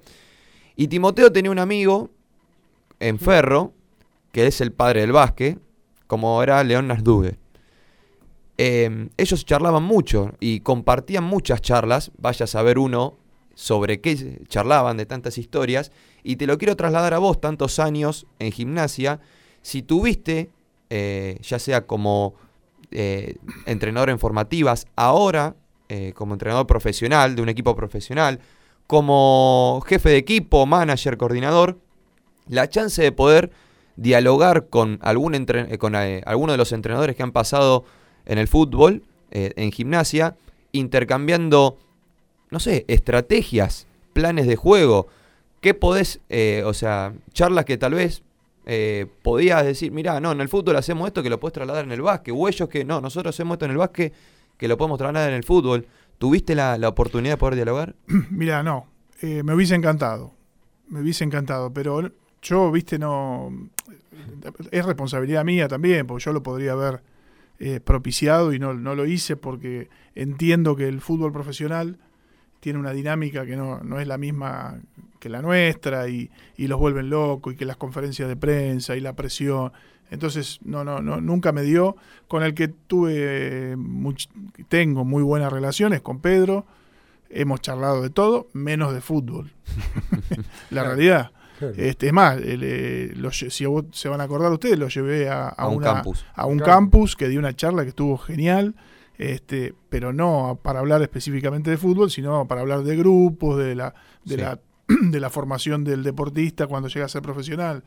[0.78, 2.10] Y Timoteo tenía un amigo
[3.00, 3.74] en Ferro,
[4.36, 5.58] que es el padre del básquet,
[6.08, 7.38] como era León Nardugue.
[8.58, 13.16] Eh, ellos charlaban mucho y compartían muchas charlas, vaya a saber uno
[13.54, 18.28] sobre qué charlaban de tantas historias, y te lo quiero trasladar a vos, tantos años
[18.40, 19.22] en gimnasia,
[19.62, 20.50] si tuviste,
[20.90, 22.34] eh, ya sea como
[22.92, 25.56] eh, entrenador en formativas, ahora
[25.88, 28.42] eh, como entrenador profesional de un equipo profesional,
[28.86, 31.80] como jefe de equipo, manager, coordinador,
[32.50, 33.50] la chance de poder
[33.96, 37.86] dialogar con, algún entre- eh, con eh, alguno de los entrenadores que han pasado
[38.26, 40.36] en el fútbol, eh, en gimnasia,
[40.72, 41.78] intercambiando,
[42.52, 45.08] no sé, estrategias, planes de juego.
[45.62, 46.20] ¿Qué podés,
[46.64, 48.22] o sea, charlas que tal vez
[49.24, 52.02] podías decir, mira, no, en el fútbol hacemos esto que lo puedes trasladar en el
[52.02, 54.14] básquet, o ellos que no, nosotros hacemos esto en el básquet
[54.58, 55.88] que lo podemos trasladar en el fútbol.
[56.18, 57.96] ¿Tuviste la, la oportunidad de poder dialogar?
[58.30, 58.86] Mira, no,
[59.22, 60.32] me hubiese encantado,
[60.88, 62.12] me hubiese encantado, pero
[62.42, 63.52] yo, viste, no,
[64.72, 67.02] es responsabilidad mía también, porque yo lo podría haber
[67.60, 71.98] eh, propiciado y no, no lo hice porque entiendo que el fútbol profesional
[72.60, 74.80] tiene una dinámica que no, no es la misma
[75.20, 79.00] que la nuestra y, y los vuelven locos y que las conferencias de prensa y
[79.02, 79.72] la presión.
[80.12, 81.96] Entonces, no, no, no, nunca me dio.
[82.28, 84.30] Con el que tuve, eh, much-
[84.68, 86.66] tengo muy buenas relaciones, con Pedro.
[87.30, 89.52] Hemos charlado de todo, menos de fútbol.
[90.70, 91.32] la realidad.
[91.60, 91.74] Claro.
[91.78, 94.88] Este, es más, el, eh, lo si a vos- se van a acordar ustedes, lo
[94.88, 96.26] llevé a, a A un una- campus.
[96.34, 96.74] a un Campus.
[96.74, 98.76] campus que dio una charla que estuvo genial,
[99.18, 103.94] este, pero no para hablar específicamente de fútbol, sino para hablar de grupos, de la,
[104.26, 104.42] de Sí.
[104.42, 104.60] la,
[105.02, 107.84] de la formación del deportista cuando llega a ser profesional.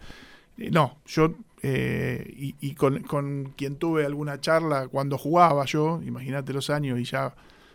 [0.57, 6.01] Eh, No, yo eh, y, y con, con quien tuve alguna charla cuando jugaba yo,
[6.05, 7.35] imagínate los años y ya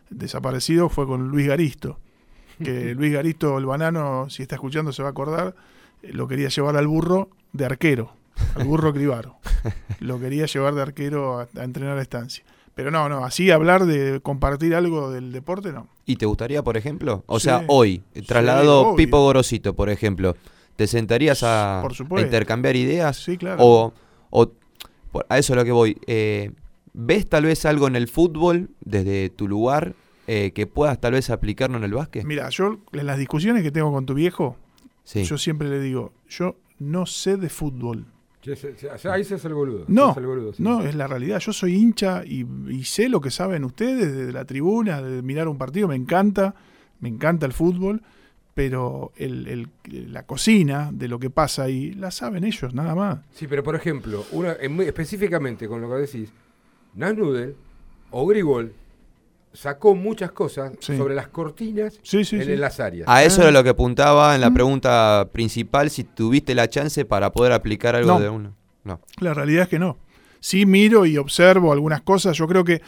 [0.10, 2.00] desaparecido, fue con Luis Garisto.
[2.64, 5.56] Que Luis Garisto, el banano, si está escuchando se va a acordar,
[6.04, 8.14] lo quería llevar al burro de arquero,
[8.56, 9.38] al burro Cribaro.
[10.00, 12.44] Lo quería llevar de arquero a, a entrenar a estancia.
[12.76, 15.88] Pero no, no, así hablar de compartir algo del deporte, no.
[16.08, 17.24] ¿Y te gustaría, por ejemplo?
[17.28, 17.46] O Sí.
[17.46, 18.96] sea, hoy, Sí, trasladado obvio.
[18.96, 20.36] Pipo Gorosito, por ejemplo,
[20.76, 21.84] ¿te sentarías a,
[22.18, 23.18] intercambiar ideas?
[23.18, 23.58] Sí, claro.
[23.64, 23.94] O,
[24.32, 24.52] o-
[25.30, 25.98] a eso es lo que voy.
[26.08, 26.52] eh,
[26.96, 29.94] ¿Ves tal vez algo en el fútbol desde tu lugar
[30.28, 32.24] eh, que puedas tal vez aplicarlo en el básquet?
[32.26, 34.58] Mira, yo en las discusiones que tengo con tu viejo,
[35.04, 35.24] Sí.
[35.24, 38.06] yo siempre le digo, yo no sé de fútbol.
[39.10, 39.86] Ahí se hace el boludo.
[39.88, 40.62] No, hace el boludo, sí.
[40.64, 41.40] no, es la realidad.
[41.40, 45.48] Yo soy hincha y, y sé lo que saben ustedes de la tribuna, de mirar
[45.48, 46.54] un partido, me encanta,
[47.00, 48.02] me encanta el fútbol,
[48.54, 53.20] pero el, el- la cocina de lo que pasa ahí la saben ellos, nada más.
[53.34, 56.30] Sí, pero por ejemplo, una, en muy- específicamente con lo que decís,
[56.96, 57.56] Nasnudel
[58.12, 58.74] o Grigol
[59.54, 60.98] sacó muchas cosas Sí.
[60.98, 62.52] sobre las cortinas Sí, sí, en, sí.
[62.54, 63.08] en las áreas.
[63.08, 63.44] A eso Ah.
[63.46, 64.54] era lo que apuntaba en la Mm.
[64.54, 68.20] pregunta principal, si tuviste la chance para poder aplicar algo No.
[68.20, 68.56] de uno.
[68.84, 69.00] No.
[69.20, 69.98] La realidad es que no.
[70.40, 72.36] Sí miro y observo algunas cosas.
[72.38, 72.82] Yo creo que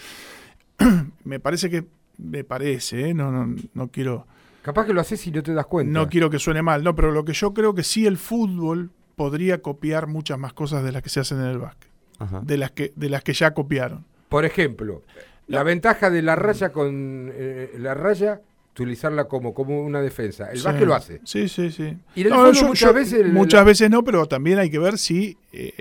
[1.24, 1.86] me parece que
[2.18, 3.14] me parece, ¿eh?
[3.14, 4.26] no, no, no quiero
[4.62, 5.92] Capaz que lo haces y no te das cuenta.
[5.94, 8.90] no quiero que suene mal, no, pero lo que yo creo que sí el fútbol
[9.16, 12.42] podría copiar muchas más cosas de las que se hacen en el básquet, Ajá.
[12.44, 14.06] de las que de las que ya copiaron.
[14.28, 15.04] Por ejemplo,
[15.48, 18.42] la ventaja de la raya con eh, la raya,
[18.74, 20.52] utilizarla como, como una defensa.
[20.52, 20.66] El Sí.
[20.66, 21.22] básquet lo hace.
[21.24, 21.98] Sí, sí, sí.
[22.16, 23.32] Y No, yo- muchas yo- veces...
[23.34, 25.74] muchas la- veces no, pero también hay que ver si eh,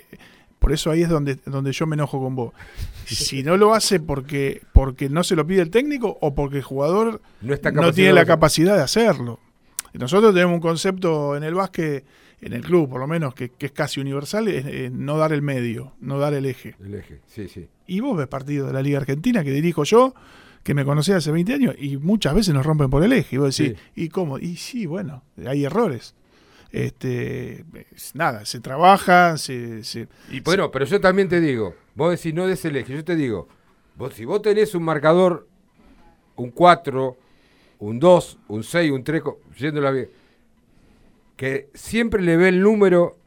[0.58, 2.52] por eso ahí es donde, donde yo me enojo con vos.
[3.06, 6.62] Si no lo hace porque, porque no se lo pide el técnico o porque el
[6.62, 9.40] jugador No está no tiene la capacidad de hacerlo.
[9.92, 12.04] Nosotros tenemos un concepto en el básquet,
[12.40, 15.32] en el club por lo menos, que, que es casi universal, es, es no dar
[15.34, 16.76] el medio, no dar el eje.
[16.82, 17.68] El eje, sí, sí.
[17.86, 20.14] Y vos ves partidos de la Liga Argentina que dirijo yo,
[20.62, 23.36] que me conocés hace 20 años, y muchas veces nos rompen por el eje.
[23.36, 24.38] Y vos decís, ¿y cómo?
[24.38, 26.14] Y sí, bueno, hay errores.
[26.72, 32.10] Este, es nada, se trabaja, se, se- Y bueno, pero yo también te digo, vos
[32.10, 33.46] decís no des el eje, yo te digo,
[33.96, 35.46] vos, si vos tenés un marcador,
[36.36, 37.16] un 4,
[37.78, 40.08] un 2, un 6, un 3, co- yéndola bien,
[41.36, 43.18] que siempre le ve el número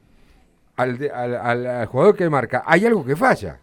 [0.75, 3.61] al, de- al- al- al jugador que marca, hay algo que falla.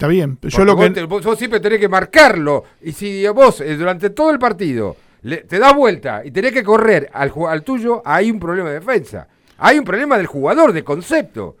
[0.00, 0.90] Está bien, yo Porque lo vos, que...
[0.94, 2.64] te- vos- vos siempre tenés que marcarlo.
[2.80, 6.64] Y si vos eh, durante todo el partido le- te das vuelta y tenés que
[6.64, 9.28] correr al, al tuyo, hay un problema de defensa.
[9.58, 11.54] Hay un problema del jugador, de concepto.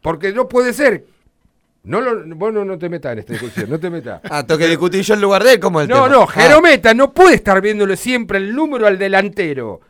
[0.00, 1.06] Porque no puede ser.
[1.82, 4.20] No lo, vos no, no te metas en esta discusión, no te metas.
[4.30, 6.08] Ah, tengo que discutir yo en lugar de él como el No, tema.
[6.08, 6.26] no, Ah.
[6.28, 9.80] Jerometa no puede estar viéndole siempre el número al delantero.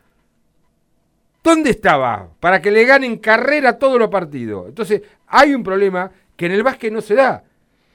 [1.43, 2.27] ¿Dónde estaba?
[2.39, 4.67] Para que le ganen carrera todos los partidos.
[4.67, 7.43] Entonces, hay un problema que en el básquet no se da.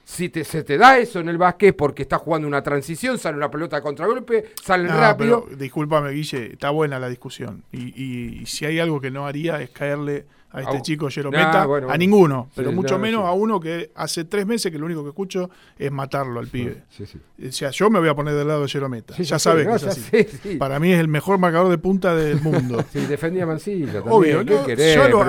[0.05, 3.37] Si te, se te da eso en el básquet porque estás jugando una transición, sale
[3.37, 5.45] una pelota de contragolpe, salen No, rápido.
[5.45, 7.63] pero discúlpame, Guille, está buena la discusión.
[7.71, 11.05] Y, y- y si hay algo que no haría es caerle a este Ah, chico
[11.05, 13.27] nah, Jerometa, bueno, a ninguno, Sí, pero mucho no, menos sí.
[13.27, 16.83] a uno que hace tres meses que lo único que escucho es matarlo al pibe.
[16.91, 17.19] Sí, sí.
[17.47, 19.15] O sea, yo me voy a poner del lado de Jerometa.
[19.15, 20.57] Sí, ya sabes no, que es así.
[20.57, 22.83] Para mí es el mejor marcador de punta del mundo.
[22.93, 24.01] Sí, defendía a Mancilla.
[24.01, 24.95] Obvio, ¿qué no, querés?
[24.95, 25.25] yo a, los, a-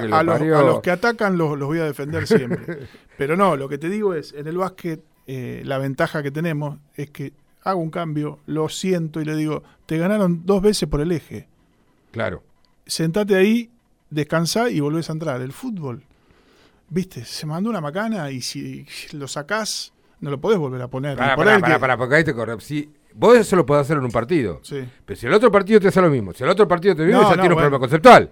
[0.00, 0.58] que lo a los- parió.
[0.58, 2.80] a los que atacan los, los voy a defender siempre.
[3.16, 6.78] Pero no, lo que te digo es, en el básquet, eh, la ventaja que tenemos
[6.94, 7.32] es que
[7.62, 11.48] hago un cambio, lo siento y le digo, te ganaron dos veces por el eje.
[12.12, 12.42] Claro.
[12.86, 13.70] Sentate ahí,
[14.10, 15.40] descansá y volvés a entrar.
[15.40, 16.02] El fútbol,
[16.88, 21.16] viste, se mandó una macana y si lo sacás, no lo podés volver a poner.
[21.16, 22.60] Por pará, ahí pará, que- pará, porque ahí te corre.
[22.60, 24.60] Si, vos eso lo podés hacer en un partido.
[24.62, 24.82] Sí.
[25.04, 27.20] Pero si el otro partido te hace lo mismo, si el otro partido te viene,
[27.20, 27.68] No, ya no, tiene un bueno.
[27.70, 28.30] problema conceptual.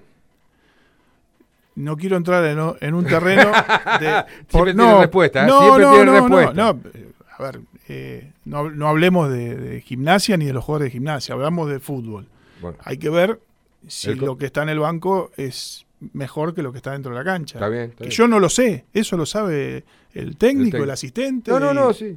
[1.76, 3.50] No quiero entrar en, en un terreno
[4.00, 4.24] de...
[4.48, 5.50] Siempre tiene respuesta, ¿eh?
[5.50, 6.52] Siempre tiene respuesta.
[6.52, 10.62] No, no, eh, a ver, eh, no, no hablemos de, de gimnasia ni de los
[10.62, 12.28] jugadores de gimnasia, hablamos de fútbol.
[12.60, 12.78] Bueno.
[12.84, 13.40] Hay que ver
[13.86, 17.12] si El lo que está en el banco es mejor que lo que está dentro
[17.12, 17.58] de la cancha.
[17.58, 18.16] Está bien, está Que bien.
[18.16, 20.92] yo no lo sé, eso lo sabe el técnico, el, técnico.
[20.92, 21.50] asistente.
[21.50, 22.16] No, no, no, sí.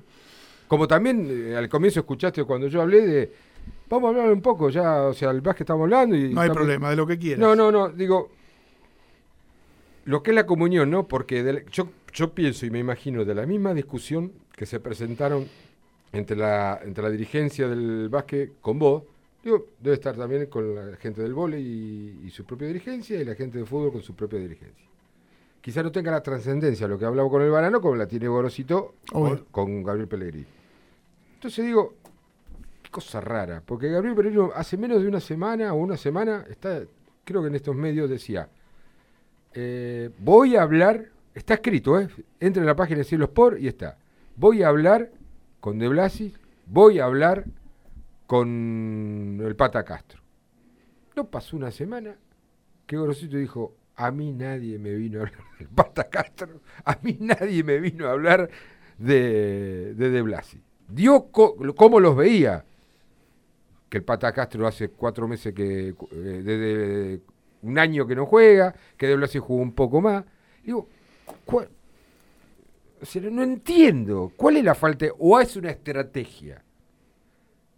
[0.68, 3.34] Como también eh, al comienzo escuchaste cuando yo hablé de.
[3.89, 6.34] Vamos a hablar un poco ya, o sea, el básquet estamos hablando y.
[6.34, 7.39] No hay estamos- problema, de lo que quieras.
[7.39, 8.30] No, no, no, digo.
[10.06, 11.07] Lo que es la comunión, ¿no?
[11.07, 15.48] Porque la- yo, yo pienso y me imagino de la misma discusión que se presentaron
[16.14, 19.03] entre la, entre la dirigencia del básquet con vos,
[19.44, 23.26] digo, debe estar también con la gente del vóley y, y su propia dirigencia y
[23.26, 24.88] la gente del fútbol con su propia dirigencia.
[25.62, 28.96] Quizá no tenga la trascendencia lo que hablaba con el Barano como la tiene Gorosito
[29.12, 30.46] con, con Gabriel Pellegrini.
[31.34, 31.94] Entonces digo,
[32.82, 36.84] qué cosa rara, porque Gabriel Pellegrini hace menos de una semana o una semana, está,
[37.26, 38.50] creo que en estos medios decía,
[39.54, 42.08] eh, voy a hablar, está escrito, ¿eh?
[42.40, 43.98] entra en la página de Cielo Sport y está,
[44.38, 45.12] voy a hablar
[45.60, 46.34] con De Blasi,
[46.66, 47.44] voy a hablar
[48.28, 50.22] con el Pata Castro.
[51.16, 52.16] No pasó una semana
[52.86, 57.18] que Gorosito dijo, a mí nadie me vino a hablar del Pata Castro, a mí
[57.20, 58.49] nadie me vino a hablar
[58.98, 60.62] de De, de Blasi.
[60.88, 62.64] Dio cómo los veía,
[63.90, 67.22] que el Pata Castro hace cuatro meses que, eh, desde
[67.62, 70.24] un año que no juega, que De Blasi jugó un poco más.
[70.64, 70.88] Digo,
[71.45, 71.70] ¿cuál-
[73.02, 75.06] o sea, no entiendo, ¿cuál es la falta?
[75.20, 76.64] ¿O es una estrategia?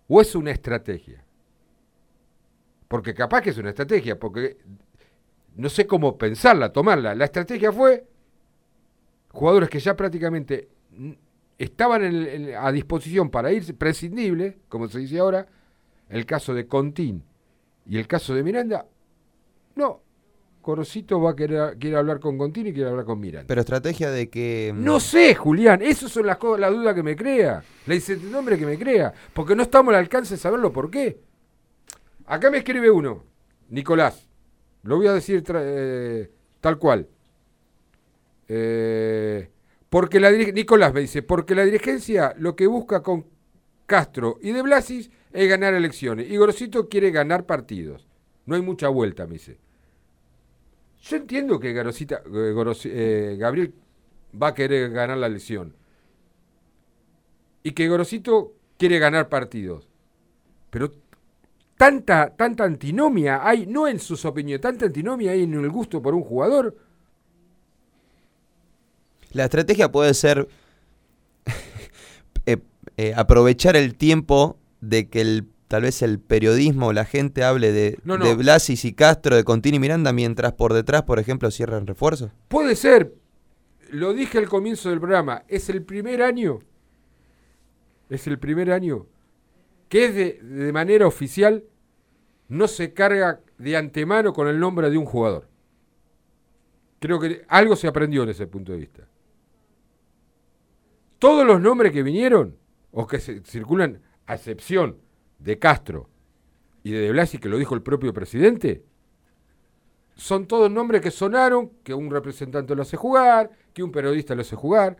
[0.09, 1.23] ¿O es una estrategia?
[2.87, 4.57] Porque capaz que es una estrategia, porque
[5.55, 7.13] no sé cómo pensarla, tomarla.
[7.13, 8.07] La estrategia fue
[9.29, 10.69] jugadores que ya prácticamente
[11.59, 12.01] estaban
[12.57, 15.47] a disposición para irse, prescindibles, como se dice ahora,
[16.09, 17.23] el caso de Contín
[17.85, 18.87] y el caso de Miranda,
[19.75, 20.01] no,
[20.69, 23.47] Corosito va a querer quiere hablar con Contín y quiere hablar con Miranda.
[23.47, 24.71] Pero estrategia de que.
[24.71, 28.55] mm, No sé, Julián, esas son las cosas, la duda que me crea, la incertidumbre
[28.55, 31.21] que me crea, porque no estamos al alcance de saberlo por qué.
[32.27, 33.23] Acá me escribe uno,
[33.69, 34.29] Nicolás,
[34.83, 36.29] lo voy a decir eh,
[36.61, 37.07] tal cual.
[38.47, 39.49] Eh,
[39.89, 43.25] porque la Nicolás me dice, porque la dirigencia lo que busca con
[43.87, 46.29] Castro y de Blasis es ganar elecciones.
[46.29, 48.07] Y Gorosito quiere ganar partidos.
[48.45, 49.57] No hay mucha vuelta, me dice.
[51.09, 52.53] Yo entiendo que Garosita, eh,
[52.85, 53.73] eh, Gabriel
[54.39, 55.75] va a querer ganar la elección.
[57.63, 59.89] Y que Gorosito quiere ganar partidos.
[60.69, 60.91] Pero
[61.77, 66.13] tanta, tanta antinomia hay, no en sus opiniones, tanta antinomia hay en el gusto por
[66.13, 66.77] un jugador.
[69.31, 70.47] La estrategia puede ser
[72.45, 77.71] eh, aprovechar el tiempo de que el tal vez el periodismo o la gente hable
[77.71, 78.25] de, No, no.
[78.25, 82.31] de Blasis y Castro, de Contini y Miranda, mientras por detrás, por ejemplo, cierran refuerzos.
[82.47, 83.13] Puede ser,
[83.91, 86.59] lo dije al comienzo del programa, es el primer año,
[88.09, 89.05] es el primer año
[89.89, 91.63] que es de, de manera oficial
[92.47, 95.47] no se carga de antemano con el nombre de un jugador.
[96.99, 99.07] Creo que algo se aprendió en ese punto de vista.
[101.19, 102.57] Todos los nombres que vinieron,
[102.91, 104.97] o que se circulan, a excepción
[105.39, 106.09] de Castro
[106.83, 108.83] y de De Blasi, que lo dijo el propio presidente,
[110.15, 114.41] son todos nombres que sonaron, que un representante lo hace jugar, que un periodista lo
[114.41, 114.97] hace jugar.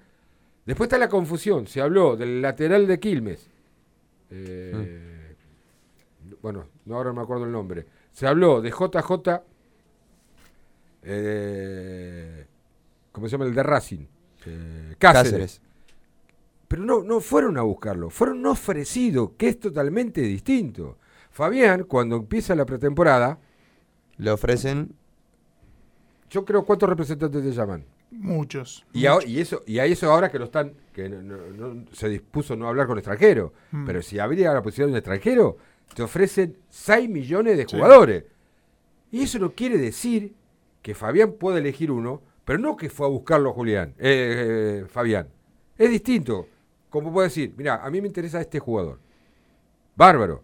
[0.65, 3.49] Después está la confusión, se habló del lateral de Quilmes.
[4.31, 5.35] Eh,
[6.41, 7.85] Bueno, no, ahora me acuerdo el nombre.
[8.11, 9.41] Se habló de JJ,
[11.03, 12.45] eh,
[13.11, 13.45] ¿cómo se llama?
[13.45, 14.05] El de Racing.
[14.45, 14.95] Eh.
[14.97, 15.61] Cáceres.
[16.69, 20.97] Pero no, no fueron a buscarlo, fueron ofrecidos, que es totalmente distinto.
[21.31, 23.39] Fabián, cuando empieza la pretemporada,
[24.17, 24.93] Le ofrecen
[26.29, 27.85] yo creo cuántos representantes te llaman.
[28.11, 28.85] Muchos.
[28.93, 31.85] Y, ahora- y eso y a eso ahora que lo están que no- no- no-
[31.93, 33.85] se dispuso no hablar con extranjero, Mm.
[33.85, 35.57] pero si habría la posibilidad de un extranjero,
[35.95, 37.75] te ofrecen 6 millones de Sí.
[37.77, 38.25] jugadores.
[39.11, 40.33] Y eso no quiere decir
[40.81, 45.29] que Fabián pueda elegir uno, pero no que fue a buscarlo Julián, eh, eh, Fabián.
[45.77, 46.47] Es distinto.
[46.89, 48.99] Como puede decir, mira, a mí me interesa este jugador.
[49.95, 50.43] Bárbaro.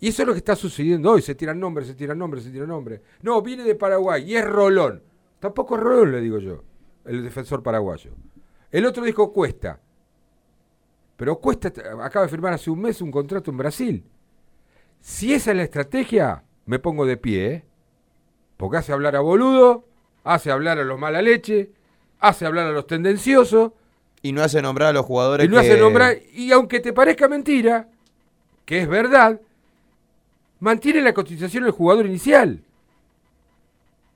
[0.00, 1.22] Y eso es lo que está sucediendo hoy.
[1.22, 3.00] Se tiran nombres, se tiran nombres, se tiran nombres.
[3.22, 5.02] No, viene de Paraguay y es Rolón.
[5.38, 6.64] Tampoco es Rolón, le digo yo,
[7.04, 8.12] el defensor paraguayo.
[8.70, 9.80] El otro dijo Cuesta.
[11.16, 11.72] Pero Cuesta
[12.02, 14.04] acaba de firmar hace un mes un contrato en Brasil.
[15.00, 17.64] Si esa es la estrategia, me pongo de pie, ¿eh?
[18.56, 19.86] Porque hace hablar a boludo,
[20.24, 21.72] hace hablar a los mala leche,
[22.18, 23.72] hace hablar a los tendenciosos.
[24.22, 26.16] Y no hace nombrar a los jugadores Y no que- hace nombrar.
[26.34, 27.88] Y aunque te parezca mentira,
[28.64, 29.40] que es verdad,
[30.60, 32.62] mantiene la cotización del jugador inicial.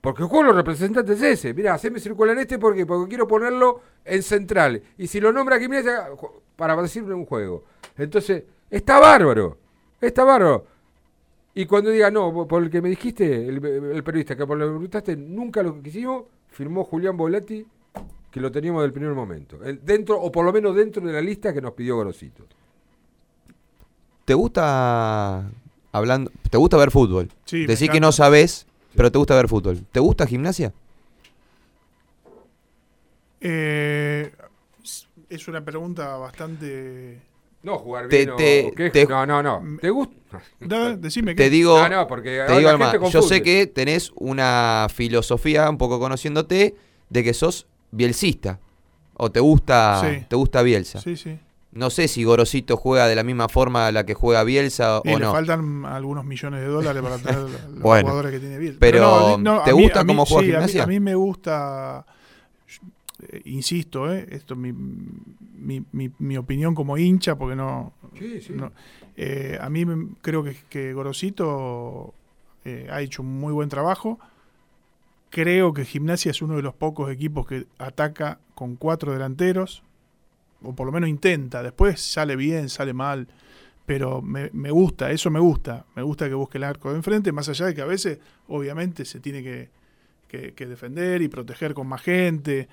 [0.01, 1.53] Porque el juego de los representantes es ese.
[1.53, 4.81] Mira, haceme circular este porque, porque quiero ponerlo en central.
[4.97, 7.63] Y si lo nombra Gimnasia, ju- para decirle un juego.
[7.97, 9.57] Entonces, está bárbaro.
[9.99, 10.67] Está bárbaro.
[11.55, 14.65] Y cuando diga, no, por el que me dijiste, el, el periodista que por lo
[14.65, 17.65] que me preguntaste, nunca lo quisimos, firmó Julián Volati,
[18.35, 19.63] que lo teníamos del primer momento.
[19.63, 22.43] El- dentro, o por lo menos dentro de la lista que nos pidió Grosito.
[24.25, 25.49] ¿Te gusta
[25.93, 27.29] hablando, te gusta ver fútbol?
[27.45, 29.85] Sí, Decir que no sabes, pero te gusta ver fútbol.
[29.89, 30.73] ¿Te gusta gimnasia?
[33.39, 34.33] Eh,
[35.29, 37.21] es una pregunta bastante.
[37.63, 39.63] No, jugar Te- bien o- te- o qué- te- No, no, no.
[39.79, 40.13] ¿Te gusta?
[40.59, 41.49] Da- decime Te que.
[41.49, 43.13] digo, No, no, porque te digo gente más.
[43.13, 46.75] Yo sé que tenés una filosofía, un poco conociéndote,
[47.09, 48.59] de que sos bielcista.
[49.17, 50.25] O te gusta, Sí.
[50.27, 50.99] te gusta Bielsa.
[50.99, 51.39] Sí, sí.
[51.71, 55.13] No sé si Gorosito juega de la misma forma a la que juega Bielsa Y
[55.13, 55.31] o le no.
[55.31, 57.37] faltan algunos millones de dólares para traer
[57.69, 58.77] los Bueno, jugadores que tiene Bielsa.
[58.79, 60.83] pero, no, no, ¿te gusta mí- cómo juega sí, a mí- Gimnasia?
[60.83, 62.05] A mí, me gusta,
[63.29, 67.93] eh, insisto, eh, esto es mi, mi, mi- mi opinión como hincha, porque no...
[68.17, 68.53] Sí, sí.
[68.53, 68.71] no,
[69.17, 72.13] eh, a mí me- creo que, que Gorosito
[72.63, 74.19] eh, ha hecho un muy buen trabajo.
[75.35, 79.83] Creo que Gimnasia es uno de los pocos equipos que ataca con cuatro delanteros,
[80.63, 81.61] o por lo menos intenta.
[81.61, 83.27] Después sale bien, sale mal,
[83.85, 85.83] pero me, me gusta, eso me gusta.
[85.93, 89.03] Me gusta que busque el arco de enfrente, más allá de que a veces, obviamente,
[89.03, 89.67] se tiene que,
[90.27, 92.67] que- que defender y proteger con más gente.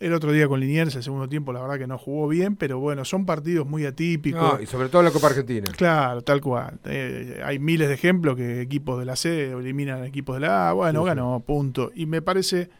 [0.00, 2.78] El otro día con Liniers, el segundo tiempo, la verdad que no jugó bien, pero
[2.78, 4.40] bueno, son partidos muy atípicos.
[4.54, 5.70] No, y sobre todo la Copa Argentina.
[5.76, 6.78] Claro, tal cual.
[6.86, 10.70] Eh, hay miles de ejemplos que equipos de la C eliminan a equipos de la
[10.70, 10.72] A.
[10.72, 11.08] Bueno, Sí, sí.
[11.08, 11.90] ganó, punto.
[11.94, 12.70] Y me parece,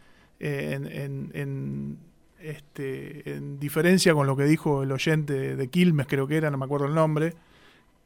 [0.41, 1.99] eh, en, en- en,
[2.41, 6.57] este, en diferencia con lo que dijo el oyente de Quilmes, creo que era, no
[6.59, 7.35] me acuerdo el nombre,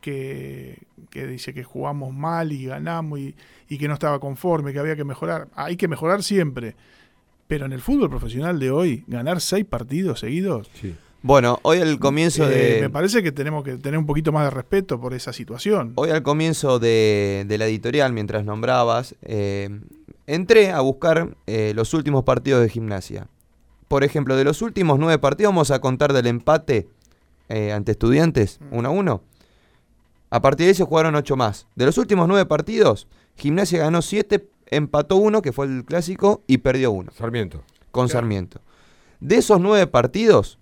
[0.01, 0.79] que,
[1.11, 3.35] que dice que jugamos mal y ganamos y,
[3.69, 5.49] y que no estaba conforme, que había que mejorar.
[5.55, 6.77] Hay que mejorar siempre.
[7.49, 10.69] Pero en el fútbol profesional de hoy, ganar seis partidos seguidos,
[11.23, 12.81] Bueno, hoy al comienzo eh, de...
[12.83, 15.93] me parece que tenemos que tener un poquito más de respeto por esa situación.
[15.95, 19.71] Hoy al comienzo de, de la editorial, mientras nombrabas, eh,
[20.27, 23.29] entré a buscar eh, los últimos partidos de gimnasia.
[23.89, 26.89] Por ejemplo, de los últimos nueve partidos, vamos a contar del empate
[27.49, 29.23] eh, ante estudiantes, 1 a 1.
[30.37, 31.67] A partir de eso jugaron ocho más.
[31.77, 36.59] De los últimos nueve partidos, Gimnasia ganó siete, empató uno, que fue el clásico, y
[36.59, 37.11] perdió uno.
[37.17, 37.63] Sarmiento.
[37.91, 38.61] Con Sarmiento.
[39.19, 40.59] De esos nueve partidos,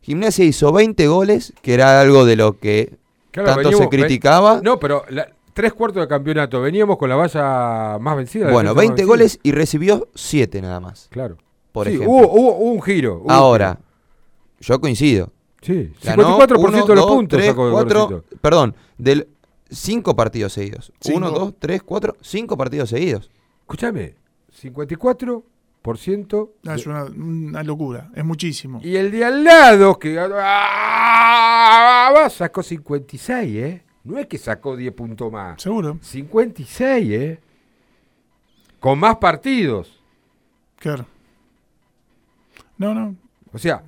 [0.00, 2.98] Gimnasia hizo 20 goles, que era algo de lo que
[3.30, 4.60] Claro, tanto se criticaba.
[4.60, 6.60] No, pero la- tres cuartos de campeonato.
[6.60, 8.50] Veníamos con la valla más vencida.
[8.50, 9.06] Bueno, defensa más 20 vencida.
[9.06, 11.06] goles y recibió 7 nada más.
[11.12, 11.36] Claro.
[11.70, 12.12] Por Sí, ejemplo.
[12.12, 13.14] Hubo, hubo- hubo un giro.
[13.18, 13.78] hubo un Ahora,
[14.58, 15.30] yo coincido.
[15.62, 18.24] Sí, Ganó 54% uno, de los dos, puntos tres, sacó de cuatro-.
[18.40, 19.28] Perdón, del
[19.70, 20.92] 5 partidos seguidos.
[21.00, 21.18] Cinco.
[21.18, 23.30] 1, 2, 3, 4, 5 partidos seguidos.
[23.60, 24.14] Escúchame,
[24.62, 26.50] 54%.
[26.62, 28.80] No, es una, una locura, es muchísimo.
[28.82, 31.08] Y el de al lado, que ah,
[32.30, 33.82] sacó 56, ¿eh?
[34.04, 35.60] No es que sacó 10 puntos más.
[35.60, 35.98] Seguro.
[36.00, 37.40] 56, ¿eh?
[38.78, 40.00] Con más partidos.
[40.78, 41.06] Claro.
[42.78, 43.16] No, no.
[43.52, 43.82] O sea,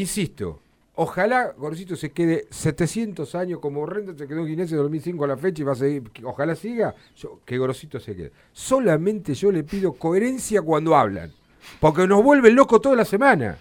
[0.00, 0.60] insisto,
[0.94, 5.28] ojalá Gorosito se quede 700 años como Renta se quedó en Guinea en 2005 a
[5.28, 8.32] la fecha y va a seguir, ojalá siga, yo- que Gorosito se quede.
[8.52, 11.32] Solamente yo le pido coherencia cuando hablan,
[11.80, 13.58] porque nos vuelven locos toda la semana.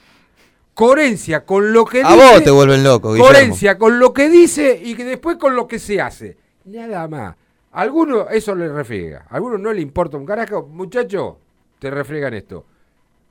[0.74, 2.34] Coherencia con lo que A dice.
[2.34, 3.32] vos te vuelven loco, Guillermo.
[3.32, 6.38] Coherencia con lo que dice y que después con lo que se hace.
[6.66, 7.36] Nada más.
[7.72, 9.26] A algunos eso le refriega.
[9.30, 10.64] A algunos no le importa un carajo.
[10.68, 11.38] Muchacho,
[11.80, 12.66] te refriegan esto.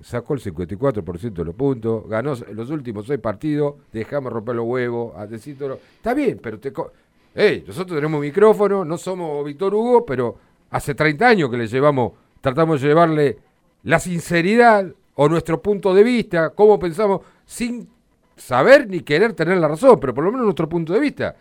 [0.01, 5.16] Sacó el 54% de los puntos, ganó los últimos seis partidos, dejame romper los huevos,
[5.16, 5.79] a decírtelo.
[5.97, 6.73] Está bien, pero te...
[6.73, 6.93] co-
[7.35, 10.37] Ey, nosotros tenemos micrófono, no somos Víctor Hugo, pero
[10.71, 13.39] hace 30 años que le llevamos, tratamos de llevarle
[13.85, 17.89] la sinceridad o nuestro punto de vista, cómo pensamos, sin
[18.37, 21.37] saber ni querer tener la razón, pero por lo menos nuestro punto de vista,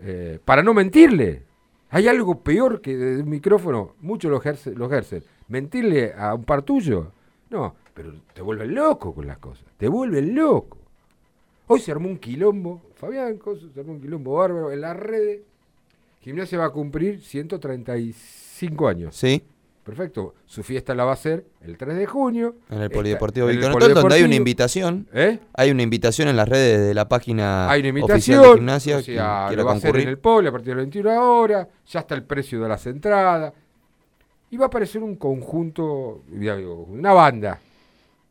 [0.00, 1.42] eh, para no mentirle.
[1.90, 5.22] Hay algo peor que un micrófono, muchos lo ejercen, lo ejercen.
[5.48, 7.12] Mentirle a un par tuyo,
[7.50, 10.78] no, pero te vuelven loco con las cosas, te vuelven loco.
[11.66, 15.40] Hoy se armó un quilombo, Fabián Coso, se armó un quilombo bárbaro en las redes.
[16.20, 19.16] Gimnasia va a cumplir 135 años.
[19.16, 19.42] Sí.
[19.84, 20.34] Perfecto.
[20.46, 22.56] Su fiesta la va a hacer el 3 de junio.
[22.68, 25.08] En el Esta- Polideportivo el Víctor donde hay una invitación.
[25.12, 25.38] ¿Eh?
[25.54, 28.96] Hay una invitación en las redes de la página Hay una oficial invitación, de gimnasia.
[28.98, 31.22] o sea, quiera lo va a hacer en el Poli a partir de las 21
[31.40, 33.54] horas, ya está el precio de las entradas,
[34.50, 36.22] y va a aparecer un conjunto,
[36.88, 37.60] una banda.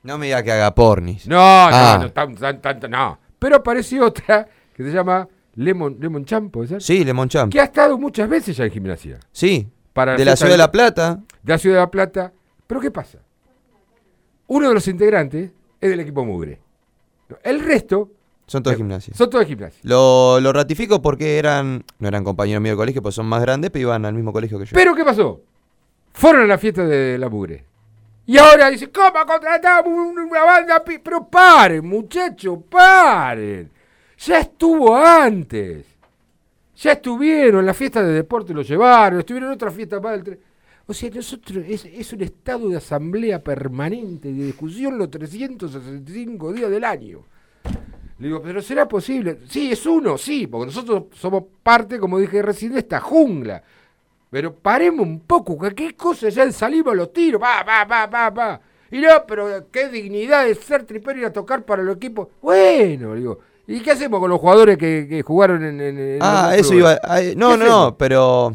[0.04, 1.28] No me diga que haga pornis.
[1.28, 1.96] No, Ah.
[1.98, 3.18] no, no, tan- tan- tanto no.
[3.38, 6.82] Pero apareció otra que se llama Lemon, Lemon Champ, ¿puede ser?
[6.82, 7.52] Sí, Lemon Champ.
[7.52, 9.20] Que ha estado muchas veces ya en gimnasia.
[9.32, 9.68] Sí.
[9.94, 11.20] Para de la ciudad de La Plata.
[11.44, 12.32] De la ciudad de La Plata.
[12.68, 13.18] Pero ¿qué pasa?
[14.48, 15.52] Uno de los integrantes
[15.82, 16.60] es del equipo Mugre.
[17.44, 18.10] El resto
[18.48, 19.14] Son todos Eh, gimnasia.
[19.14, 19.80] son todos de gimnasia.
[19.84, 21.84] Lo, lo ratifico porque eran.
[22.00, 24.58] No eran compañeros míos de colegio, pues son más grandes, pero iban al mismo colegio
[24.58, 24.72] que yo.
[24.74, 25.42] Pero ¿qué pasó?
[26.14, 27.66] Fueron a la fiesta de la mugre.
[28.26, 30.84] Y ahora dice, ¿cómo contratamos un- una banda?
[30.84, 33.72] pi-?" Pero paren, muchachos, paren.
[34.20, 35.86] Ya estuvo antes.
[36.78, 40.40] Ya estuvieron en la fiesta de deporte, lo llevaron, estuvieron en otra fiesta más del
[40.88, 46.70] O sea, nosotros es, es un estado de asamblea permanente, de discusión los 365 días
[46.72, 47.24] del año.
[48.18, 49.40] Le digo, pero ¿será posible?
[49.48, 53.62] Sí, es uno, sí, porque nosotros somos parte, como dije recién, de esta jungla.
[54.32, 58.30] Pero paremos un poco, cualquier cosa ya salimos a los tiros, va, va, va, va,
[58.30, 58.62] va.
[58.92, 62.30] Y no, pero qué dignidad de ser tripero y ir a tocar para el equipo.
[62.42, 66.74] Bueno, digo, ¿y qué hacemos con los jugadores que, que jugaron en, en- Ah, eso
[66.74, 66.98] iba.
[66.98, 67.22] clubes?
[67.32, 68.54] ¿Qué no, no, no, pero.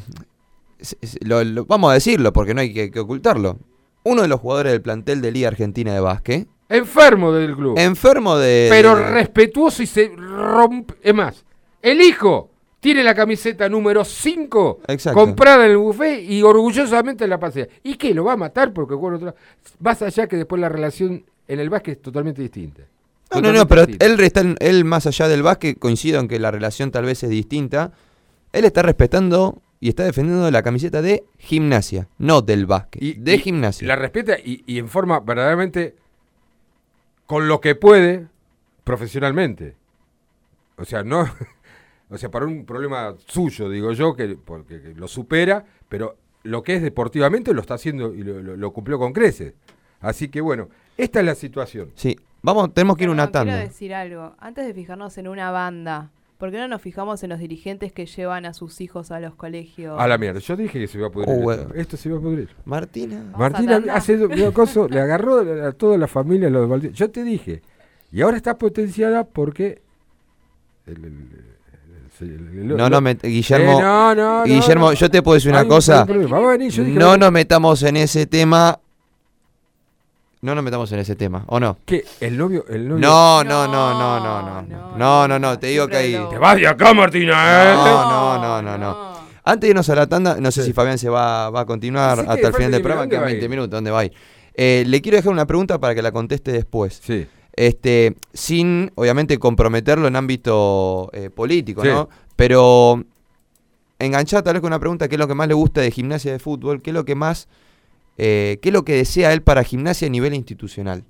[1.22, 3.58] lo- lo- vamos a decirlo porque no hay que, que ocultarlo.
[4.04, 6.46] Uno de los jugadores del plantel de Liga Argentina de Básquet.
[6.68, 7.78] Enfermo del club.
[7.78, 8.66] Enfermo de.
[8.70, 10.94] pero de- respetuoso y se rompe.
[11.02, 11.44] Es más,
[11.82, 12.50] el hijo
[12.84, 15.18] tiene la camiseta número 5 Exacto.
[15.18, 17.66] comprada en el buffet y orgullosamente la pasea.
[17.82, 18.12] ¿Y qué?
[18.12, 19.34] ¿Lo va a matar porque en otra?
[19.80, 22.82] Más allá que después la relación en el básquet es totalmente distinta.
[23.32, 24.04] No, no, no, pero distinta.
[24.04, 27.22] él, está en- él más allá del básquet, coincido en que la relación tal vez
[27.22, 27.92] es distinta.
[28.52, 33.38] Él está respetando y está defendiendo la camiseta de gimnasia, no del básquet, de y
[33.38, 33.88] gimnasia.
[33.88, 35.94] La respeta y, y en forma verdaderamente
[37.24, 38.26] con lo que puede
[38.84, 39.74] profesionalmente.
[40.76, 41.26] O sea, no.
[42.14, 46.62] O sea, para un problema suyo, digo yo, que porque que lo supera, pero lo
[46.62, 49.54] que es deportivamente lo está haciendo y lo, lo- lo cumplió con creces.
[50.00, 51.90] Así que bueno, esta es la situación.
[51.94, 53.56] Sí, vamos, tenemos que ir a una Quiero tanda.
[53.58, 54.34] decir algo.
[54.38, 58.04] Antes de fijarnos en una banda, ¿por qué no nos fijamos en los dirigentes que
[58.04, 59.98] llevan a sus hijos a los colegios?
[59.98, 61.30] A la mierda, yo dije que se iba a pudrir.
[61.30, 61.64] Oh, esto.
[61.64, 61.80] bueno.
[61.80, 62.50] esto se iba a pudrir.
[62.66, 63.24] Martina.
[63.36, 66.92] Martina hace le agarró a toda la familia los.
[66.92, 67.62] Yo te dije.
[68.12, 69.80] Y ahora está potenciada porque.
[70.86, 71.53] el- el-
[72.20, 76.06] no, no, Guillermo, Guillermo, yo te puedo decir una cosa.
[76.06, 78.78] No nos metamos en ese tema.
[80.40, 81.78] No nos metamos en ese tema, ¿o no?
[82.20, 82.66] ¿El novio?
[82.68, 84.62] No, no, no, no, no, no.
[84.62, 86.18] No, no, no, no te digo que ahí.
[86.30, 87.72] ¡Te vas de acá, Martina!
[87.72, 87.74] ¿eh?
[87.74, 89.14] No, no, no, no, no.
[89.46, 92.20] Antes de irnos a la tanda, no sé si Fabián se va, va a continuar
[92.20, 94.04] hasta el final del programa, que es 20 minutos, ¿dónde va?
[94.54, 97.00] Eh, le quiero dejar una pregunta para que la conteste después.
[97.02, 97.26] Sí.
[97.56, 101.88] Este, sin, obviamente, comprometerlo en ámbito eh, político, Sí.
[101.88, 102.08] ¿no?
[102.36, 103.04] Pero
[103.98, 106.32] enganchada tal vez con una pregunta, ¿qué es lo que más le gusta de gimnasia
[106.32, 106.82] de fútbol?
[106.82, 107.48] ¿Qué es lo que más,
[108.18, 111.04] eh, qué es lo que desea él para gimnasia a nivel institucional?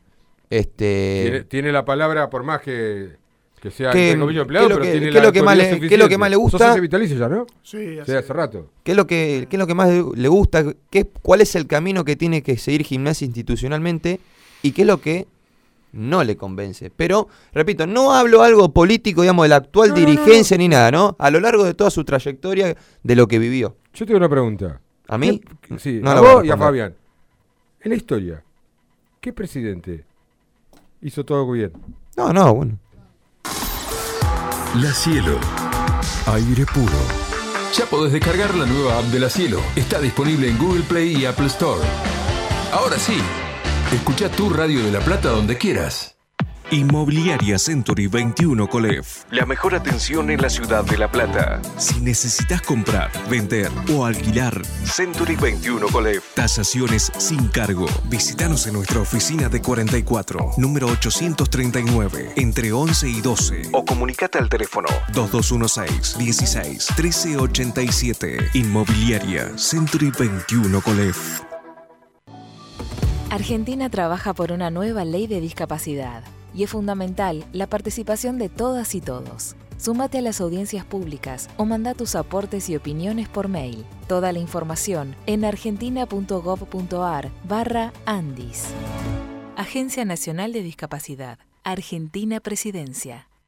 [0.51, 3.17] Este, Tiene, tiene la palabra, por más que,
[3.61, 5.29] que sea ¿Qué- entre comillas, empleado, qué es lo pero que- tiene qué es la
[5.29, 6.73] lo que más le- qué es lo que más le gusta?
[6.73, 7.47] ¿Sos vitalicio ya, no?
[7.63, 8.71] Sí, Sí, hace- hace rato.
[8.85, 10.63] ¿Qué es lo que, qué es lo que más le- le gusta?
[10.91, 14.21] ¿Qué, ¿Cuál es el camino que tiene que seguir gimnasia institucionalmente?
[14.63, 15.27] ¿Y qué es lo que
[15.95, 16.91] no le convence?
[16.95, 20.69] Pero, repito, no hablo algo político, digamos, de la actual No, no, no, dirigencia ni
[20.69, 21.17] nada, ¿no?
[21.19, 23.77] A lo largo de toda su trayectoria de lo que vivió.
[23.95, 24.81] Yo tengo una pregunta.
[25.09, 25.41] ¿A mí?
[25.61, 26.57] ¿Qué- Sí, No a vos y a.
[26.57, 26.95] Fabián.
[27.81, 28.43] En la historia,
[29.21, 30.05] ¿qué presidente
[31.03, 31.73] hizo todo bien?
[32.17, 32.79] No, no, bueno.
[34.77, 35.39] La Cielo.
[36.27, 36.93] Aire puro.
[37.77, 39.59] Ya podés descargar la nueva app de La Cielo.
[39.77, 41.81] Está disponible en Google Play y Apple Store.
[42.73, 43.19] Ahora sí,
[43.93, 46.15] escucha tu radio de La Plata donde quieras.
[46.71, 49.25] Inmobiliaria Century 21 Colef.
[49.31, 51.61] La mejor atención en la ciudad de La Plata.
[51.77, 56.35] Si necesitas comprar, vender o alquilar, Century 21 Colef.
[56.35, 57.87] Tasaciones sin cargo.
[58.07, 63.63] Visítanos en nuestra oficina de 44, número 839, entre 11 y 12.
[63.73, 68.39] O comunicate al teléfono 2216 16 1387.
[68.55, 71.44] Inmobiliaria Century 21 Colef.
[73.35, 76.23] Argentina trabaja por una nueva ley de discapacidad
[76.55, 79.57] y es fundamental la participación de todas y todos.
[79.77, 83.85] Súmate a las audiencias públicas o manda tus aportes y opiniones por mail.
[84.07, 88.67] Toda la información en argentina.gov.ar barra Andis.
[89.57, 91.41] Agencia Nacional de Discapacidad.
[91.65, 93.27] Argentina Presidencia.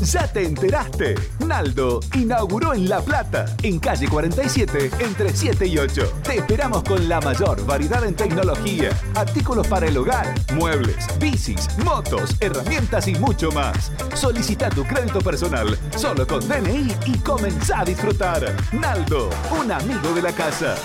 [0.00, 1.16] ¿Ya te enteraste?
[1.44, 6.20] Naldo inauguró en La Plata, en calle 47, entre 7 y 8.
[6.22, 12.36] Te esperamos con la mayor variedad en tecnología, artículos para el hogar, muebles, bicis, motos,
[12.38, 13.90] herramientas y mucho más.
[14.14, 18.54] Solicita tu crédito personal solo con DNI y comenzá a disfrutar.
[18.72, 19.30] Naldo,
[19.60, 20.76] un amigo de la casa.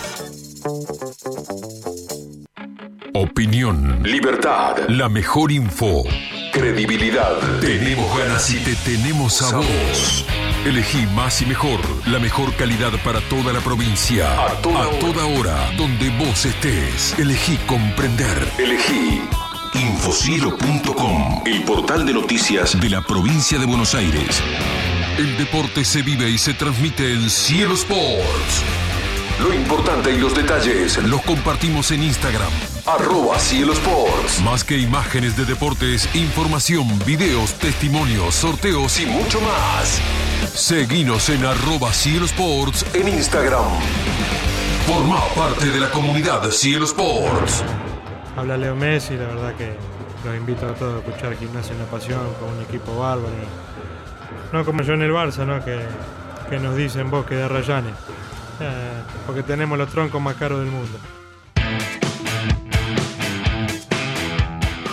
[3.15, 4.02] Opinión.
[4.02, 4.90] Libertad.
[4.90, 6.03] La mejor info.
[6.52, 7.38] Credibilidad.
[7.61, 10.26] Tenemos ganas y te tenemos a vos.
[10.65, 11.80] Elegí más y mejor.
[12.07, 14.45] La mejor calidad para toda la provincia.
[14.48, 15.72] A toda, hora.
[15.77, 17.14] Donde vos estés.
[17.19, 18.48] Elegí comprender.
[18.57, 19.22] Elegí.
[19.76, 21.44] Infocielo.com.
[21.45, 24.41] El portal de noticias de la provincia de Buenos Aires.
[25.19, 28.64] El deporte se vive y se transmite en Cielo Sports.
[29.40, 32.52] Lo importante y los detalles los compartimos en Instagram.
[32.85, 34.41] Arroba Cielo Sports.
[34.43, 40.01] Más que imágenes de deportes, información, videos, testimonios, sorteos y mucho más.
[40.53, 43.64] Seguinos en arroba Cielo Sports en Instagram.
[44.85, 47.64] Forma parte de la comunidad Cielo Sports.
[48.35, 49.77] Habla Leo Messi, la verdad que
[50.26, 53.30] los invito a todos a escuchar Gimnasia Una Pasión con un equipo bárbaro.
[54.51, 55.64] No como yo en el Barça, ¿no?
[55.64, 55.80] Que,
[56.49, 57.93] que nos dicen vos que de Rayanes.
[58.60, 60.99] Eh, porque tenemos los troncos más caros del mundo.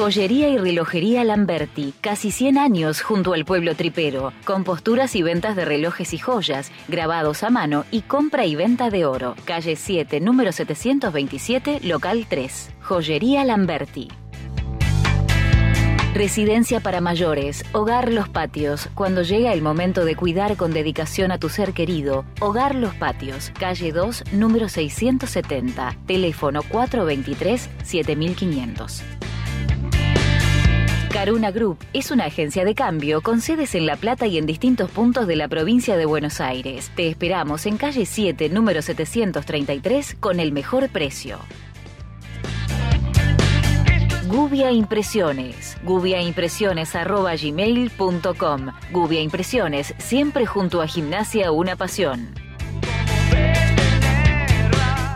[0.01, 5.57] Joyería y relojería Lamberti, casi 100 años junto al pueblo tripero, con posturas y ventas
[5.57, 9.35] de relojes y joyas, grabados a mano y compra y venta de oro.
[9.45, 12.71] Calle 7, número 727, local 3.
[12.81, 14.09] Joyería Lamberti.
[16.15, 18.89] Residencia para mayores, Hogar Los Patios.
[18.95, 23.53] Cuando llega el momento de cuidar con dedicación a tu ser querido, Hogar Los Patios,
[23.59, 29.03] calle 2, número 670, teléfono 423-7500.
[31.11, 34.93] Caruna Group es una agencia de cambio con sedes en La Plata y en distintos
[34.93, 36.93] puntos de la provincia de Buenos Aires.
[36.95, 41.41] Te esperamos en calle 7, número 733, con el mejor precio.
[44.29, 45.77] Gubia Impresiones.
[45.83, 52.35] gubiaimpresiones.gmail.com Gubia Impresiones, siempre junto a Gimnasia Una Pasión.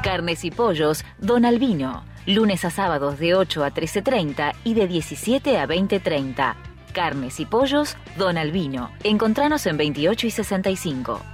[0.02, 2.02] Carnes y pollos, Don Albino.
[2.26, 6.54] Lunes a sábados de 8 a 13.30 y de 17 a 20.30.
[6.94, 8.90] Carnes y pollos, Don Albino.
[9.02, 11.33] Encontranos en 28 y 65.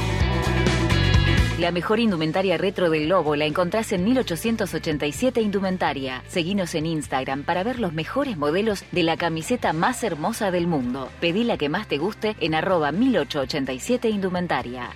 [1.61, 6.23] La mejor indumentaria retro del Lobo la encontrás en 1887 Indumentaria.
[6.25, 11.09] Seguinos en Instagram para ver los mejores modelos de la camiseta más hermosa del mundo.
[11.19, 14.89] Pedí la que más te guste en arroba 1887 Indumentaria.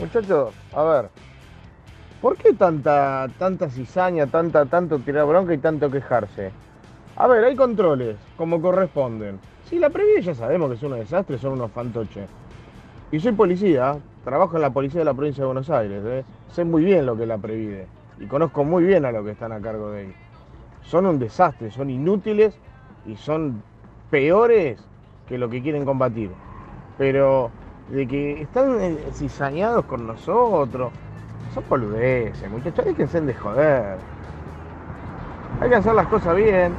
[0.00, 1.08] Muchachos, a ver,
[2.20, 6.50] ¿por qué tanta, tanta cizaña, tanta, tanto tirar bronca y tanto quejarse?
[7.14, 9.38] A ver, hay controles, como corresponden.
[9.70, 12.28] Si la previa ya sabemos que es un desastre, son unos fantoches.
[13.12, 16.24] Y soy policía, trabajo en la policía de la provincia de Buenos Aires, ¿eh?
[16.50, 17.86] sé muy bien lo que la Previde
[18.18, 20.14] y conozco muy bien a los que están a cargo de ahí.
[20.80, 22.54] Son un desastre, son inútiles
[23.04, 23.62] y son
[24.10, 24.82] peores
[25.28, 26.30] que lo que quieren combatir.
[26.96, 27.50] Pero
[27.90, 30.90] de que están eh, cizañados con nosotros,
[31.52, 33.98] son boludeces, muchachos, déjense de joder.
[35.60, 36.72] Hay que hacer las cosas bien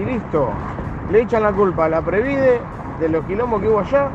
[0.00, 0.48] y listo.
[1.12, 2.58] Le echan la culpa a la Previde
[2.98, 4.10] de los quilombos que hubo allá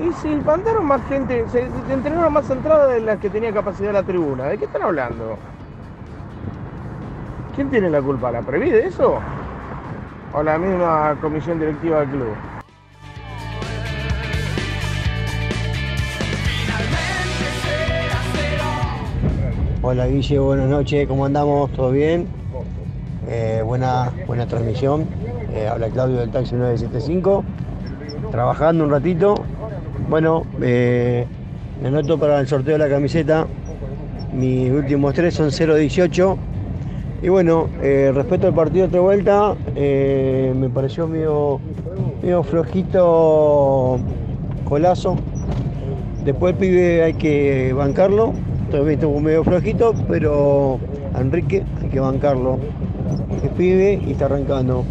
[0.00, 3.92] y si mandaron más gente, se, se entrenaron más entradas de las que tenía capacidad
[3.92, 4.44] la tribuna.
[4.44, 5.36] ¿De qué están hablando?
[7.54, 8.30] ¿Quién tiene la culpa?
[8.30, 9.18] ¿La Previde eso?
[10.32, 12.34] ¿O la misma comisión directiva del club?
[19.82, 21.72] Hola Guille, buenas noches, ¿cómo andamos?
[21.72, 22.28] ¿Todo bien?
[23.26, 25.06] Eh, buena, buena transmisión.
[25.52, 27.42] Eh, habla Claudio del Taxi 975.
[28.30, 29.34] Trabajando un ratito.
[30.06, 31.26] Bueno, eh,
[31.82, 33.46] me anoto para el sorteo de la camiseta.
[34.32, 36.36] Mis últimos tres son 0-18.
[37.22, 41.60] Y bueno, eh, respecto al partido de otra vuelta, eh, me pareció medio,
[42.22, 43.98] medio flojito
[44.64, 45.16] colazo.
[46.24, 48.32] Después el pibe hay que bancarlo.
[48.70, 50.78] Todavía estuvo medio flojito, pero
[51.18, 52.58] Enrique hay que bancarlo.
[53.42, 54.84] El pibe y está arrancando.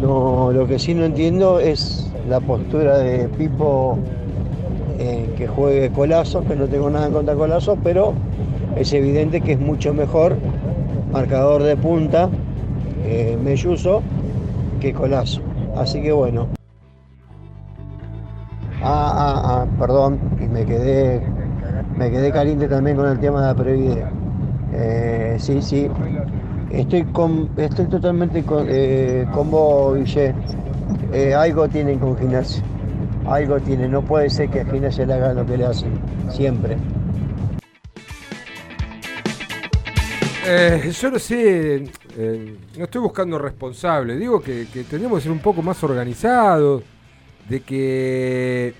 [0.00, 3.98] No, lo que sí no entiendo es la postura de Pipo
[4.98, 8.14] eh, que juegue Colazo, que no tengo nada en contra de Colazo, pero
[8.76, 10.36] es evidente que es mucho mejor
[11.12, 12.28] marcador de punta
[13.04, 14.02] eh, Melluso
[14.80, 15.40] que Colazo.
[15.76, 16.48] Así que bueno.
[18.82, 21.20] Ah, ah, ah, perdón, y me quedé,
[21.96, 24.04] me quedé caliente también con el tema de la Previde.
[24.72, 25.88] Eh, sí, sí.
[26.70, 30.34] Estoy con, estoy totalmente con, eh, con vos, Guille.
[31.12, 32.62] Eh, algo tienen con gimnasia.
[33.28, 33.90] Algo tienen.
[33.90, 35.90] No puede ser que a gimnasia le hagan lo que le hacen.
[36.30, 36.76] Siempre.
[40.48, 45.32] Eh, yo no sé, eh, no estoy buscando responsable, digo que, que tenemos que ser
[45.32, 46.84] un poco más organizados,
[47.48, 48.72] de que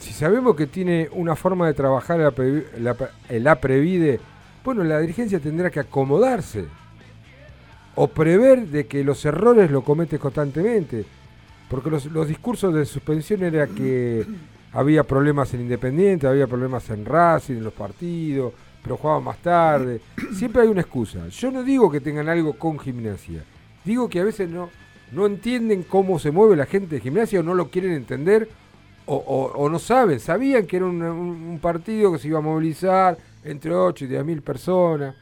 [0.00, 2.96] si sabemos que tiene una forma de trabajar la, Previ- la,
[3.38, 4.18] la Previde,
[4.64, 6.64] bueno, la dirigencia tendrá que acomodarse
[7.94, 11.04] o prever de que los errores lo comete constantemente,
[11.72, 14.24] porque los, los discursos de suspensión era que
[14.72, 20.00] había problemas en Independiente, había problemas en Racing, en los partidos, pero jugaban más tarde.
[20.34, 21.26] Siempre hay una excusa.
[21.28, 23.42] Yo no digo que tengan algo con gimnasia.
[23.84, 24.68] Digo que a veces no,
[25.12, 28.48] no entienden cómo se mueve la gente de gimnasia o no lo quieren entender
[29.06, 30.20] o, o- o no saben.
[30.20, 34.24] Sabían que era un, un- partido que se iba a movilizar entre 8 y 10
[34.24, 35.14] mil personas.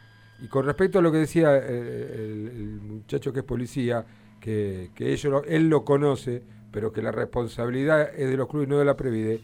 [0.42, 4.04] Y con respecto a lo que decía eh, el muchacho que es policía,
[4.40, 6.42] que, que ellos lo- él lo conoce,
[6.72, 9.40] pero que la responsabilidad es de los clubes no de la Previde.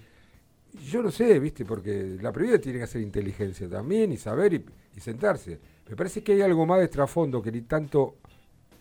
[0.91, 1.65] Yo no sé, ¿viste?
[1.65, 4.65] Porque la Previde tiene que hacer inteligencia también y saber y,
[5.01, 5.59] sentarse.
[5.89, 8.17] Me parece que hay algo más de trasfondo que ni tanto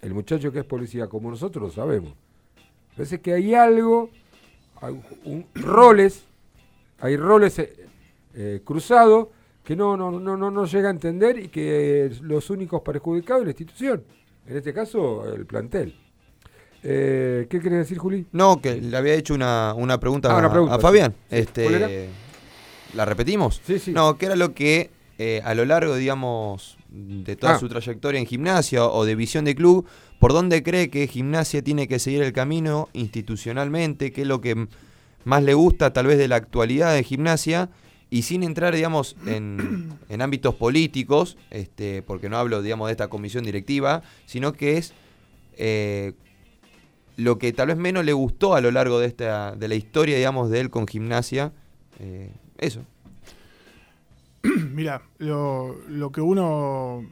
[0.02, 2.14] el muchacho que es policía como nosotros lo sabemos.
[2.92, 4.10] Me parece que hay algo,
[4.82, 5.02] hay
[5.56, 6.26] roles,
[7.00, 7.74] hay roles eh,
[8.34, 9.28] eh, cruzados
[9.64, 13.46] que no, no, no, no, no llega a entender y que los únicos perjudicados es
[13.46, 14.04] la institución.
[14.46, 15.96] En este caso, el plantel.
[16.88, 18.28] Eh, ¿Qué querés decir, Juli?
[18.32, 21.14] No, que le había hecho una, una pregunta, Ah, a- una pregunta, a Fabián.
[21.30, 21.38] sí.
[21.38, 22.10] Este.
[22.94, 23.60] ¿La repetimos?
[23.66, 23.91] Sí, sí.
[23.91, 27.60] No, que era lo que eh, a lo largo, digamos, de toda Ah.
[27.60, 29.86] su trayectoria en gimnasia o de visión de club,
[30.20, 34.12] ¿por dónde cree que gimnasia tiene que seguir el camino institucionalmente?
[34.12, 34.68] ¿Qué es lo que
[35.24, 37.70] más le gusta tal vez de la actualidad de gimnasia?
[38.12, 43.07] Y sin entrar, digamos, en, en ámbitos políticos, este, porque no hablo, digamos, de esta
[43.07, 44.94] comisión directiva, sino que es
[45.57, 46.14] eh,
[47.18, 50.18] lo que tal vez menos le gustó a lo largo de esta de la historia,
[50.18, 51.54] digamos, de él con gimnasia.
[52.00, 52.86] eh, eso.
[54.72, 57.06] Mira, lo, lo que uno,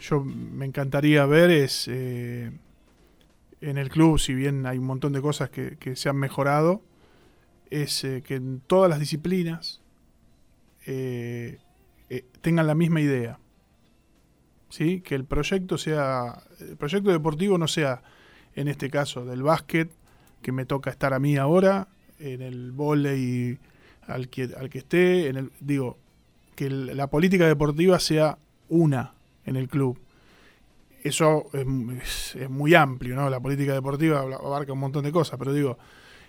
[0.00, 2.50] yo me encantaría ver es eh,
[3.60, 6.82] en el club, si bien hay un montón de cosas que, que se han mejorado,
[7.70, 9.80] es eh, que en todas las disciplinas
[12.40, 13.40] tengan la misma idea.
[14.68, 15.00] ¿Sí?
[15.00, 18.02] Que el proyecto sea, el proyecto deportivo no sea
[18.56, 19.88] en este caso del básquet,
[20.42, 21.88] que me toca estar a mí ahora,
[22.18, 23.58] en el volei
[24.06, 25.98] al que, al que esté, en el, digo,
[26.54, 28.38] que la política deportiva sea
[28.68, 29.12] una
[29.44, 29.98] en el club.
[31.02, 33.30] Eso es, muy amplio, ¿no?
[33.30, 35.78] La política deportiva abarca un montón de cosas, pero digo,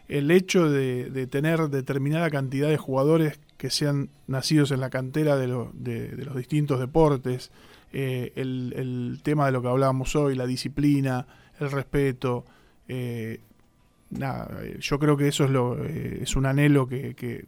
[0.08, 5.48] el hecho de, tener determinada cantidad de jugadores que sean nacidos en la cantera de,
[5.74, 7.52] de- de los distintos deportes,
[7.94, 11.26] eh, el, el tema de lo que hablábamos hoy, la disciplina,
[11.60, 12.46] el respeto,
[12.88, 13.40] eh,
[14.10, 17.46] nada, eh, yo creo que eso es lo eh, es un anhelo que, que,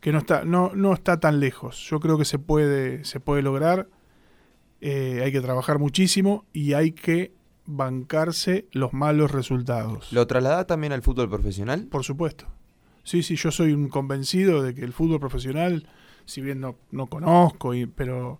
[0.00, 1.78] que no está no, no está tan lejos.
[1.88, 3.88] Yo creo que se puede se puede lograr.
[4.80, 7.32] eh, hay que trabajar muchísimo y hay que
[7.64, 10.12] bancarse los malos resultados.
[10.12, 11.86] ¿Lo trasladás también al fútbol profesional?
[11.90, 12.46] Por supuesto.
[13.02, 15.88] Sí, sí, yo soy un convencido de que el fútbol profesional,
[16.26, 18.38] si bien no, no conozco, y, pero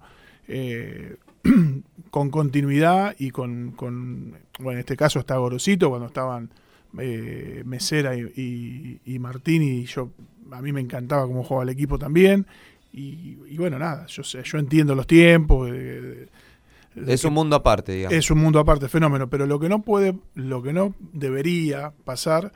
[0.48, 1.16] eh,
[2.10, 6.50] con continuidad y con, con, bueno, en este caso está Gorosito, cuando estaban
[6.98, 10.10] eh, Mesera y, y, y Martini, y yo,
[10.52, 12.46] a mí me encantaba cómo jugaba el equipo también,
[12.92, 15.70] y, y bueno, nada, yo sé, yo entiendo los tiempos.
[15.70, 16.28] de-
[16.94, 18.16] de Es que- un mundo aparte, digamos.
[18.16, 19.28] es un mundo aparte, fenómeno.
[19.28, 22.52] Pero lo que no puede, lo que no debería pasar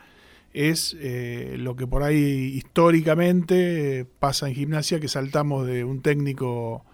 [0.55, 6.01] es eh, lo que por ahí históricamente eh, pasa en gimnasia, que saltamos de un
[6.01, 6.87] técnico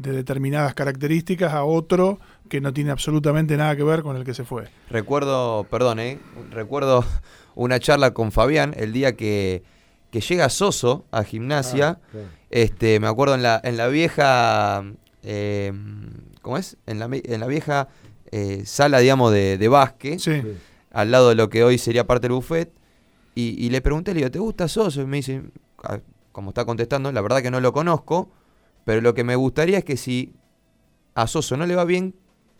[0.00, 2.18] de determinadas características a otro
[2.48, 4.68] que no tiene absolutamente nada que ver con el que se fue.
[4.88, 6.18] Recuerdo, perdón, ¿eh?
[6.50, 7.04] recuerdo
[7.54, 9.62] una charla con Fabián el día que,
[10.10, 12.00] que llega Soso a gimnasia.
[12.14, 12.18] Ah,
[12.50, 14.84] este, me acuerdo en la, en la vieja,
[15.22, 15.72] eh,
[16.42, 16.76] ¿cómo es?
[16.86, 17.88] En la, en la vieja
[18.32, 20.20] eh, sala, digamos, de, de básquet,
[20.92, 22.72] al lado de lo que hoy sería parte del buffet.
[23.34, 25.02] Y, y le pregunté, le digo, ¿te gusta Soso?
[25.02, 25.42] Y me dice,
[25.84, 26.00] ah,
[26.32, 28.30] como está contestando, la verdad que no lo conozco,
[28.84, 30.32] pero lo que me gustaría es que si
[31.14, 32.14] a Soso no le va bien,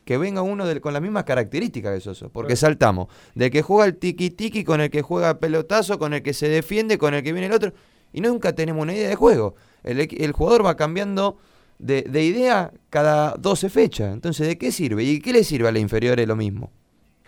[0.04, 2.30] que venga uno del- con las mismas características de Soso.
[2.30, 2.60] Porque Claro.
[2.60, 6.48] saltamos del que juega el tiki-tiki, con el que juega pelotazo, con el que se
[6.48, 7.72] defiende, con el que viene el otro.
[8.12, 9.54] Y nunca tenemos una idea de juego.
[9.84, 11.36] El, jugador va cambiando
[11.78, 14.12] de, de idea cada 12 fechas.
[14.12, 15.04] Entonces, ¿de qué sirve?
[15.04, 16.18] ¿Y qué le sirve a la inferior?
[16.18, 16.72] Es lo mismo.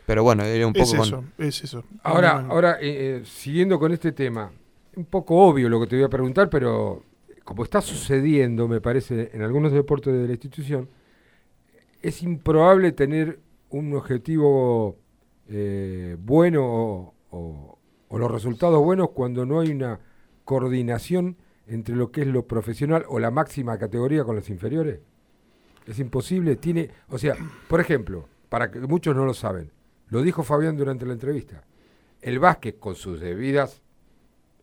[0.05, 1.85] Pero bueno, era un Es poco con- es eso.
[2.03, 4.51] Ahora, ahora eh, eh, siguiendo con este tema,
[4.97, 7.05] un poco obvio lo que te voy a preguntar, pero
[7.53, 10.89] como está sucediendo, me parece, en algunos deportes de la institución,
[12.01, 14.97] es improbable tener un objetivo
[15.51, 17.79] eh, bueno o,
[18.11, 20.01] los resultados buenos cuando no hay una
[20.47, 25.01] coordinación entre lo que es lo profesional o la máxima categoría con los inferiores.
[25.87, 27.37] Es imposible, tiene, o sea,
[27.69, 29.71] por ejemplo, para que muchos no lo saben,
[30.09, 31.65] lo dijo Fabián durante la entrevista.
[32.23, 33.83] El básquet, con sus debidas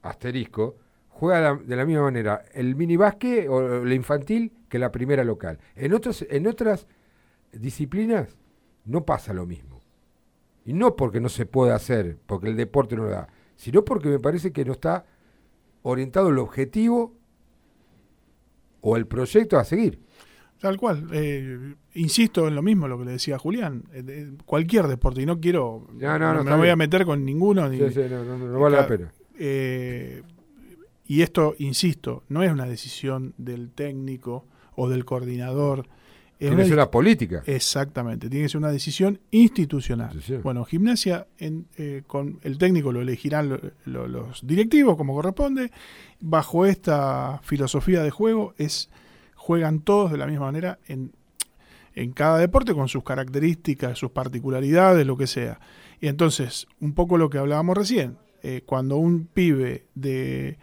[0.01, 0.77] asterisco,
[1.19, 5.59] juega de la misma manera el mini básquet o la infantil que la primera local.
[5.75, 6.87] En, otros, en otras
[7.51, 8.37] disciplinas
[8.85, 9.81] no pasa lo mismo.
[10.65, 14.07] Y no porque no se pueda hacer, porque el deporte no lo da, sino porque
[14.09, 15.05] me parece que no está
[15.81, 17.15] orientado el objetivo
[18.81, 19.99] o el proyecto a seguir.
[20.59, 21.07] Tal cual.
[21.13, 23.83] eh, insisto en lo mismo, lo que le decía Julián.
[23.93, 25.87] eh, de- cualquier deporte, y no quiero.
[25.93, 27.67] No, no, no, me está voy a meter con ninguno.
[27.69, 29.11] Ni, Sí, sí, no, no, no, no vale la pena.
[29.37, 30.21] eh,
[31.09, 34.45] y esto, insisto, no es una decisión del técnico
[34.75, 35.87] o del coordinador.
[36.39, 37.43] Es Tiene que ser una una política.
[37.47, 40.17] Exactamente, tiene que ser una decisión institucional.
[40.43, 45.71] Bueno, gimnasia, en, eh, con el técnico lo elegirán lo- lo- los directivos como corresponde.
[46.21, 48.89] Bajo esta filosofía de juego es
[49.35, 51.11] juegan todos de la misma manera en,
[51.95, 55.59] en cada deporte con sus características, sus particularidades, lo que sea.
[55.99, 60.57] Y entonces, un poco lo que hablábamos recién, eh, cuando un pibe de,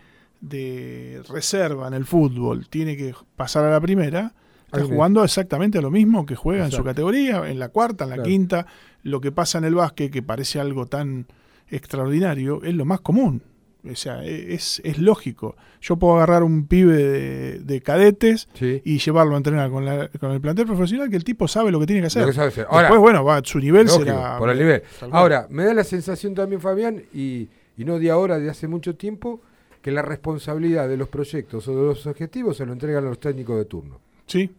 [0.48, 4.32] de reserva en el fútbol tiene que pasar a la primera,
[4.66, 8.10] está jugando exactamente a lo mismo que juega en su categoría, en la cuarta, en
[8.10, 8.28] la Claro.
[8.28, 8.66] quinta.
[9.02, 11.26] Lo que pasa en el básquet, que parece algo tan
[11.70, 13.42] extraordinario, es lo más común.
[13.88, 15.54] O sea, e- es, es lógico.
[15.80, 20.32] Yo puedo agarrar un pibe de, de cadetes y llevarlo a entrenar con, la- con
[20.32, 22.22] el plantel profesional, que el tipo sabe lo que tiene que hacer.
[22.22, 22.66] Lo que sabe hacer.
[22.68, 24.38] Ahora, Después, bueno, va, su nivel lógico, será.
[24.38, 24.82] Por el nivel.
[25.12, 28.96] Ahora, me da la sensación también, Fabián, y, y no de ahora, de hace mucho
[28.96, 29.40] tiempo,
[29.86, 33.56] que la responsabilidad de los proyectos o de los objetivos se lo entregan los técnicos
[33.56, 34.00] de turno.
[34.26, 34.50] Sí.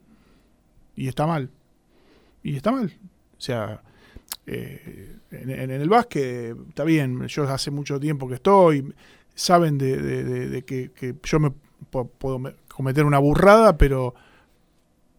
[0.96, 1.50] Y está mal.
[2.44, 2.94] Y está mal.
[3.38, 3.84] O sea,
[4.46, 7.28] eh, en, el básquet está bien.
[7.28, 8.94] Yo hace mucho tiempo que estoy.
[9.36, 11.52] Saben de, de- de- que, yo me
[11.92, 14.16] puedo me- cometer una burrada, pero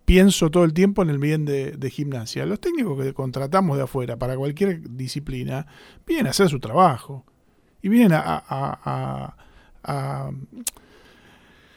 [0.07, 2.47] pienso todo el tiempo en el bien de, gimnasia.
[2.47, 5.67] Los técnicos que contratamos de afuera para cualquier disciplina
[6.07, 7.27] vienen a hacer su trabajo.
[7.83, 9.37] Y vienen a-
[9.89, 10.31] a-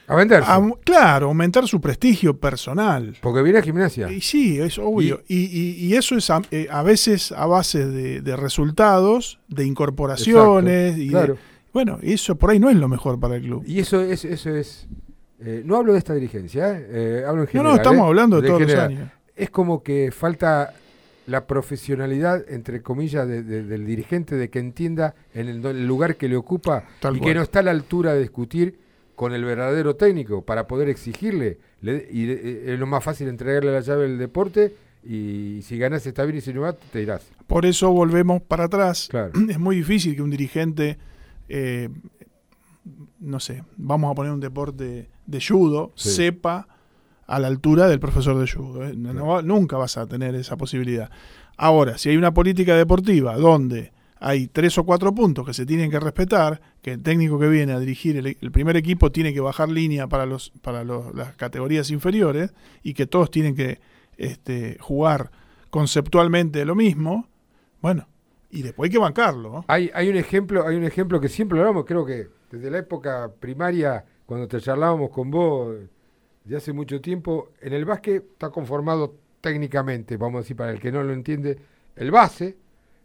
[0.08, 0.50] a A venderse.
[0.50, 3.16] a- claro, aumentar su prestigio personal.
[3.20, 4.10] Porque viene a gimnasia.
[4.12, 5.22] Y sí, es obvio.
[5.28, 9.64] Y, y- y eso es a, eh, a veces a base de, de resultados, de
[9.64, 10.96] incorporaciones.
[10.98, 11.38] Exacto, y de-
[11.72, 13.64] bueno, eso por ahí no es lo mejor para el club.
[13.66, 14.86] Y eso es, eso es.
[15.40, 17.70] eh, no hablo de esta dirigencia, eh, hablo en No, general.
[17.72, 18.90] no, estamos eh, hablando de todos los general.
[18.92, 19.10] años.
[19.34, 20.74] Es como que falta
[21.26, 26.16] la profesionalidad, entre comillas, de- de- del dirigente, de que entienda en el, el lugar
[26.16, 28.78] que le ocupa Tal y que no está a la altura de discutir
[29.14, 31.58] con el verdadero técnico para poder exigirle.
[31.80, 34.74] Le- y eh, es lo más fácil entregarle la llave del deporte
[35.04, 37.24] y si ganas está bien y si no va, te irás.
[37.46, 39.08] Por eso volvemos para atrás.
[39.10, 39.32] Claro.
[39.48, 40.98] Es muy difícil que un dirigente,
[41.48, 41.88] eh,
[43.20, 46.10] no sé, vamos a poner un deporte de judo, Sí.
[46.10, 46.66] sepa
[47.26, 48.84] a la altura del profesor de judo.
[48.86, 48.94] ¿eh?
[48.96, 51.10] No- no va- nunca vas a tener esa posibilidad.
[51.56, 53.92] Ahora, si hay una política deportiva donde
[54.24, 57.72] hay tres o cuatro puntos que se tienen que respetar, que el técnico que viene
[57.72, 61.34] a dirigir el, el primer equipo tiene que bajar línea para, los, para los- las
[61.36, 63.80] categorías inferiores y que todos tienen que
[64.16, 65.30] este, jugar
[65.70, 67.28] conceptualmente lo mismo,
[67.80, 68.06] bueno,
[68.50, 69.50] y después hay que bancarlo.
[69.50, 69.64] ¿no?
[69.68, 72.78] Hay, hay un ejemplo, hay un ejemplo que siempre lo hablamos, creo que desde la
[72.78, 75.74] época primaria, cuando te charlábamos con vos
[76.44, 80.80] de hace mucho tiempo, en el básquet está conformado técnicamente, vamos a decir para el
[80.80, 81.58] que no lo entiende,
[81.96, 82.56] el base,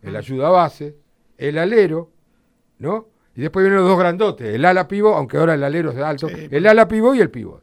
[0.02, 0.96] el ayuda base,
[1.38, 2.12] el alero,
[2.80, 3.08] ¿no?
[3.36, 6.28] Y después vienen los dos grandotes, el ala pivo, aunque ahora el alero es alto,
[6.28, 7.62] el ala pivo y el pivo.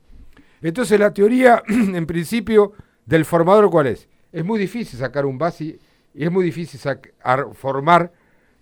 [0.63, 2.73] Entonces la teoría, en principio,
[3.05, 4.09] del formador, ¿cuál es?
[4.33, 5.79] Es muy difícil sacar un base
[6.15, 6.81] y es muy difícil
[7.55, 8.13] formar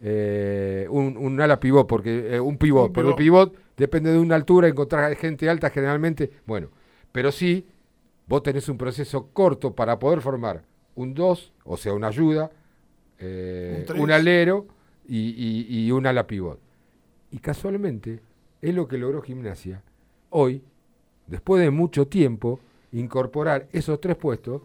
[0.00, 4.18] eh, un, un ala pivot, porque eh, un pivot, Un porque el pivot depende de
[4.18, 6.70] una altura, encontrar gente alta generalmente, bueno,
[7.12, 7.66] pero sí,
[8.26, 10.64] vos tenés un proceso corto para poder formar
[10.94, 12.50] un 2, o sea, una ayuda,
[13.18, 14.66] eh, Un alero
[15.06, 16.58] y, y- y un ala pivot.
[17.30, 18.20] Y casualmente
[18.60, 19.82] es lo que logró Gimnasia
[20.30, 20.62] hoy,
[21.26, 22.58] después de mucho tiempo,
[22.92, 24.62] incorporar esos tres puestos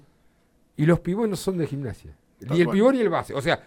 [0.75, 2.11] y los pivots no son de Gimnasia.
[2.39, 2.75] Tal Ni el cual.
[2.77, 3.33] pivot ni el base.
[3.33, 3.63] O sea,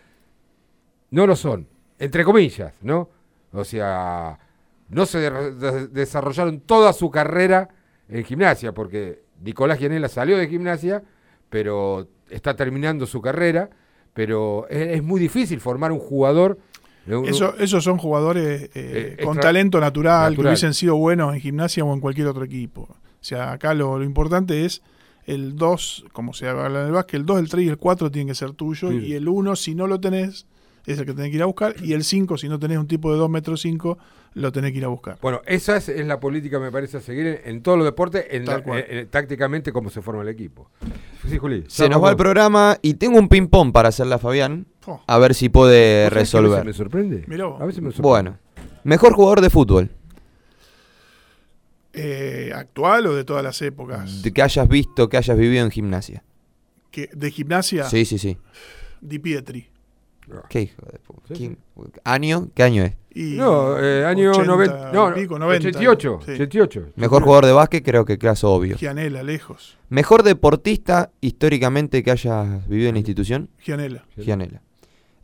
[1.10, 1.66] no lo son,
[1.98, 3.08] entre comillas, ¿no?
[3.52, 4.38] O sea,
[4.90, 7.68] no se de- de- desarrollaron toda su carrera
[8.10, 11.02] en gimnasia, porque Nicolás Gianella salió de gimnasia,
[11.48, 13.70] pero está terminando su carrera,
[14.14, 16.58] pero es, es muy difícil formar un jugador.
[17.06, 20.96] de un- Eso, esos son jugadores eh, Eh, con extra- talento natural, que hubiesen sido
[20.96, 22.82] buenos en gimnasia o en cualquier otro equipo.
[22.82, 24.82] O sea, acá lo, lo importante es
[25.26, 28.10] el 2, como se habla en el básquet, el 2, el 3 y el 4
[28.10, 28.96] tienen que ser tuyo, Sí.
[28.98, 30.46] y el 1, si no lo tenés,
[30.86, 32.86] es el que tenés que ir a buscar, y el 5, si no tenés un
[32.86, 33.98] tipo de 2 metros 5,
[34.34, 35.18] lo tenés que ir a buscar.
[35.20, 38.26] Bueno, esa es, es la política, me parece, a seguir en, en todos los deportes,
[38.30, 40.70] en la- en- en- tácticamente cómo se forma el equipo.
[41.28, 41.64] Sí, Juli.
[41.68, 44.66] Se nos va el programa y tengo un ping-pong para hacerle a Fabián.
[44.86, 45.02] Oh.
[45.06, 46.64] A ver si puede ¿Vos sabés que a veces resolver.
[46.64, 47.24] me sorprende?
[47.26, 47.60] Mirá vos.
[47.60, 48.08] A veces me sorprende.
[48.08, 48.38] Bueno,
[48.84, 49.90] mejor jugador de fútbol
[51.92, 54.22] Eh, ¿Actual o de todas las épocas?
[54.22, 56.22] de que hayas visto, que hayas vivido en gimnasia.
[56.92, 57.84] Que- ¿De gimnasia?
[57.84, 58.38] Sí, sí, sí.
[59.00, 59.68] Di Pietri.
[60.48, 61.34] ¿Qué hijo de puta?
[61.34, 61.58] ¿Quién?
[62.04, 62.48] ¿Año?
[62.54, 62.94] ¿Qué año es?
[63.12, 65.68] Y No, eh, año 80 90, no, y pico, 90.
[65.68, 66.30] 88, Sí.
[66.32, 66.86] 88.
[66.96, 68.76] Mejor jugador de básquet, creo que caso obvio.
[68.76, 69.76] Gianella, lejos.
[69.88, 73.50] Mejor deportista históricamente que hayas vivido en la institución.
[73.58, 74.04] Gianella.
[74.16, 74.62] Gianella.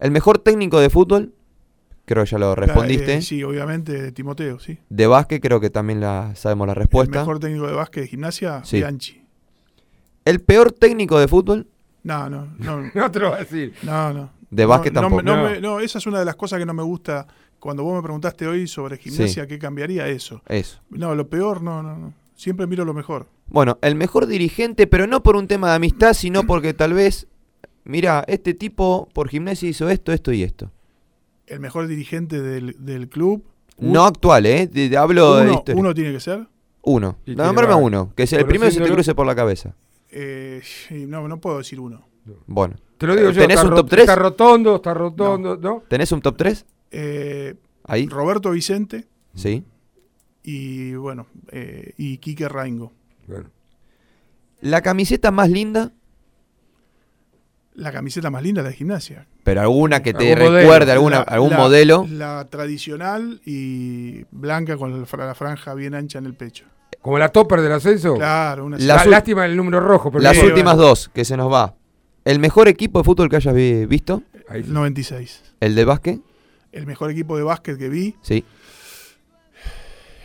[0.01, 1.33] El mejor técnico de fútbol,
[2.05, 3.15] creo que ya lo respondiste.
[3.15, 4.79] Eh, sí, obviamente, Timoteo, sí.
[4.89, 7.21] De básquet, creo que también la sabemos la El respuesta.
[7.21, 8.79] mejor técnico de básquet de gimnasia, Sí.
[8.79, 9.23] Bianchi.
[10.25, 11.69] El peor técnico de fútbol,
[12.03, 12.91] No, no, no.
[12.95, 13.75] No te lo voy a decir.
[13.85, 14.31] No, no.
[14.51, 15.23] De No, básquet no me- tampoco.
[15.23, 15.51] No, No.
[15.51, 17.27] me- no, esa es una de las cosas que no me gusta.
[17.59, 19.49] Cuando vos me preguntaste hoy sobre gimnasia, Sí.
[19.49, 20.43] ¿qué cambiaría eso?
[20.47, 20.81] eso.
[20.91, 22.15] No, lo peor, no, no, no.
[22.37, 23.27] Siempre miro lo mejor.
[23.49, 27.27] Bueno, el mejor dirigente, pero no por un tema de amistad, sino porque tal vez,
[27.85, 30.71] mira, este tipo por gimnasia hizo esto, esto y esto.
[31.47, 33.43] El mejor dirigente del, del club.
[33.79, 34.67] No actual, ¿eh?
[34.67, 35.81] De- de- hablo de uno, historia.
[35.81, 36.47] uno tiene que ser.
[36.83, 37.17] Uno.
[37.25, 37.43] Tiene-
[37.77, 39.75] uno, que sea el primero que se te cruce por la cabeza.
[40.11, 40.63] Eh,
[41.09, 42.07] no, no puedo decir uno.
[42.47, 42.77] Bueno.
[42.99, 43.41] Te lo digo yo.
[43.43, 44.01] ¿Tenés está un top 3?
[44.03, 45.83] Está rotondo, está rotondo, ¿no?
[45.89, 46.67] ¿Tenés un top 3?
[46.91, 47.55] Eh,
[47.85, 48.07] Ahí.
[48.09, 49.65] Roberto Vicente Sí.
[50.43, 52.93] y, bueno, eh, y Quique Raingo.
[53.27, 53.51] Bueno.
[54.61, 55.93] La camiseta más linda,
[57.75, 59.27] La camiseta más linda de la gimnasia.
[59.45, 60.93] pero alguna que te Algún recuerde, modelo.
[60.93, 62.07] alguna, La- algún la- modelo.
[62.11, 66.65] La tradicional y blanca con la fra- la franja bien ancha en el pecho.
[67.03, 68.15] Como la topper del ascenso.
[68.15, 70.11] Claro, una La- ul- lástima el número rojo.
[70.11, 70.89] Pero Las últimas bueno.
[70.89, 71.75] dos, que se nos va.
[72.27, 74.23] El mejor equipo de fútbol que hayas vi- visto,
[74.53, 74.65] sí.
[74.67, 75.55] 96.
[75.61, 76.21] el de básquet,
[76.73, 78.45] El mejor equipo de básquet que vi sí.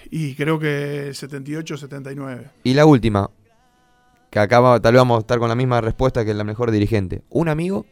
[0.10, 2.50] y creo que 78-79.
[2.64, 3.30] Y la última,
[4.30, 6.72] que acá va- tal vez vamos a estar con la misma respuesta que la mejor
[6.72, 7.22] dirigente.
[7.30, 7.86] Un amigo,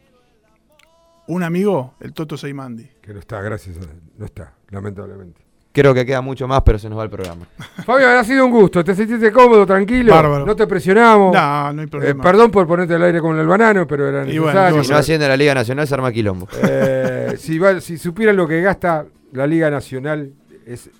[1.26, 2.90] Un amigo, el Toto Seimandi.
[3.00, 3.80] Que no está, gracias a
[4.18, 5.40] No está, lamentablemente.
[5.72, 7.46] Creo que queda mucho más, pero se nos va el programa.
[7.86, 8.82] Fabián, ha sido un gusto.
[8.82, 10.12] ¿Te sentiste cómodo, tranquilo?
[10.12, 10.44] Bárbaro.
[10.44, 11.32] No te presionamos.
[11.32, 12.20] No, no hay problema.
[12.20, 14.82] Eh, perdón por ponerte al aire con el banano, pero era Y bueno, necesario.
[14.84, 16.48] Si no asciende a la Liga Nacional, se arma quilombo.
[16.64, 20.32] Eh, si, va- si supieran lo que gasta la Liga Nacional,
[20.66, 20.90] es-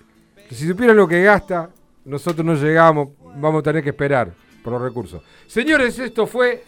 [0.51, 1.71] si supieran lo que gasta,
[2.05, 4.31] nosotros no llegamos, vamos a tener que esperar
[4.63, 5.21] por los recursos.
[5.49, 6.63] Señores, esto fue.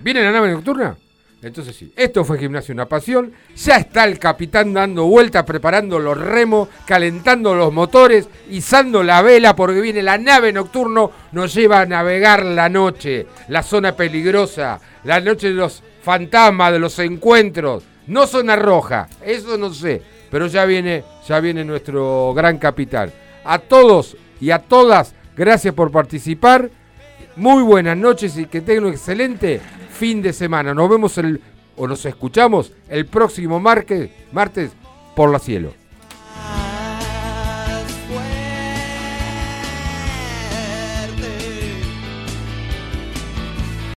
[0.00, 0.96] ¿Viene la nave nocturna?
[1.44, 3.32] Entonces sí, esto fue Gimnasio Una Pasión.
[3.54, 9.54] Ya está el capitán dando vueltas, preparando los remos, calentando los motores, izando la vela,
[9.54, 15.20] porque viene la nave nocturno, nos lleva a navegar la noche, la zona peligrosa, la
[15.20, 17.84] noche de los fantasmas, de los encuentros.
[18.06, 20.00] No zona roja, eso no sé,
[20.30, 23.12] pero ya viene, ya viene nuestro gran capitán.
[23.44, 26.70] A todos y a todas, gracias por participar.
[27.36, 30.72] Muy buenas noches y que tengan un excelente fin de semana.
[30.74, 31.40] Nos vemos el,
[31.76, 34.72] o nos escuchamos el próximo marque- martes
[35.16, 35.72] por la cielo.